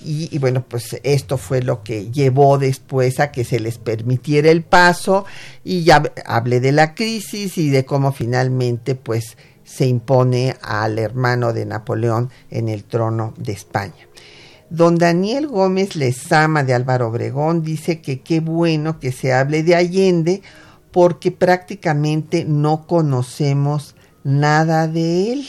Y, 0.04 0.28
y, 0.34 0.38
bueno, 0.38 0.64
pues 0.66 1.00
esto 1.02 1.38
fue 1.38 1.60
lo 1.60 1.82
que 1.82 2.10
llevó 2.10 2.56
después 2.56 3.18
a 3.18 3.32
que 3.32 3.44
se 3.44 3.58
les 3.58 3.78
permitiera 3.78 4.50
el 4.50 4.62
paso 4.62 5.24
y 5.64 5.82
ya 5.82 6.02
hablé 6.24 6.60
de 6.60 6.70
la 6.70 6.94
crisis 6.94 7.58
y 7.58 7.68
de 7.68 7.84
cómo 7.84 8.12
finalmente 8.12 8.94
pues 8.94 9.36
se 9.64 9.86
impone 9.86 10.56
al 10.62 10.98
hermano 10.98 11.52
de 11.52 11.66
Napoleón 11.66 12.30
en 12.50 12.68
el 12.68 12.84
trono 12.84 13.34
de 13.36 13.52
España. 13.52 14.08
Don 14.70 14.96
Daniel 14.96 15.46
Gómez 15.46 15.96
Lezama 15.96 16.62
de 16.62 16.74
Álvaro 16.74 17.08
Obregón 17.08 17.62
dice 17.62 18.00
que 18.00 18.20
qué 18.20 18.40
bueno 18.40 19.00
que 19.00 19.12
se 19.12 19.32
hable 19.32 19.62
de 19.62 19.74
Allende 19.74 20.42
porque 20.92 21.30
prácticamente 21.30 22.44
no 22.44 22.86
conocemos 22.86 23.94
nada 24.24 24.86
de 24.88 25.32
él. 25.32 25.46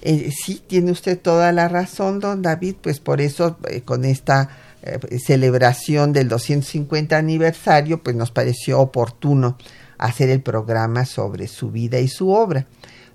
Eh, 0.00 0.30
sí, 0.30 0.62
tiene 0.66 0.92
usted 0.92 1.18
toda 1.18 1.52
la 1.52 1.68
razón, 1.68 2.20
don 2.20 2.40
David, 2.40 2.76
pues 2.80 3.00
por 3.00 3.20
eso 3.20 3.58
eh, 3.68 3.82
con 3.82 4.04
esta 4.04 4.48
eh, 4.82 5.18
celebración 5.18 6.12
del 6.12 6.28
250 6.28 7.16
aniversario, 7.16 8.02
pues 8.02 8.16
nos 8.16 8.30
pareció 8.30 8.80
oportuno 8.80 9.58
hacer 9.98 10.30
el 10.30 10.40
programa 10.40 11.04
sobre 11.04 11.48
su 11.48 11.70
vida 11.70 11.98
y 11.98 12.08
su 12.08 12.30
obra. 12.30 12.66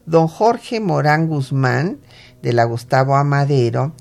Don 0.05 0.27
Jorge 0.27 0.81
Morán 0.81 1.27
Guzmán, 1.27 1.99
de 2.41 2.51
la 2.51 2.65
Gustavo 2.65 3.15
Amadero, 3.15 3.93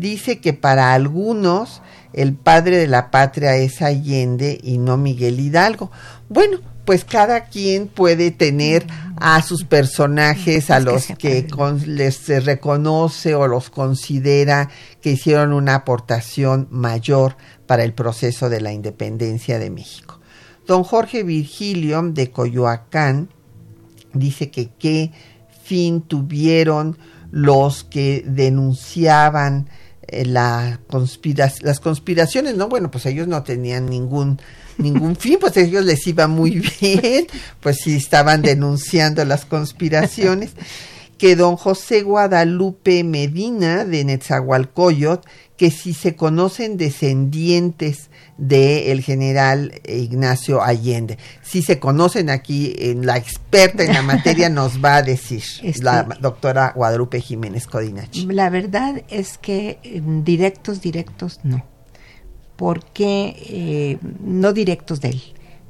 dice 0.00 0.40
que 0.40 0.52
para 0.52 0.92
algunos 0.92 1.82
el 2.12 2.34
padre 2.34 2.78
de 2.78 2.86
la 2.86 3.10
patria 3.10 3.56
es 3.56 3.82
Allende 3.82 4.58
y 4.62 4.78
no 4.78 4.96
Miguel 4.96 5.40
Hidalgo. 5.40 5.90
Bueno, 6.28 6.58
pues 6.84 7.04
cada 7.04 7.46
quien 7.46 7.88
puede 7.88 8.30
tener 8.30 8.86
a 9.16 9.42
sus 9.42 9.64
personajes 9.64 10.70
a 10.70 10.78
los 10.78 11.06
que 11.18 11.46
les 11.86 12.44
reconoce 12.44 13.34
o 13.34 13.48
los 13.48 13.70
considera 13.70 14.70
que 15.02 15.12
hicieron 15.12 15.52
una 15.52 15.74
aportación 15.74 16.68
mayor 16.70 17.36
para 17.66 17.82
el 17.82 17.92
proceso 17.92 18.48
de 18.48 18.60
la 18.60 18.72
independencia 18.72 19.58
de 19.58 19.70
México. 19.70 20.20
Don 20.66 20.84
Jorge 20.84 21.22
Virgilio 21.22 22.02
de 22.02 22.30
Coyoacán 22.30 23.30
dice 24.12 24.50
que 24.50 24.70
qué 24.78 25.12
fin 25.64 26.02
tuvieron 26.02 26.98
los 27.30 27.84
que 27.84 28.24
denunciaban 28.26 29.68
eh, 30.08 30.24
la 30.24 30.80
las 31.62 31.80
conspiraciones, 31.80 32.54
¿no? 32.54 32.68
Bueno, 32.68 32.90
pues 32.90 33.06
ellos 33.06 33.26
no 33.26 33.42
tenían 33.42 33.86
ningún 33.86 34.40
ningún 34.78 35.16
fin, 35.18 35.38
pues 35.40 35.56
a 35.56 35.60
ellos 35.60 35.84
les 35.84 36.06
iba 36.06 36.26
muy 36.26 36.62
bien, 36.80 37.26
pues 37.60 37.78
si 37.82 37.96
estaban 37.96 38.42
denunciando 38.42 39.24
las 39.24 39.44
conspiraciones, 39.44 40.52
que 41.18 41.34
don 41.34 41.56
José 41.56 42.02
Guadalupe 42.02 43.02
Medina 43.02 43.84
de 43.84 44.04
Netzahualcoyot, 44.04 45.24
que 45.56 45.70
si 45.70 45.94
se 45.94 46.16
conocen 46.16 46.76
descendientes 46.76 48.10
del 48.36 49.00
general 49.00 49.72
Ignacio 49.88 50.62
Allende. 50.62 51.16
Si 51.42 51.62
se 51.62 51.78
conocen 51.78 52.28
aquí, 52.28 52.74
en 52.78 53.06
la 53.06 53.16
experta 53.16 53.82
en 53.82 53.94
la 53.94 54.02
materia 54.02 54.48
nos 54.50 54.84
va 54.84 54.96
a 54.96 55.02
decir 55.02 55.42
Este- 55.62 55.82
la 55.82 56.02
doctora 56.20 56.72
Guadalupe 56.76 57.20
Jiménez 57.20 57.66
Codinachi. 57.66 58.26
La 58.26 58.50
verdad 58.50 59.02
es 59.08 59.38
que 59.38 59.78
eh, 59.82 60.02
directos, 60.24 60.80
directos 60.82 61.40
no. 61.42 61.64
Porque 62.56 63.36
eh, 63.48 63.98
no 64.20 64.52
directos 64.52 65.00
de 65.00 65.08
él. 65.10 65.22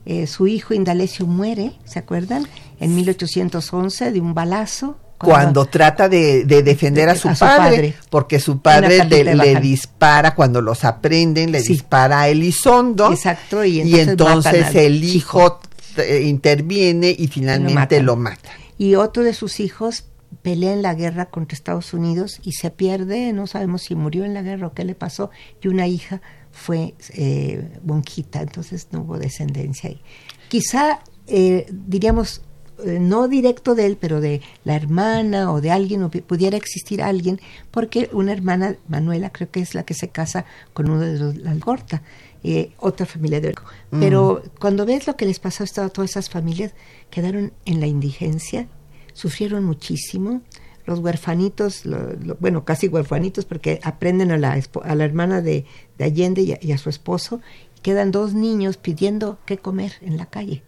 Eh, 0.04 0.26
su 0.28 0.46
hijo 0.46 0.72
Indalecio 0.72 1.26
muere, 1.26 1.72
¿se 1.84 1.98
acuerdan? 1.98 2.46
En 2.78 2.94
1811 2.94 4.12
de 4.12 4.20
un 4.20 4.34
balazo. 4.34 4.98
Cuando 5.18 5.64
trata 5.66 6.08
de, 6.08 6.44
de 6.44 6.62
defender 6.62 7.08
a 7.08 7.14
su, 7.16 7.28
A 7.28 7.34
su 7.34 7.44
padre, 7.44 7.94
porque 8.10 8.38
su 8.38 8.60
padre 8.60 9.04
le, 9.04 9.60
dispara 9.60 10.34
cuando 10.34 10.60
los 10.60 10.84
aprenden, 10.84 11.52
le 11.52 11.60
Sí. 11.60 11.72
dispara 11.74 12.22
a 12.22 12.28
Elizondo. 12.28 13.10
Exacto, 13.12 13.64
y 13.64 13.80
y 13.80 13.98
entonces 13.98 14.08
entonces, 14.08 14.52
matan 14.52 14.76
al 14.76 14.76
el 14.76 15.04
hijo 15.04 15.60
eh, 15.96 16.22
interviene 16.26 17.14
y 17.16 17.28
finalmente 17.28 18.02
lo 18.02 18.16
mata. 18.16 18.50
Y 18.76 18.96
otro 18.96 19.22
de 19.24 19.32
sus 19.32 19.60
hijos 19.60 20.04
pelea 20.42 20.72
en 20.74 20.82
la 20.82 20.94
guerra 20.94 21.26
contra 21.26 21.56
Estados 21.56 21.94
Unidos 21.94 22.40
y 22.42 22.52
se 22.52 22.70
pierde, 22.70 23.32
no 23.32 23.46
sabemos 23.46 23.82
si 23.82 23.94
murió 23.94 24.24
en 24.24 24.34
la 24.34 24.42
guerra 24.42 24.66
o 24.66 24.74
qué 24.74 24.84
le 24.84 24.94
pasó, 24.94 25.30
y 25.62 25.68
una 25.68 25.86
hija 25.86 26.20
fue 26.52 26.94
eh, 27.14 27.78
monjita, 27.84 28.42
entonces 28.42 28.88
no 28.90 29.00
hubo 29.00 29.18
descendencia 29.18 29.88
ahí. 29.90 30.00
Quizá, 30.48 31.00
eh, 31.26 31.66
diríamos, 31.70 32.42
no 32.84 33.28
directo 33.28 33.74
de 33.74 33.86
él, 33.86 33.96
pero 34.00 34.20
de 34.20 34.42
la 34.64 34.74
hermana 34.76 35.52
o 35.52 35.60
de 35.60 35.70
alguien, 35.70 36.02
o 36.02 36.10
pudiera 36.10 36.56
existir 36.56 37.02
alguien, 37.02 37.40
porque 37.70 38.08
una 38.12 38.32
hermana, 38.32 38.76
Manuela, 38.88 39.30
creo 39.30 39.50
que 39.50 39.60
es 39.60 39.74
la 39.74 39.84
que 39.84 39.94
se 39.94 40.08
casa 40.08 40.44
con 40.74 40.90
uno 40.90 41.00
de 41.00 41.18
los 41.18 41.46
Algorta, 41.46 42.02
eh, 42.44 42.72
otra 42.78 43.06
familia 43.06 43.40
de 43.40 43.48
Orco. 43.48 43.64
Pero 43.90 44.42
cuando 44.60 44.84
ves 44.86 45.06
lo 45.06 45.16
que 45.16 45.26
les 45.26 45.38
pasó 45.40 45.64
a 45.64 45.88
todas 45.88 46.10
esas 46.10 46.28
familias, 46.30 46.72
quedaron 47.10 47.52
en 47.64 47.80
la 47.80 47.86
indigencia, 47.86 48.68
sufrieron 49.14 49.64
muchísimo. 49.64 50.42
Los 50.84 51.00
huerfanitos, 51.00 51.84
lo- 51.84 52.12
lo- 52.12 52.36
bueno, 52.38 52.64
casi 52.64 52.86
huerfanitos, 52.86 53.44
porque 53.44 53.80
aprenden 53.82 54.30
a 54.30 54.38
la, 54.38 54.60
a 54.84 54.94
la 54.94 55.04
hermana 55.04 55.40
de, 55.42 55.64
de 55.98 56.04
Allende 56.04 56.42
y 56.42 56.52
a, 56.52 56.58
y 56.60 56.70
a 56.72 56.78
su 56.78 56.90
esposo, 56.90 57.40
quedan 57.82 58.12
dos 58.12 58.34
niños 58.34 58.76
pidiendo 58.76 59.38
qué 59.46 59.58
comer 59.58 59.94
en 60.00 60.16
la 60.16 60.26
calle. 60.26 60.62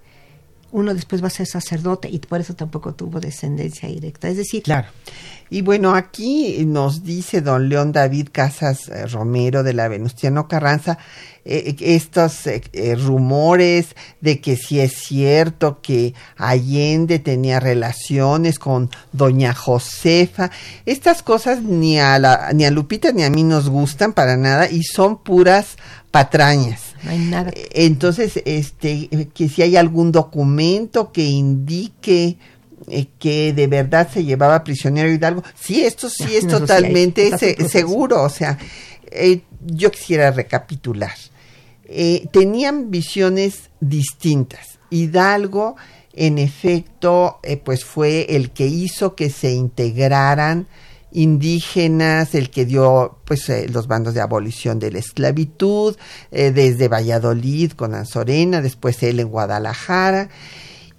Uno 0.70 0.94
después 0.94 1.22
va 1.22 1.28
a 1.28 1.30
ser 1.30 1.46
sacerdote 1.46 2.08
y 2.08 2.18
por 2.18 2.40
eso 2.40 2.54
tampoco 2.54 2.94
tuvo 2.94 3.20
descendencia 3.20 3.88
directa. 3.88 4.28
Es 4.28 4.36
decir, 4.36 4.62
Claro. 4.62 4.88
Y 5.50 5.62
bueno, 5.62 5.94
aquí 5.94 6.62
nos 6.66 7.04
dice 7.04 7.40
don 7.40 7.70
León 7.70 7.90
David 7.92 8.28
Casas 8.30 8.88
eh, 8.88 9.06
Romero 9.06 9.62
de 9.62 9.72
la 9.72 9.88
Venustiano 9.88 10.46
Carranza 10.46 10.98
eh, 11.50 11.76
estos 11.80 12.46
eh, 12.46 12.62
eh, 12.74 12.94
rumores 12.94 13.96
de 14.20 14.38
que 14.38 14.54
si 14.58 14.80
es 14.80 14.92
cierto 14.92 15.80
que 15.80 16.12
Allende 16.36 17.20
tenía 17.20 17.58
relaciones 17.58 18.58
con 18.58 18.90
doña 19.12 19.54
Josefa. 19.54 20.50
Estas 20.84 21.22
cosas 21.22 21.62
ni 21.62 21.98
a, 21.98 22.18
la, 22.18 22.50
ni 22.52 22.66
a 22.66 22.70
Lupita 22.70 23.12
ni 23.12 23.22
a 23.22 23.30
mí 23.30 23.44
nos 23.44 23.70
gustan 23.70 24.12
para 24.12 24.36
nada 24.36 24.68
y 24.70 24.82
son 24.82 25.22
puras 25.22 25.76
patrañas. 26.10 26.87
No 27.04 27.10
hay 27.10 27.18
nada. 27.18 27.50
Eh, 27.54 27.68
Entonces, 27.72 28.40
este, 28.44 29.08
que 29.34 29.48
si 29.48 29.62
hay 29.62 29.76
algún 29.76 30.12
documento 30.12 31.12
que 31.12 31.24
indique 31.24 32.36
eh, 32.88 33.06
que 33.18 33.52
de 33.52 33.66
verdad 33.66 34.08
se 34.12 34.24
llevaba 34.24 34.64
prisionero 34.64 35.10
Hidalgo, 35.10 35.42
sí, 35.58 35.84
esto 35.84 36.08
sí 36.08 36.24
es 36.36 36.44
sí 36.44 36.46
hay, 36.46 36.46
totalmente 36.60 37.28
se- 37.38 37.54
proceso. 37.54 37.68
seguro. 37.68 38.22
O 38.22 38.28
sea, 38.28 38.58
eh, 39.10 39.40
yo 39.66 39.90
quisiera 39.90 40.30
recapitular. 40.30 41.14
Eh, 41.84 42.26
tenían 42.32 42.90
visiones 42.90 43.70
distintas. 43.80 44.78
Hidalgo, 44.90 45.76
en 46.14 46.38
efecto, 46.38 47.40
pues 47.64 47.84
fue 47.84 48.26
el 48.36 48.50
que 48.50 48.66
hizo 48.66 49.14
que 49.14 49.30
se 49.30 49.52
integraran 49.52 50.66
indígenas, 51.12 52.34
el 52.34 52.50
que 52.50 52.64
dio 52.66 53.18
pues 53.24 53.48
eh, 53.48 53.66
los 53.68 53.86
bandos 53.86 54.14
de 54.14 54.20
abolición 54.20 54.78
de 54.78 54.90
la 54.92 54.98
esclavitud, 54.98 55.96
eh, 56.30 56.50
desde 56.50 56.88
Valladolid 56.88 57.72
con 57.72 57.94
Anzorena, 57.94 58.60
después 58.60 59.02
él 59.02 59.20
en 59.20 59.28
Guadalajara. 59.28 60.28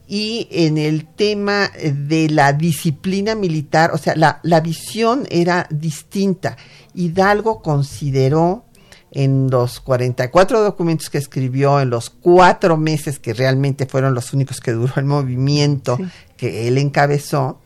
Y 0.07 0.47
en 0.49 0.79
el 0.79 1.05
tema 1.05 1.69
de 1.83 2.29
la 2.29 2.53
disciplina 2.53 3.35
militar, 3.35 3.91
o 3.93 3.97
sea, 3.99 4.15
la, 4.15 4.39
la 4.41 4.59
visión 4.59 5.27
era 5.29 5.67
distinta. 5.69 6.57
Hidalgo 6.95 7.61
consideró 7.61 8.65
en 9.11 9.49
los 9.51 9.79
44 9.79 10.61
documentos 10.61 11.09
que 11.11 11.19
escribió, 11.19 11.79
en 11.79 11.91
los 11.91 12.09
cuatro 12.09 12.75
meses 12.77 13.19
que 13.19 13.33
realmente 13.33 13.85
fueron 13.85 14.15
los 14.15 14.33
únicos 14.33 14.59
que 14.59 14.71
duró 14.71 14.93
el 14.97 15.05
movimiento 15.05 15.97
Sí. 15.97 16.05
que 16.37 16.67
él 16.67 16.77
encabezó, 16.79 17.61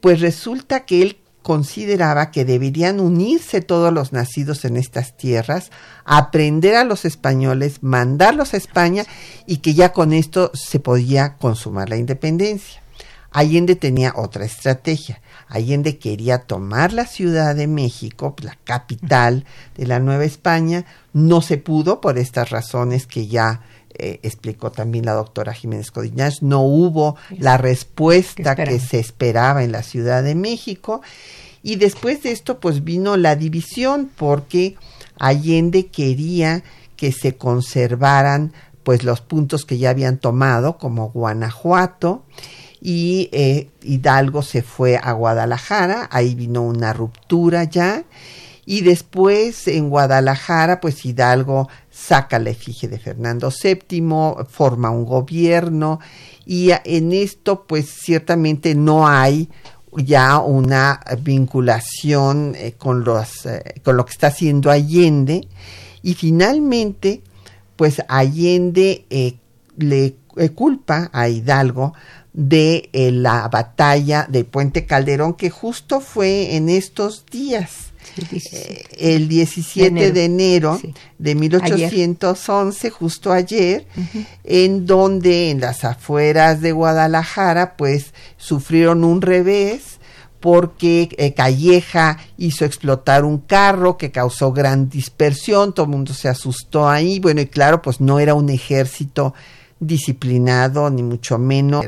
pues 0.00 0.20
resulta 0.20 0.84
que 0.86 1.02
él 1.02 1.18
consideraba 1.42 2.30
que 2.30 2.44
deberían 2.44 3.00
unirse 3.00 3.60
todos 3.60 3.92
los 3.92 4.12
nacidos 4.12 4.64
en 4.64 4.76
estas 4.76 5.16
tierras, 5.16 5.70
aprender 6.04 6.76
a 6.76 6.84
los 6.84 7.04
españoles, 7.04 7.82
mandarlos 7.82 8.54
a 8.54 8.58
España 8.58 9.04
y 9.46 9.58
que 9.58 9.74
ya 9.74 9.92
con 9.92 10.12
esto 10.12 10.50
se 10.54 10.80
podía 10.80 11.36
consumar 11.36 11.88
la 11.88 11.96
independencia. 11.96 12.82
Allende 13.32 13.76
tenía 13.76 14.12
otra 14.16 14.44
estrategia. 14.44 15.20
Allende 15.48 15.98
quería 15.98 16.38
tomar 16.38 16.92
la 16.92 17.06
Ciudad 17.06 17.54
de 17.54 17.68
México, 17.68 18.34
la 18.42 18.58
capital 18.64 19.44
de 19.76 19.86
la 19.86 20.00
Nueva 20.00 20.24
España. 20.24 20.84
No 21.12 21.40
se 21.40 21.56
pudo 21.56 22.00
por 22.00 22.18
estas 22.18 22.50
razones 22.50 23.06
que 23.06 23.28
ya 23.28 23.62
eh, 23.94 24.20
explicó 24.22 24.70
también 24.70 25.04
la 25.06 25.12
doctora 25.12 25.52
Jiménez 25.52 25.90
Codiñas. 25.90 26.42
No 26.42 26.62
hubo 26.62 27.16
la 27.30 27.56
respuesta 27.56 28.54
Que 28.54 28.78
se 28.80 28.98
esperaba 28.98 29.64
en 29.64 29.72
la 29.72 29.82
Ciudad 29.82 30.22
de 30.22 30.34
México. 30.34 31.02
Y 31.62 31.76
después 31.76 32.22
de 32.22 32.32
esto, 32.32 32.60
pues 32.60 32.84
vino 32.84 33.16
la 33.16 33.36
división, 33.36 34.10
porque 34.16 34.76
Allende 35.18 35.86
quería 35.88 36.62
que 36.96 37.12
se 37.12 37.36
conservaran 37.36 38.52
pues 38.82 39.04
los 39.04 39.20
puntos 39.20 39.66
que 39.66 39.78
ya 39.78 39.90
habían 39.90 40.18
tomado, 40.18 40.78
como 40.78 41.10
Guanajuato, 41.10 42.22
y 42.80 43.28
eh, 43.32 43.68
Hidalgo 43.82 44.42
se 44.42 44.62
fue 44.62 44.96
a 44.96 45.12
Guadalajara, 45.12 46.08
ahí 46.10 46.34
vino 46.34 46.62
una 46.62 46.92
ruptura 46.92 47.64
ya, 47.64 48.04
y 48.64 48.80
después 48.82 49.68
en 49.68 49.90
Guadalajara, 49.90 50.80
pues 50.80 51.04
Hidalgo 51.04 51.68
saca 52.00 52.38
la 52.38 52.50
efigie 52.50 52.88
de 52.88 52.98
Fernando 52.98 53.50
VII, 53.50 54.46
forma 54.48 54.90
un 54.90 55.04
gobierno, 55.04 56.00
y 56.46 56.70
en 56.84 57.12
esto, 57.12 57.64
pues 57.66 57.88
ciertamente 57.88 58.74
no 58.74 59.06
hay 59.06 59.48
ya 59.92 60.38
una 60.38 61.00
vinculación 61.20 62.54
eh, 62.56 62.74
con, 62.78 63.04
los, 63.04 63.44
eh, 63.46 63.80
con 63.84 63.96
lo 63.96 64.04
que 64.06 64.12
está 64.12 64.28
haciendo 64.28 64.70
Allende, 64.70 65.46
y 66.02 66.14
finalmente, 66.14 67.22
pues 67.76 68.02
Allende 68.08 69.04
eh, 69.10 69.36
le 69.76 70.16
culpa 70.54 71.10
a 71.12 71.28
Hidalgo 71.28 71.92
de 72.32 72.88
la 73.12 73.48
batalla 73.48 74.26
de 74.28 74.44
Puente 74.44 74.86
Calderón, 74.86 75.34
que 75.34 75.50
justo 75.50 76.00
fue 76.00 76.56
en 76.56 76.68
estos 76.68 77.26
días. 77.26 77.89
El 78.98 79.28
17 79.28 80.12
de 80.12 80.24
enero, 80.24 80.78
Sí. 80.80 80.94
de 81.18 81.34
1811, 81.34 82.90
justo 82.90 83.32
ayer, 83.32 83.86
en 84.44 84.86
donde 84.86 85.50
en 85.50 85.60
las 85.60 85.84
afueras 85.84 86.60
de 86.60 86.72
Guadalajara, 86.72 87.76
pues 87.76 88.12
sufrieron 88.36 89.04
un 89.04 89.22
revés 89.22 89.98
porque 90.40 91.10
eh, 91.18 91.34
Calleja 91.34 92.16
hizo 92.38 92.64
explotar 92.64 93.24
un 93.24 93.38
carro 93.38 93.98
que 93.98 94.10
causó 94.10 94.52
gran 94.52 94.88
dispersión, 94.88 95.74
todo 95.74 95.84
el 95.84 95.92
mundo 95.92 96.14
se 96.14 96.28
asustó 96.28 96.88
ahí, 96.88 97.20
bueno, 97.20 97.42
y 97.42 97.46
claro, 97.46 97.82
pues 97.82 98.00
no 98.00 98.18
era 98.18 98.34
un 98.34 98.48
ejército 98.48 99.34
disciplinado, 99.80 100.88
ni 100.90 101.02
mucho 101.02 101.38
menos, 101.38 101.84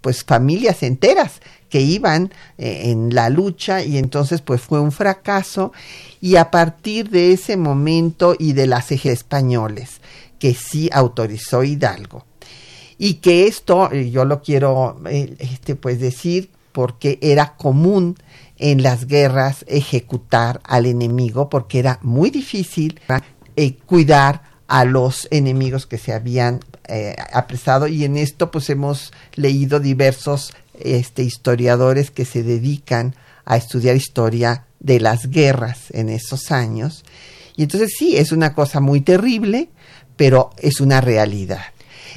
pues 0.00 0.24
familias 0.24 0.82
enteras 0.82 1.40
que 1.68 1.80
iban 1.80 2.32
eh, 2.56 2.90
en 2.90 3.14
la 3.14 3.28
lucha 3.30 3.82
y 3.82 3.98
entonces 3.98 4.40
pues 4.40 4.60
fue 4.60 4.80
un 4.80 4.92
fracaso. 4.92 5.72
Y 6.20 6.36
a 6.36 6.50
partir 6.50 7.10
de 7.10 7.32
ese 7.32 7.56
momento 7.56 8.34
y 8.38 8.52
de 8.52 8.66
las 8.66 8.90
ejes 8.90 9.12
españoles 9.12 10.00
que 10.38 10.54
sí 10.54 10.88
autorizó 10.92 11.62
Hidalgo. 11.64 12.24
Y 12.96 13.14
que 13.14 13.46
esto 13.46 13.90
eh, 13.92 14.10
yo 14.10 14.24
lo 14.24 14.42
quiero 14.42 15.00
eh, 15.08 15.36
este 15.38 15.76
pues 15.76 16.00
decir 16.00 16.50
porque 16.72 17.18
era 17.22 17.56
común 17.56 18.16
en 18.58 18.82
las 18.82 19.06
guerras 19.06 19.64
ejecutar 19.68 20.60
al 20.64 20.86
enemigo 20.86 21.48
porque 21.48 21.78
era 21.78 21.98
muy 22.02 22.30
difícil 22.30 23.00
cuidar 23.86 24.47
a 24.68 24.84
los 24.84 25.26
enemigos 25.30 25.86
que 25.86 25.98
se 25.98 26.12
habían 26.12 26.60
eh, 26.86 27.16
apresado. 27.32 27.88
Y 27.88 28.04
en 28.04 28.16
esto 28.16 28.50
pues 28.50 28.70
hemos 28.70 29.12
leído 29.34 29.80
diversos 29.80 30.54
este, 30.78 31.24
historiadores 31.24 32.12
que 32.12 32.24
se 32.24 32.42
dedican 32.44 33.16
a 33.44 33.56
estudiar 33.56 33.96
historia 33.96 34.66
de 34.78 35.00
las 35.00 35.30
guerras 35.30 35.90
en 35.90 36.08
esos 36.08 36.52
años. 36.52 37.04
Y 37.56 37.64
entonces 37.64 37.94
sí 37.98 38.16
es 38.16 38.30
una 38.30 38.54
cosa 38.54 38.78
muy 38.78 39.00
terrible 39.00 39.70
pero 40.18 40.50
es 40.58 40.80
una 40.80 41.00
realidad. 41.00 41.62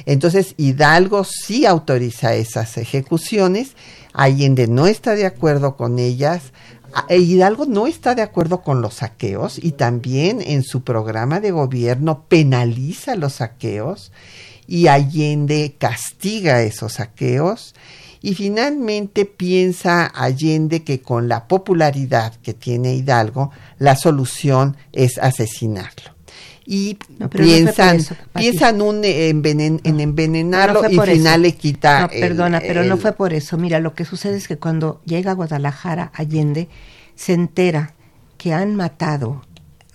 Entonces 0.04 0.54
Hidalgo 0.58 1.24
sí 1.24 1.64
autoriza 1.64 2.34
esas 2.34 2.76
ejecuciones. 2.76 3.70
Allende 4.12 4.66
no 4.66 4.86
está 4.88 5.14
de 5.14 5.24
acuerdo 5.24 5.76
con 5.76 5.98
ellas 5.98 6.52
Hidalgo 7.08 7.66
no 7.66 7.86
está 7.86 8.14
de 8.14 8.22
acuerdo 8.22 8.62
con 8.62 8.82
los 8.82 8.94
saqueos 8.94 9.58
y 9.62 9.72
también 9.72 10.40
en 10.40 10.62
su 10.62 10.82
programa 10.82 11.40
de 11.40 11.50
gobierno 11.50 12.24
penaliza 12.28 13.16
los 13.16 13.34
saqueos 13.34 14.12
y 14.66 14.86
Allende 14.86 15.74
castiga 15.78 16.62
esos 16.62 16.94
saqueos. 16.94 17.74
Y 18.20 18.34
finalmente 18.34 19.24
piensa 19.24 20.06
Allende 20.06 20.84
que 20.84 21.02
con 21.02 21.28
la 21.28 21.48
popularidad 21.48 22.34
que 22.36 22.54
tiene 22.54 22.94
Hidalgo 22.94 23.50
la 23.78 23.96
solución 23.96 24.76
es 24.92 25.18
asesinarlo 25.18 26.21
y 26.66 26.98
No, 27.18 27.28
pero 27.28 27.44
no 27.44 27.50
piensan 27.50 27.96
eso, 27.96 28.16
piensan 28.34 28.80
un 28.82 29.02
envenen- 29.02 29.80
en 29.84 30.00
envenenarlo 30.00 30.82
No 30.82 30.90
y 30.90 30.96
por 30.96 31.08
final 31.08 31.42
le 31.42 31.54
quita 31.54 32.02
No, 32.02 32.08
el- 32.12 32.20
perdona, 32.20 32.60
pero 32.60 32.84
no 32.84 32.96
fue 32.96 33.12
por 33.12 33.32
eso. 33.32 33.58
Mira, 33.58 33.80
lo 33.80 33.94
que 33.94 34.04
sucede 34.04 34.36
es 34.36 34.46
que 34.48 34.58
cuando 34.58 35.00
llega 35.04 35.32
a 35.32 35.34
Guadalajara 35.34 36.12
Allende, 36.14 36.68
se 37.14 37.32
entera 37.32 37.94
que 38.38 38.52
han 38.52 38.76
matado 38.76 39.42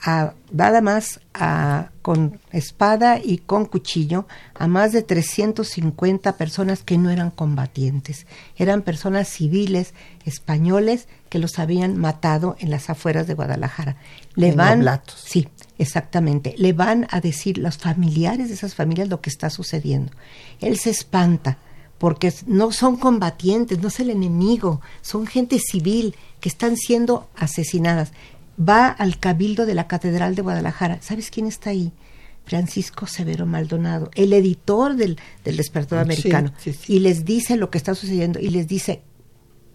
a 0.04 0.34
nada 0.52 0.80
más 0.82 1.20
a, 1.34 1.90
con 2.04 2.40
espada 2.52 3.20
y 3.22 3.40
con 3.40 3.66
cuchillo 3.66 4.28
a 4.54 4.68
más 4.68 4.92
de 4.92 5.02
350 5.02 6.38
personas 6.38 6.84
que 6.84 6.98
no 6.98 7.10
eran 7.10 7.32
combatientes, 7.32 8.28
eran 8.58 8.84
personas 8.84 9.28
civiles 9.28 9.94
españoles 10.24 11.08
que 11.30 11.40
los 11.40 11.60
habían 11.60 11.98
matado 11.98 12.56
en 12.60 12.70
las 12.70 12.90
afueras 12.90 13.28
de 13.28 13.34
Guadalajara. 13.34 13.98
Le 14.36 14.50
En 14.50 14.56
van, 14.56 14.80
oblatos. 14.80 15.20
sí, 15.26 15.48
exactamente, 15.78 16.56
le 16.58 16.74
van 16.74 17.08
a 17.10 17.20
decir 17.22 17.58
los 17.58 17.78
familiares 17.78 18.48
de 18.50 18.54
esas 18.56 18.76
familias 18.76 19.10
lo 19.10 19.22
que 19.22 19.30
está 19.30 19.50
sucediendo. 19.50 20.12
Él 20.60 20.78
se 20.78 20.90
espanta 20.90 21.58
porque 21.98 22.34
no 22.46 22.72
son 22.72 22.98
combatientes, 22.98 23.80
no 23.80 23.88
es 23.88 24.00
el 24.00 24.10
enemigo, 24.12 24.82
son 25.02 25.26
gente 25.26 25.58
civil 25.60 26.16
que 26.40 26.50
están 26.50 26.78
siendo 26.78 27.28
asesinadas. 27.36 28.12
Va 28.60 28.88
al 28.88 29.20
cabildo 29.20 29.66
de 29.66 29.74
la 29.76 29.88
Catedral 29.88 30.36
de 30.36 30.42
Guadalajara. 30.44 31.00
¿Sabes 31.02 31.32
quién 31.32 31.48
está 31.48 31.72
ahí? 31.72 31.92
Francisco 32.46 33.08
Severo 33.08 33.46
Maldonado, 33.46 34.10
el 34.16 34.32
editor 34.32 34.96
del, 34.96 35.18
del 35.44 35.58
Despertador 35.58 36.06
Sí, 36.06 36.12
Americano, 36.12 36.54
sí, 36.58 36.72
sí. 36.74 36.94
y 36.94 37.00
les 37.00 37.26
dice 37.26 37.58
lo 37.58 37.70
que 37.70 37.78
está 37.78 37.94
sucediendo 37.94 38.40
y 38.40 38.50
les 38.50 38.68
dice, 38.68 39.02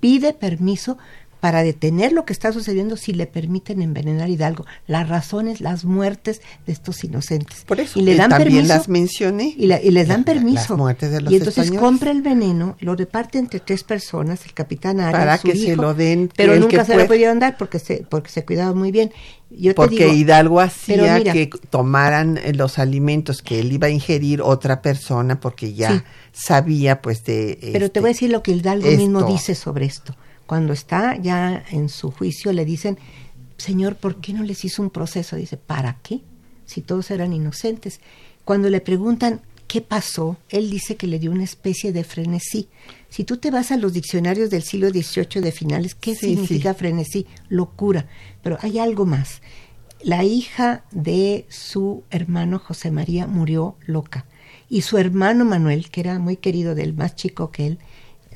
pide 0.00 0.32
permiso 0.32 0.96
para 1.42 1.64
detener 1.64 2.12
lo 2.12 2.24
que 2.24 2.32
está 2.32 2.52
sucediendo 2.52 2.96
si 2.96 3.12
le 3.12 3.26
permiten 3.26 3.82
envenenar 3.82 4.26
a 4.26 4.28
Hidalgo. 4.28 4.64
Las 4.86 5.08
razones, 5.08 5.60
las 5.60 5.84
muertes 5.84 6.40
de 6.68 6.72
estos 6.72 7.02
inocentes. 7.02 7.64
Por 7.66 7.80
eso, 7.80 7.98
y 7.98 8.02
le 8.02 8.14
dan 8.14 8.30
también 8.30 8.52
permiso. 8.58 8.74
las 8.74 8.88
mencioné. 8.88 9.52
Y, 9.58 9.66
la- 9.66 9.82
y 9.82 9.90
les 9.90 10.06
dan 10.06 10.20
La- 10.20 10.24
permiso. 10.26 10.66
las 10.68 10.78
muertes 10.78 11.10
de 11.10 11.20
los 11.20 11.32
y 11.32 11.36
entonces 11.38 11.64
españoles. 11.64 11.80
compra 11.84 12.10
el 12.12 12.22
veneno, 12.22 12.76
lo 12.78 12.94
reparte 12.94 13.38
entre 13.40 13.58
tres 13.58 13.82
personas, 13.82 14.46
el 14.46 14.54
capitán 14.54 15.00
Arias, 15.00 15.18
Para 15.20 15.36
su 15.38 15.48
que 15.48 15.56
se 15.56 15.74
lo 15.74 15.94
den, 15.94 16.30
pero 16.36 16.54
nunca 16.60 16.78
que 16.78 16.84
se 16.84 16.96
lo 16.96 17.06
pudieron 17.08 17.40
dar 17.40 17.56
porque 17.56 17.80
se, 17.80 18.06
porque 18.08 18.30
se 18.30 18.44
cuidaba 18.44 18.72
muy 18.72 18.92
bien. 18.92 19.10
Yo 19.50 19.72
te 19.72 19.74
Porque 19.74 20.04
digo, 20.06 20.12
Hidalgo 20.12 20.60
hacía 20.60 21.18
mira, 21.18 21.32
que 21.32 21.50
tomaran 21.70 22.38
eh, 22.38 22.52
los 22.54 22.78
alimentos 22.78 23.42
que 23.42 23.58
él 23.58 23.72
iba 23.72 23.88
a 23.88 23.90
ingerir 23.90 24.40
otra 24.42 24.80
persona 24.80 25.40
porque 25.40 25.74
ya 25.74 25.90
Sí. 25.92 26.02
sabía 26.32 27.02
pues 27.02 27.24
de... 27.24 27.58
Pero 27.72 27.90
te 27.90 27.98
voy 28.00 28.08
a 28.08 28.10
este, 28.12 28.26
decir 28.26 28.30
lo 28.30 28.42
que 28.44 28.52
Hidalgo 28.52 28.88
mismo 28.92 29.24
dice 29.24 29.54
sobre 29.56 29.86
esto. 29.86 30.14
Cuando 30.52 30.74
está 30.74 31.16
ya 31.16 31.64
en 31.70 31.88
su 31.88 32.10
juicio 32.10 32.52
le 32.52 32.66
dicen, 32.66 32.98
Señor, 33.56 33.96
¿por 33.96 34.16
qué 34.20 34.34
no 34.34 34.42
les 34.42 34.66
hizo 34.66 34.82
un 34.82 34.90
proceso? 34.90 35.34
Dice, 35.34 35.56
¿para 35.56 35.96
qué? 36.02 36.20
Si 36.66 36.82
todos 36.82 37.10
eran 37.10 37.32
inocentes. 37.32 38.00
Cuando 38.44 38.68
le 38.68 38.82
preguntan 38.82 39.40
qué 39.66 39.80
pasó, 39.80 40.36
él 40.50 40.68
dice 40.70 40.96
que 40.96 41.06
le 41.06 41.18
dio 41.18 41.30
una 41.30 41.44
especie 41.44 41.90
de 41.90 42.04
frenesí. 42.04 42.68
Si 43.08 43.24
tú 43.24 43.38
te 43.38 43.50
vas 43.50 43.70
a 43.72 43.78
los 43.78 43.94
diccionarios 43.94 44.50
del 44.50 44.62
siglo 44.62 44.90
XVIII 44.90 45.40
de 45.40 45.52
finales, 45.52 45.94
¿qué 45.94 46.14
Sí, 46.14 46.26
significa 46.26 46.74
sí. 46.74 46.78
frenesí? 46.80 47.26
Locura. 47.48 48.06
Pero 48.42 48.58
hay 48.60 48.78
algo 48.78 49.06
más. 49.06 49.40
La 50.02 50.22
hija 50.22 50.84
de 50.90 51.46
su 51.48 52.04
hermano 52.10 52.58
José 52.58 52.90
María 52.90 53.26
murió 53.26 53.76
loca. 53.86 54.26
Y 54.68 54.82
su 54.82 54.98
hermano 54.98 55.46
Manuel, 55.46 55.88
que 55.88 56.02
era 56.02 56.18
muy 56.18 56.36
querido 56.36 56.74
del 56.74 56.92
más 56.92 57.16
chico 57.16 57.50
que 57.50 57.68
él, 57.68 57.78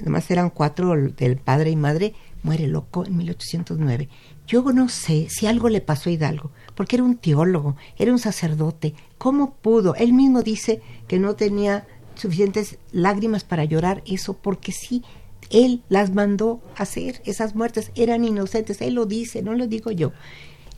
además 0.00 0.30
eran 0.30 0.50
cuatro 0.50 0.94
del 0.94 1.36
padre 1.36 1.70
y 1.70 1.76
madre, 1.76 2.14
muere 2.42 2.66
loco 2.66 3.04
en 3.04 3.16
1809. 3.16 4.08
Yo 4.46 4.62
no 4.72 4.88
sé 4.88 5.26
si 5.28 5.46
algo 5.46 5.68
le 5.68 5.80
pasó 5.80 6.08
a 6.08 6.12
Hidalgo, 6.12 6.52
porque 6.74 6.96
era 6.96 7.04
un 7.04 7.16
teólogo, 7.16 7.76
era 7.98 8.12
un 8.12 8.18
sacerdote. 8.18 8.94
¿Cómo 9.18 9.54
pudo? 9.54 9.94
Él 9.96 10.12
mismo 10.12 10.42
dice 10.42 10.80
que 11.08 11.18
no 11.18 11.34
tenía 11.34 11.86
suficientes 12.14 12.78
lágrimas 12.92 13.44
para 13.44 13.64
llorar 13.64 14.02
eso, 14.06 14.34
porque 14.34 14.72
sí, 14.72 15.02
él 15.50 15.82
las 15.88 16.12
mandó 16.12 16.60
hacer. 16.76 17.20
Esas 17.24 17.54
muertes 17.54 17.90
eran 17.94 18.24
inocentes. 18.24 18.80
Él 18.80 18.94
lo 18.94 19.06
dice, 19.06 19.42
no 19.42 19.54
lo 19.54 19.66
digo 19.66 19.90
yo. 19.90 20.12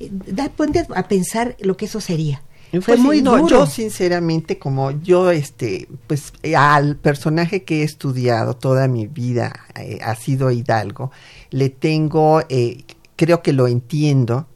Eh, 0.00 0.10
Da, 0.10 0.48
ponte 0.48 0.86
a 0.94 1.08
pensar 1.08 1.56
lo 1.60 1.76
que 1.76 1.86
eso 1.86 2.00
sería. 2.00 2.42
Fue 2.70 2.80
Pues 2.80 3.00
muy 3.00 3.22
no, 3.22 3.38
duro. 3.38 3.48
Yo 3.48 3.66
sinceramente, 3.66 4.58
como 4.58 4.90
yo, 4.90 5.30
este, 5.30 5.88
pues 6.06 6.32
al 6.56 6.96
personaje 6.96 7.64
que 7.64 7.80
he 7.80 7.84
estudiado 7.84 8.54
toda 8.54 8.88
mi 8.88 9.06
vida 9.06 9.66
eh, 9.74 9.98
ha 10.02 10.14
sido 10.16 10.50
Hidalgo, 10.50 11.10
le 11.50 11.70
tengo, 11.70 12.42
eh, 12.48 12.84
creo 13.16 13.42
que 13.42 13.52
lo 13.52 13.68
entiendo 13.68 14.47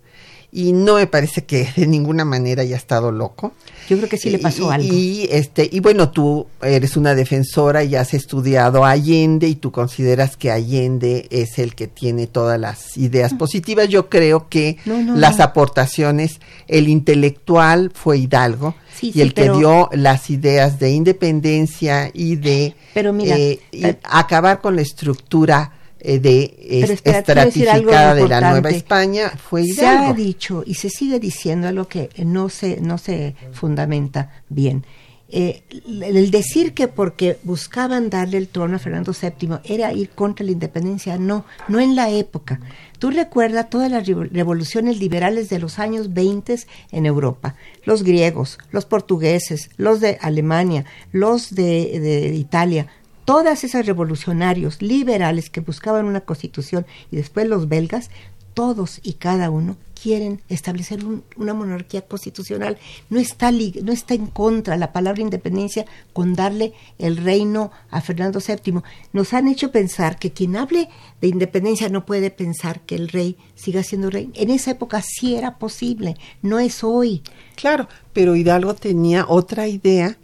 y 0.55 0.73
no 0.73 0.97
me 0.97 1.07
parece 1.07 1.45
que 1.45 1.67
de 1.77 1.87
ninguna 1.87 2.25
manera 2.27 2.63
haya 2.63 2.77
estado 2.77 3.11
loco. 3.11 3.53
Yo 3.89 3.97
creo 3.97 4.09
que 4.09 4.19
sí 4.19 4.31
le 4.31 4.39
pasó 4.39 4.69
y, 4.71 4.75
algo. 4.75 4.95
Y, 4.95 5.29
este, 5.31 5.69
y 5.73 5.81
bueno, 5.81 6.11
tú 6.11 6.47
eres 6.63 6.97
una 6.97 7.15
defensora 7.15 7.83
y 7.83 7.97
has 7.97 8.13
estudiado 8.15 8.85
Allende 8.85 9.49
y 9.49 9.57
tú 9.57 9.73
consideras 9.73 10.37
que 10.37 10.51
Allende 10.51 11.27
es 11.31 11.59
el 11.59 11.75
que 11.75 11.89
tiene 11.89 12.27
todas 12.27 12.61
las 12.61 12.97
ideas 12.97 13.35
positivas. 13.35 13.89
Yo 13.89 14.09
creo 14.09 14.49
que 14.49 14.77
No, 14.85 15.03
no, 15.03 15.17
las 15.17 15.41
aportaciones, 15.41 16.39
el 16.69 16.89
intelectual 16.89 17.91
fue 17.95 18.19
Hidalgo 18.19 18.75
Sí, 18.95 19.09
y 19.09 19.13
sí, 19.15 19.21
el 19.23 19.33
pero- 19.33 19.55
que 19.55 19.59
dio 19.59 19.89
las 19.93 20.29
ideas 20.31 20.79
de 20.79 20.91
independencia 20.93 22.11
y 22.13 22.37
de 22.37 22.75
Pero 22.95 23.13
mira, 23.13 23.37
eh, 23.37 23.59
y 23.73 23.87
eh, 23.87 23.99
acabar 24.05 24.61
con 24.61 24.77
la 24.77 24.83
estructura 24.83 25.73
eh, 26.05 26.19
de 26.19 26.55
es- 26.83 26.91
estratificada 27.05 28.15
de 28.15 28.29
la. 28.29 28.51
Nueva 28.51 28.71
España 28.71 29.31
fue 29.31 29.65
Se 29.67 29.87
ha 29.87 29.95
Hidalgo. 29.95 30.15
dicho 30.15 30.63
y 30.67 30.75
se 30.75 30.91
sigue 30.91 31.19
diciendo 31.21 31.69
algo 31.69 31.87
que 31.89 32.11
no 32.25 32.49
se, 32.49 32.81
no 32.81 32.99
se 32.99 33.35
fundamenta 33.53 34.43
bien. 34.49 34.85
Eh, 35.35 35.63
el 36.03 36.31
decir 36.31 36.75
que 36.75 36.89
porque 36.89 37.39
buscaban 37.43 38.11
darle 38.11 38.37
el 38.37 38.49
trono 38.49 38.77
a 38.77 38.79
Fernando 38.79 39.15
VII 39.19 39.61
era 39.65 39.91
ir 39.95 40.11
contra 40.11 40.45
la 40.45 40.53
independencia, 40.53 41.17
no, 41.17 41.47
no 41.69 41.81
en 41.81 41.97
la 41.97 42.11
época. 42.11 42.61
Tú 42.99 43.11
recuerdas 43.11 43.71
todas 43.71 43.91
las 43.91 44.07
revo- 44.07 44.29
revoluciones 44.31 44.99
liberales 44.99 45.49
de 45.49 45.59
los 45.59 45.79
años 45.79 46.13
20 46.13 46.57
en 46.91 47.07
Europa, 47.07 47.55
los 47.87 48.03
griegos, 48.03 48.59
los 48.73 48.85
portugueses, 48.85 49.71
los 49.79 50.01
de 50.01 50.19
Alemania, 50.21 50.85
los 51.13 51.55
de, 51.55 51.99
de 51.99 52.35
Italia, 52.35 52.89
todas 53.25 53.65
esas 53.65 53.87
revolucionarios 53.87 54.83
liberales 54.83 55.51
que 55.51 55.61
buscaban 55.61 56.07
una 56.07 56.21
constitución 56.21 56.87
y 57.11 57.17
después 57.17 57.49
los 57.49 57.69
belgas, 57.69 58.11
todos 58.55 59.01
y 59.03 59.15
cada 59.15 59.49
uno 59.51 59.77
quieren 60.01 60.43
establecer 60.49 61.05
un- 61.05 61.23
una 61.37 61.55
monarquía 61.55 62.03
constitucional. 62.03 62.77
No 63.09 63.21
está, 63.21 63.51
no 63.53 63.93
está 63.93 64.15
en 64.15 64.27
contra 64.27 64.77
la 64.77 64.93
palabra 64.93 65.23
independencia 65.23 65.87
con 66.13 66.35
darle 66.35 66.73
el 66.99 67.17
reino 67.17 67.71
a 67.89 68.01
Fernando 68.01 68.41
VII. 68.47 68.83
Nos 69.13 69.33
han 69.33 69.47
hecho 69.47 69.71
pensar 69.71 70.19
que 70.19 70.33
quien 70.33 70.57
hable 70.57 70.89
de 71.21 71.29
independencia 71.29 71.89
no 71.89 72.05
puede 72.05 72.31
pensar 72.31 72.81
que 72.81 72.97
el 72.97 73.09
rey 73.09 73.37
siga 73.55 73.85
siendo 73.85 74.11
rey. 74.11 74.31
En 74.35 74.51
esa 74.51 74.73
época 74.73 75.01
sí 75.03 75.37
era 75.37 75.57
posible, 75.59 76.17
no 76.43 76.59
es 76.59 76.83
hoy. 76.83 77.23
Claro, 77.55 77.89
pero 78.13 78.35
Hidalgo 78.35 78.75
tenía 78.75 79.25
otra 79.29 79.69
idea 79.69 80.19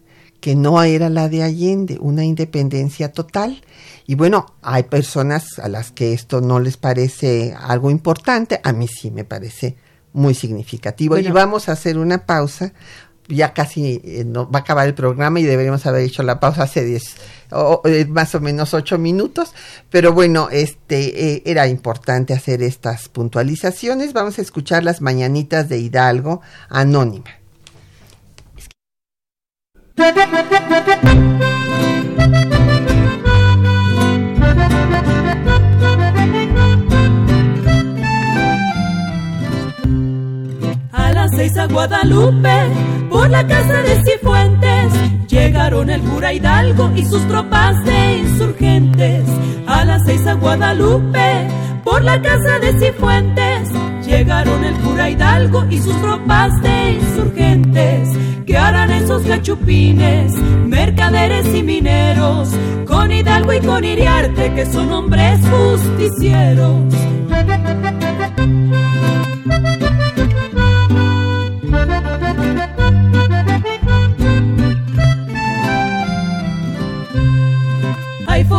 que 0.49 0.57
no 0.57 0.83
era 0.83 1.11
la 1.11 1.29
de 1.29 1.43
Allende, 1.43 1.99
una 2.01 2.25
independencia 2.25 3.13
total. 3.13 3.61
Y 4.07 4.15
bueno, 4.15 4.47
hay 4.63 4.85
personas 4.85 5.59
a 5.59 5.69
las 5.69 5.91
que 5.91 6.15
esto 6.15 6.41
no 6.41 6.59
les 6.59 6.79
parece 6.79 7.55
algo 7.61 7.91
importante, 7.91 8.59
a 8.65 8.73
mí 8.73 8.89
sí 8.89 9.11
me 9.11 9.25
parece 9.25 9.77
muy 10.15 10.33
significativo. 10.33 11.17
Bueno. 11.17 11.29
y 11.29 11.33
vamos 11.33 11.69
a 11.69 11.73
hacer 11.73 11.99
una 11.99 12.25
pausa, 12.25 12.73
ya 13.29 13.53
casi 13.53 14.01
eh, 14.03 14.25
no, 14.27 14.51
va 14.51 14.61
a 14.61 14.63
acabar 14.63 14.87
el 14.89 14.95
programa 14.95 15.39
y 15.39 15.43
deberíamos 15.43 15.85
haber 15.85 16.01
hecho 16.05 16.23
la 16.23 16.41
pausa 16.41 16.63
hace 16.63 16.83
10, 16.83 17.03
o- 17.51 17.83
eh, 17.85 18.07
más 18.07 18.35
o 18.35 18.41
menos 18.41 18.73
8 18.73 18.97
minutos, 18.97 19.53
pero 19.91 20.15
bueno, 20.15 20.49
este 20.51 21.35
eh, 21.35 21.43
era 21.45 21.67
importante 21.69 22.33
hacer 22.33 22.63
estas 22.63 23.11
puntualizaciones. 23.11 24.15
Vamos 24.15 24.39
a 24.39 24.41
escuchar 24.41 24.83
las 24.83 25.03
mañanitas 25.03 25.69
de 25.69 25.77
Hidalgo 25.77 26.41
Anónima. 26.71 27.38
A 29.99 30.05
las 41.13 41.31
seis 41.35 41.59
a 41.59 41.67
Guadalupe, 41.67 42.49
por 43.11 43.29
la 43.29 43.45
casa 43.45 43.83
de 43.83 44.01
Cifuentes, 44.05 44.93
llegaron 45.27 45.91
el 45.91 46.01
cura 46.03 46.33
Hidalgo 46.33 46.93
y 46.95 47.05
sus 47.05 47.27
tropas 47.27 47.85
de 47.85 48.19
insurgentes. 48.19 49.25
A 49.67 49.85
las 49.85 50.05
seis 50.07 50.25
a 50.29 50.35
Guadalupe, 50.35 51.49
por 51.83 52.05
la 52.05 52.23
casa 52.23 52.61
de 52.61 52.79
Cifuentes, 52.79 53.69
llegaron 54.07 54.63
el 54.63 54.75
cura 54.77 55.11
Hidalgo 55.11 55.67
y 55.69 55.83
sus 55.83 56.01
tropas 56.01 56.53
de 56.63 56.93
insurgentes. 56.93 58.28
¿Qué 58.49 58.57
harán 58.57 58.91
esos 58.91 59.25
gachupines, 59.25 60.33
mercaderes 60.65 61.55
y 61.55 61.63
mineros, 61.63 62.49
con 62.87 63.13
Hidalgo 63.13 63.53
y 63.53 63.61
con 63.61 63.85
Iriarte, 63.85 64.55
que 64.55 64.65
son 64.65 64.91
hombres 64.91 65.39
justicieros? 65.51 66.95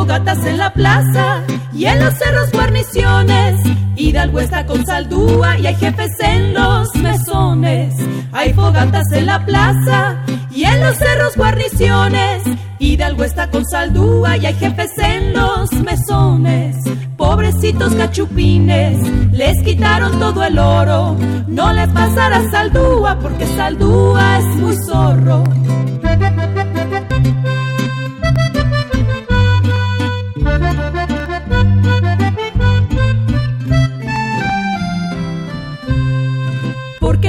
Fogatas 0.09 0.43
en 0.43 0.57
la 0.57 0.73
plaza 0.73 1.43
y 1.71 1.85
en 1.85 1.99
los 2.03 2.15
cerros 2.15 2.51
guarniciones. 2.51 3.61
Hidalgo 3.95 4.39
está 4.39 4.65
con 4.65 4.83
saldúa 4.83 5.59
y 5.59 5.67
hay 5.67 5.75
jefes 5.75 6.09
en 6.19 6.55
los 6.55 6.95
mesones. 6.95 7.93
Hay 8.31 8.51
fogatas 8.53 9.03
en 9.13 9.27
la 9.27 9.45
plaza 9.45 10.17
y 10.51 10.63
en 10.63 10.79
los 10.81 10.97
cerros 10.97 11.35
guarniciones. 11.35 12.41
Hidalgo 12.79 13.23
está 13.23 13.51
con 13.51 13.63
saldúa 13.67 14.35
y 14.37 14.47
hay 14.47 14.55
jefes 14.55 14.97
en 14.97 15.31
los 15.31 15.71
mesones. 15.73 16.75
Pobrecitos 17.15 17.93
cachupines, 17.93 18.97
les 19.31 19.61
quitaron 19.61 20.17
todo 20.19 20.43
el 20.43 20.57
oro. 20.57 21.17
No 21.47 21.71
les 21.71 21.89
pasará 21.89 22.49
saldúa 22.49 23.19
porque 23.19 23.45
saldúa 23.45 24.39
es 24.39 24.45
muy 24.55 24.75
zorro. 24.87 25.43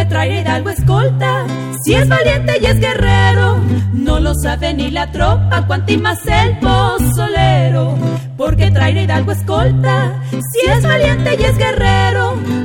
Porque 0.01 0.15
traer 0.15 0.41
Hidalgo 0.41 0.71
escolta, 0.71 1.45
Si 1.85 1.93
es 1.93 2.09
valiente 2.09 2.55
y 2.59 2.65
es 2.65 2.81
guerrero, 2.81 3.59
no 3.93 4.19
lo 4.19 4.33
sabe 4.35 4.73
ni 4.73 4.91
la 4.91 5.13
tropa, 5.13 5.67
cuanti 5.67 5.99
más 5.99 6.21
el 6.27 6.59
pozolero. 6.59 7.99
Porque 8.39 8.71
trae 8.71 9.03
Hidalgo 9.03 9.33
escolta, 9.33 10.15
si 10.31 10.71
es 10.71 10.83
valiente 10.83 11.37
y 11.39 11.45
es 11.45 11.59
guerrero, 11.59 12.20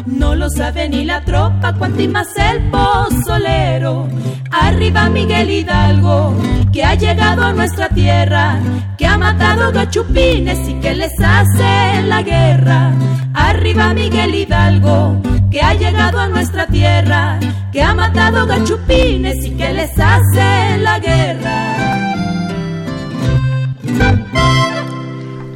no 0.06 0.36
lo 0.36 0.50
sabe 0.50 0.88
ni 0.90 1.04
la 1.06 1.22
tropa, 1.22 1.74
cuanti 1.74 2.08
más 2.08 2.28
el 2.38 2.70
pozolero. 2.70 4.08
Arriba 4.52 5.10
Miguel 5.10 5.50
Hidalgo, 5.50 6.36
que 6.72 6.84
ha 6.84 6.96
llegado 6.96 7.44
a 7.44 7.54
nuestra 7.54 7.90
tierra, 7.90 8.60
que 8.98 9.08
ha 9.08 9.18
matado 9.18 9.72
gachupines 9.72 10.68
y 10.70 10.76
que 10.76 10.94
les 10.94 11.20
hace 11.20 12.04
la 12.04 12.22
guerra. 12.22 12.94
Arriba 13.34 13.94
Miguel 13.94 14.36
Hidalgo, 14.36 15.22
que 15.52 15.62
ha 15.62 15.74
llegado 15.74 16.20
a 16.20 16.28
nuestra 16.28 16.68
tierra, 16.68 17.40
que 17.72 17.82
ha 17.82 17.94
matado 17.94 18.46
gachupines 18.46 19.44
y 19.46 19.52
que 19.52 19.74
les 19.74 19.92
hace 20.00 20.78
la 20.78 21.00
guerra. 21.00 21.76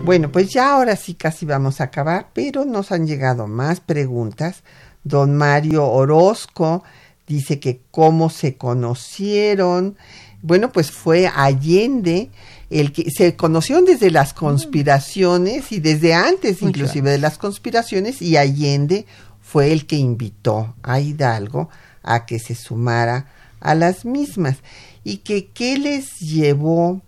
Bueno, 0.10 0.32
pues 0.32 0.50
ya 0.50 0.74
ahora 0.74 0.96
sí 0.96 1.14
casi 1.14 1.46
vamos 1.46 1.80
a 1.80 1.84
acabar, 1.84 2.30
pero 2.34 2.66
nos 2.66 2.92
han 2.92 3.06
llegado 3.06 3.46
más 3.46 3.80
preguntas. 3.80 4.64
Don 5.04 5.38
Mario 5.38 5.86
Orozco 5.86 6.84
dice 7.28 7.60
que 7.60 7.82
cómo 7.92 8.32
se 8.32 8.58
conocieron. 8.58 9.98
Bueno, 10.42 10.72
pues 10.72 10.90
fue 10.90 11.28
Allende 11.28 12.32
el 12.72 12.92
que 12.92 13.12
se 13.12 13.36
conocieron 13.36 13.86
desde 13.86 14.10
las 14.10 14.34
conspiraciones 14.34 15.72
y 15.72 15.80
desde 15.80 16.16
antes 16.16 16.64
inclusive 16.64 17.12
de 17.12 17.20
las 17.20 17.38
conspiraciones 17.38 18.20
y 18.20 18.36
Allende 18.36 19.06
fue 19.44 19.72
el 19.72 19.86
que 19.86 19.98
invitó 19.98 20.74
a 20.82 21.00
Hidalgo 21.00 21.70
a 22.02 22.26
que 22.26 22.40
se 22.40 22.56
sumara 22.56 23.28
a 23.60 23.76
las 23.76 24.06
mismas 24.06 24.58
y 25.04 25.18
que 25.18 25.50
qué 25.50 25.78
les 25.78 26.18
llevó 26.18 27.00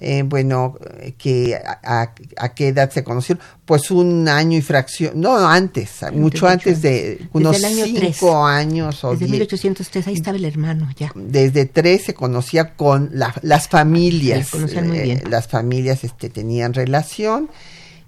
eh, 0.00 0.22
bueno, 0.24 0.76
que 1.16 1.56
a, 1.56 2.14
qué 2.54 2.68
edad 2.68 2.90
se 2.90 3.02
conocieron, 3.02 3.42
pues 3.64 3.90
un 3.90 4.28
año 4.28 4.56
y 4.56 4.62
fracción, 4.62 5.20
no 5.20 5.36
antes, 5.36 5.90
mucho 6.12 6.46
antes 6.46 6.82
de 6.82 7.28
unos 7.32 7.56
cinco 7.56 8.46
años 8.46 9.02
o 9.02 9.16
Desde 9.16 9.26
1803, 9.26 10.06
ahí 10.06 10.14
estaba 10.14 10.36
el 10.36 10.44
hermano 10.44 10.88
ya. 10.96 11.10
Desde 11.16 11.66
tres 11.66 12.04
se 12.04 12.14
conocía 12.14 12.76
con 12.76 13.10
las 13.12 13.68
familias, 13.68 14.48
eh, 14.54 15.22
las 15.28 15.48
familias 15.48 16.04
este, 16.04 16.30
tenían 16.30 16.74
relación 16.74 17.50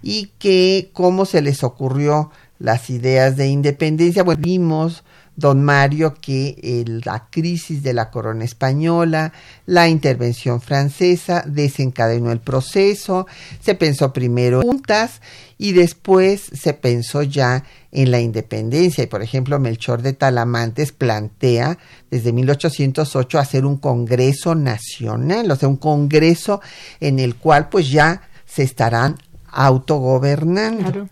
y 0.01 0.30
que 0.38 0.91
cómo 0.93 1.26
se 1.26 1.43
les 1.43 1.64
ocurrió 1.64 2.30
las 2.61 2.88
ideas 2.91 3.36
de 3.36 3.49
independencia, 3.49 4.22
bueno, 4.22 4.43
vimos 4.43 5.03
don 5.41 5.64
Mario 5.64 6.14
que 6.20 6.84
la 7.05 7.26
crisis 7.30 7.82
de 7.82 7.95
la 7.95 8.11
corona 8.11 8.45
española, 8.45 9.32
la 9.66 9.88
intervención 9.88 10.61
francesa 10.61 11.43
desencadenó 11.47 12.30
el 12.30 12.41
proceso, 12.41 13.26
se 13.61 13.74
pensó 13.74 14.12
primero 14.12 14.61
juntas 14.61 15.22
y 15.57 15.72
después 15.72 16.43
se 16.53 16.74
pensó 16.74 17.22
ya 17.22 17.64
en 17.91 18.11
la 18.11 18.20
independencia. 18.20 19.03
Y 19.03 19.07
por 19.07 19.22
ejemplo, 19.22 19.59
Melchor 19.59 20.03
de 20.03 20.12
Talamantes 20.12 20.93
plantea 20.93 21.78
desde 22.11 22.32
1808 22.32 23.38
hacer 23.38 23.64
un 23.64 23.78
congreso 23.78 24.55
nacional, 24.55 25.51
o 25.51 25.57
sea, 25.57 25.68
un 25.68 25.78
congreso 25.78 26.61
en 27.01 27.18
el 27.18 27.34
cual 27.36 27.70
pues 27.70 27.91
ya 27.91 28.22
se 28.45 28.62
estarán 28.62 29.16
autogobernando 29.51 31.09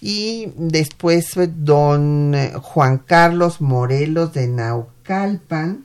y 0.00 0.48
después 0.56 1.32
don 1.56 2.34
eh, 2.34 2.52
Juan 2.60 2.98
Carlos 2.98 3.60
Morelos 3.60 4.32
de 4.32 4.48
Naucalpan, 4.48 5.84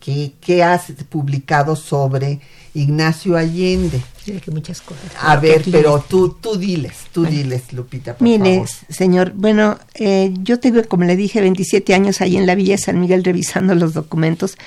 que, 0.00 0.32
que 0.40 0.62
ha 0.62 0.80
publicado 1.08 1.76
sobre 1.76 2.40
Ignacio 2.74 3.36
Allende. 3.36 4.02
que 4.24 4.50
muchas 4.50 4.80
cosas. 4.80 5.04
A 5.20 5.36
ver, 5.36 5.64
pero 5.70 6.04
tú, 6.06 6.36
tú 6.40 6.56
diles, 6.56 7.06
tú 7.12 7.24
diles, 7.24 7.72
Lupita, 7.72 8.14
por 8.14 8.26
Mire, 8.26 8.64
señor, 8.90 9.32
bueno, 9.34 9.78
eh, 9.94 10.34
yo 10.42 10.58
tengo, 10.58 10.82
como 10.84 11.04
le 11.04 11.16
dije, 11.16 11.40
27 11.40 11.94
años 11.94 12.20
ahí 12.20 12.36
en 12.36 12.46
la 12.46 12.54
Villa 12.54 12.74
de 12.74 12.82
San 12.82 13.00
Miguel 13.00 13.24
revisando 13.24 13.74
los 13.74 13.94
documentos. 13.94 14.58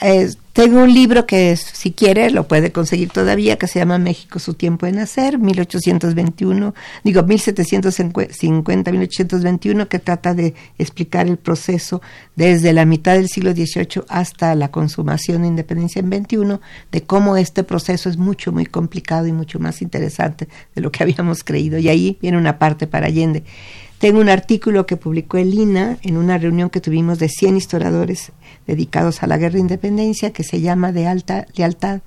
Eh, 0.00 0.30
tengo 0.52 0.82
un 0.82 0.92
libro 0.92 1.26
que, 1.26 1.56
si 1.56 1.92
quiere, 1.92 2.30
lo 2.30 2.48
puede 2.48 2.72
conseguir 2.72 3.10
todavía, 3.10 3.56
que 3.56 3.68
se 3.68 3.78
llama 3.78 3.98
México, 3.98 4.38
su 4.38 4.54
tiempo 4.54 4.86
de 4.86 4.92
nacer, 4.92 5.38
1821, 5.38 6.74
digo, 7.04 7.22
1750, 7.22 8.90
1821, 8.90 9.88
que 9.88 9.98
trata 9.98 10.34
de 10.34 10.54
explicar 10.78 11.28
el 11.28 11.36
proceso 11.36 12.02
desde 12.34 12.72
la 12.72 12.84
mitad 12.84 13.14
del 13.14 13.28
siglo 13.28 13.52
XVIII 13.52 14.04
hasta 14.08 14.54
la 14.54 14.70
consumación 14.70 15.42
de 15.42 15.48
independencia 15.48 16.00
en 16.00 16.10
21, 16.10 16.60
de 16.90 17.02
cómo 17.02 17.36
este 17.36 17.62
proceso 17.62 18.08
es 18.08 18.16
mucho, 18.16 18.50
muy 18.50 18.66
complicado 18.66 19.26
y 19.26 19.32
mucho 19.32 19.60
más 19.60 19.80
interesante 19.80 20.48
de 20.74 20.80
lo 20.80 20.90
que 20.90 21.02
habíamos 21.04 21.44
creído. 21.44 21.78
Y 21.78 21.88
ahí 21.88 22.18
viene 22.20 22.36
una 22.36 22.58
parte 22.58 22.86
para 22.86 23.06
Allende. 23.06 23.44
Tengo 23.98 24.20
un 24.20 24.28
artículo 24.28 24.86
que 24.86 24.96
publicó 24.96 25.38
el 25.38 25.52
INA 25.52 25.98
en 26.02 26.16
una 26.16 26.38
reunión 26.38 26.70
que 26.70 26.80
tuvimos 26.80 27.18
de 27.18 27.28
100 27.28 27.56
historiadores 27.56 28.30
dedicados 28.68 29.24
a 29.24 29.26
la 29.26 29.38
guerra 29.38 29.54
de 29.54 29.60
independencia 29.60 30.32
que 30.32 30.44
se 30.44 30.60
llama 30.60 30.92
De 30.92 31.08
alta 31.08 31.46
lealtad 31.56 32.02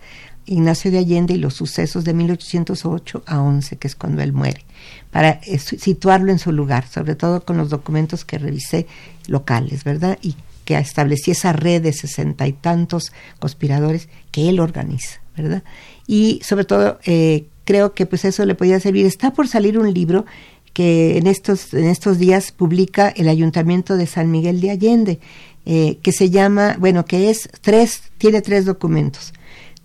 Ignacio 0.45 0.91
de 0.91 0.99
Allende 0.99 1.33
y 1.33 1.37
los 1.37 1.53
sucesos 1.55 2.03
de 2.03 2.13
1808 2.13 3.23
a 3.25 3.41
11, 3.41 3.77
que 3.77 3.87
es 3.87 3.95
cuando 3.95 4.21
él 4.21 4.33
muere, 4.33 4.63
para 5.11 5.39
eh, 5.45 5.59
situarlo 5.59 6.31
en 6.31 6.39
su 6.39 6.51
lugar, 6.51 6.87
sobre 6.87 7.15
todo 7.15 7.43
con 7.45 7.57
los 7.57 7.69
documentos 7.69 8.25
que 8.25 8.37
revisé 8.37 8.87
locales, 9.27 9.83
¿verdad? 9.83 10.17
Y 10.21 10.35
que 10.65 10.77
establecí 10.77 11.31
esa 11.31 11.53
red 11.53 11.81
de 11.81 11.93
sesenta 11.93 12.47
y 12.47 12.53
tantos 12.53 13.11
conspiradores 13.39 14.09
que 14.31 14.49
él 14.49 14.59
organiza, 14.59 15.21
¿verdad? 15.37 15.63
Y 16.07 16.41
sobre 16.43 16.65
todo 16.65 16.99
eh, 17.05 17.45
creo 17.65 17.93
que 17.93 18.05
pues 18.05 18.25
eso 18.25 18.45
le 18.45 18.55
podía 18.55 18.79
servir. 18.79 19.05
Está 19.05 19.33
por 19.33 19.47
salir 19.47 19.77
un 19.77 19.93
libro 19.93 20.25
que 20.73 21.17
en 21.17 21.27
estos, 21.27 21.73
en 21.73 21.85
estos 21.85 22.17
días 22.17 22.51
publica 22.51 23.09
el 23.09 23.27
Ayuntamiento 23.27 23.97
de 23.97 24.07
San 24.07 24.31
Miguel 24.31 24.61
de 24.61 24.71
Allende, 24.71 25.19
eh, 25.65 25.99
que 26.01 26.11
se 26.11 26.29
llama, 26.29 26.75
bueno, 26.79 27.05
que 27.05 27.29
es 27.29 27.49
tres, 27.61 28.03
tiene 28.17 28.41
tres 28.41 28.65
documentos. 28.65 29.33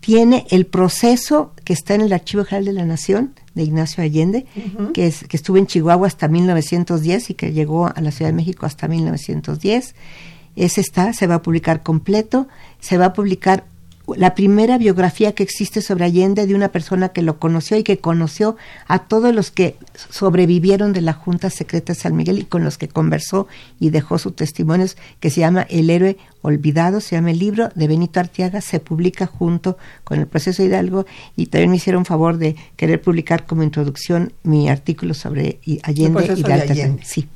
Tiene 0.00 0.46
el 0.50 0.66
proceso 0.66 1.52
que 1.64 1.72
está 1.72 1.94
en 1.94 2.02
el 2.02 2.12
Archivo 2.12 2.44
General 2.44 2.64
de 2.64 2.72
la 2.72 2.84
Nación 2.84 3.34
de 3.54 3.64
Ignacio 3.64 4.04
Allende, 4.04 4.46
que, 4.92 5.06
es, 5.06 5.24
que 5.24 5.36
estuvo 5.36 5.56
en 5.56 5.66
Chihuahua 5.66 6.06
hasta 6.06 6.28
1910 6.28 7.30
y 7.30 7.34
que 7.34 7.52
llegó 7.52 7.86
a 7.86 8.00
la 8.00 8.10
Ciudad 8.12 8.30
de 8.30 8.36
México 8.36 8.66
hasta 8.66 8.86
1910. 8.86 9.94
Ese 10.54 10.80
está, 10.80 11.12
se 11.12 11.26
va 11.26 11.36
a 11.36 11.42
publicar 11.42 11.82
completo, 11.82 12.46
se 12.80 12.98
va 12.98 13.06
a 13.06 13.12
publicar 13.12 13.64
la 14.14 14.34
primera 14.34 14.78
biografía 14.78 15.32
que 15.32 15.42
existe 15.42 15.82
sobre 15.82 16.04
Allende 16.04 16.46
de 16.46 16.54
una 16.54 16.70
persona 16.70 17.08
que 17.08 17.22
lo 17.22 17.38
conoció 17.38 17.76
y 17.76 17.82
que 17.82 17.98
conoció 17.98 18.56
a 18.86 19.00
todos 19.00 19.34
los 19.34 19.50
que 19.50 19.76
sobrevivieron 20.10 20.92
de 20.92 21.00
la 21.00 21.12
Junta 21.12 21.50
Secreta 21.50 21.92
de 21.92 21.98
San 21.98 22.14
Miguel 22.14 22.38
y 22.38 22.44
con 22.44 22.62
los 22.62 22.78
que 22.78 22.88
conversó 22.88 23.48
y 23.80 23.90
dejó 23.90 24.18
sus 24.18 24.36
testimonios, 24.36 24.96
que 25.18 25.30
se 25.30 25.40
llama 25.40 25.66
El 25.68 25.90
héroe 25.90 26.16
olvidado, 26.42 27.00
se 27.00 27.16
llama 27.16 27.32
el 27.32 27.40
libro 27.40 27.70
de 27.74 27.88
Benito 27.88 28.20
Arteaga, 28.20 28.60
se 28.60 28.78
publica 28.78 29.26
junto 29.26 29.76
con 30.04 30.20
el 30.20 30.28
proceso 30.28 30.62
Hidalgo 30.62 31.06
y 31.34 31.46
también 31.46 31.70
me 31.70 31.76
hicieron 31.76 32.04
favor 32.04 32.38
de 32.38 32.54
querer 32.76 33.02
publicar 33.02 33.46
como 33.46 33.64
introducción 33.64 34.32
mi 34.44 34.68
artículo 34.68 35.14
sobre 35.14 35.58
Allende 35.82 36.34
y 36.36 36.42
de 36.42 36.52
Allende. 36.52 37.02
Sí. 37.04 37.28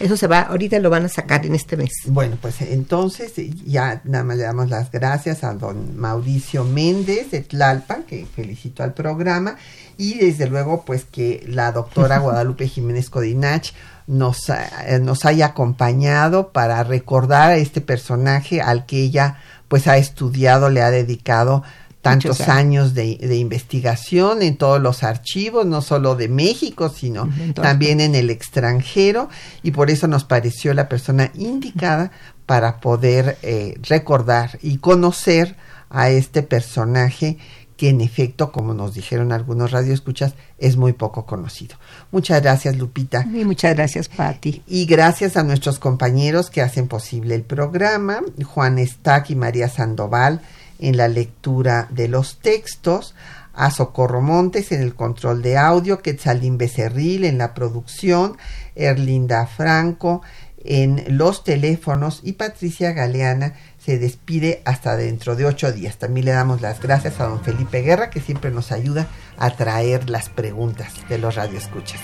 Eso 0.00 0.16
se 0.16 0.26
va, 0.28 0.42
ahorita 0.42 0.78
lo 0.78 0.90
van 0.90 1.04
a 1.04 1.08
sacar 1.08 1.44
en 1.44 1.54
este 1.54 1.76
mes. 1.76 1.92
Bueno, 2.06 2.36
pues 2.40 2.60
entonces 2.62 3.32
ya 3.64 4.00
nada 4.04 4.24
más 4.24 4.36
le 4.36 4.44
damos 4.44 4.70
las 4.70 4.90
gracias 4.90 5.42
a 5.42 5.54
don 5.54 5.96
Mauricio 5.98 6.64
Méndez 6.64 7.32
de 7.32 7.40
Tlalpan, 7.40 8.04
que 8.04 8.24
felicito 8.26 8.82
al 8.82 8.94
programa, 8.94 9.56
y 9.96 10.18
desde 10.18 10.48
luego 10.48 10.84
pues 10.84 11.04
que 11.04 11.44
la 11.48 11.72
doctora 11.72 12.18
Guadalupe 12.20 12.68
Jiménez 12.68 13.10
Codinach 13.10 13.72
nos, 14.06 14.48
eh, 14.48 15.00
nos 15.00 15.24
haya 15.24 15.46
acompañado 15.46 16.52
para 16.52 16.84
recordar 16.84 17.50
a 17.52 17.56
este 17.56 17.80
personaje 17.80 18.60
al 18.60 18.86
que 18.86 19.02
ella 19.02 19.38
pues 19.66 19.86
ha 19.86 19.96
estudiado, 19.96 20.70
le 20.70 20.80
ha 20.82 20.90
dedicado 20.90 21.62
tantos 22.10 22.40
años 22.48 22.94
de, 22.94 23.36
investigación 23.36 24.42
en 24.42 24.56
todos 24.56 24.80
los 24.80 25.02
archivos, 25.02 25.66
no 25.66 25.82
solo 25.82 26.14
de 26.14 26.28
México, 26.28 26.88
sino 26.88 27.28
también 27.54 28.00
en 28.00 28.14
el 28.14 28.30
extranjero, 28.30 29.28
y 29.62 29.70
por 29.70 29.90
eso 29.90 30.06
nos 30.08 30.24
pareció 30.24 30.74
la 30.74 30.88
persona 30.88 31.30
indicada 31.34 32.10
para 32.46 32.80
poder 32.80 33.38
eh, 33.42 33.78
recordar 33.82 34.58
y 34.62 34.78
conocer 34.78 35.56
a 35.90 36.10
este 36.10 36.42
personaje 36.42 37.38
que 37.78 37.88
en 37.90 38.00
efecto, 38.00 38.50
como 38.50 38.74
nos 38.74 38.92
dijeron 38.94 39.30
algunos 39.30 39.70
radioescuchas, 39.70 40.34
es 40.58 40.76
muy 40.76 40.94
poco 40.94 41.26
conocido. 41.26 41.76
Muchas 42.10 42.42
gracias, 42.42 42.76
Lupita. 42.76 43.24
Y 43.32 43.44
muchas 43.44 43.76
gracias, 43.76 44.08
Patti. 44.08 44.62
Y 44.66 44.84
gracias 44.86 45.36
a 45.36 45.44
nuestros 45.44 45.78
compañeros 45.78 46.50
que 46.50 46.60
hacen 46.60 46.88
posible 46.88 47.36
el 47.36 47.42
programa, 47.42 48.20
Juan 48.44 48.84
Stack 48.84 49.30
y 49.30 49.36
María 49.36 49.68
Sandoval, 49.68 50.42
en 50.78 50.96
la 50.96 51.08
lectura 51.08 51.88
de 51.90 52.08
los 52.08 52.38
textos, 52.38 53.14
a 53.54 53.70
Socorro 53.72 54.20
Montes 54.20 54.70
en 54.70 54.82
el 54.82 54.94
control 54.94 55.42
de 55.42 55.56
audio, 55.56 56.00
Quetzalín 56.00 56.58
Becerril 56.58 57.24
en 57.24 57.38
la 57.38 57.54
producción, 57.54 58.36
Erlinda 58.76 59.46
Franco 59.46 60.22
en 60.64 61.04
los 61.16 61.44
teléfonos 61.44 62.20
y 62.22 62.32
Patricia 62.32 62.92
Galeana 62.92 63.54
se 63.78 63.98
despide 63.98 64.60
hasta 64.64 64.96
dentro 64.96 65.36
de 65.36 65.46
ocho 65.46 65.72
días. 65.72 65.96
También 65.96 66.26
le 66.26 66.32
damos 66.32 66.60
las 66.60 66.80
gracias 66.80 67.20
a 67.20 67.24
don 67.24 67.40
Felipe 67.42 67.80
Guerra, 67.82 68.10
que 68.10 68.20
siempre 68.20 68.50
nos 68.50 68.72
ayuda 68.72 69.06
a 69.38 69.50
traer 69.50 70.10
las 70.10 70.28
preguntas 70.28 70.92
de 71.08 71.18
los 71.18 71.36
radioescuchas. 71.36 72.00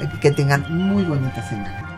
Eh, 0.00 0.08
Que 0.20 0.32
tengan 0.32 0.66
muy 0.72 1.04
bonita 1.04 1.48
semana. 1.48 1.97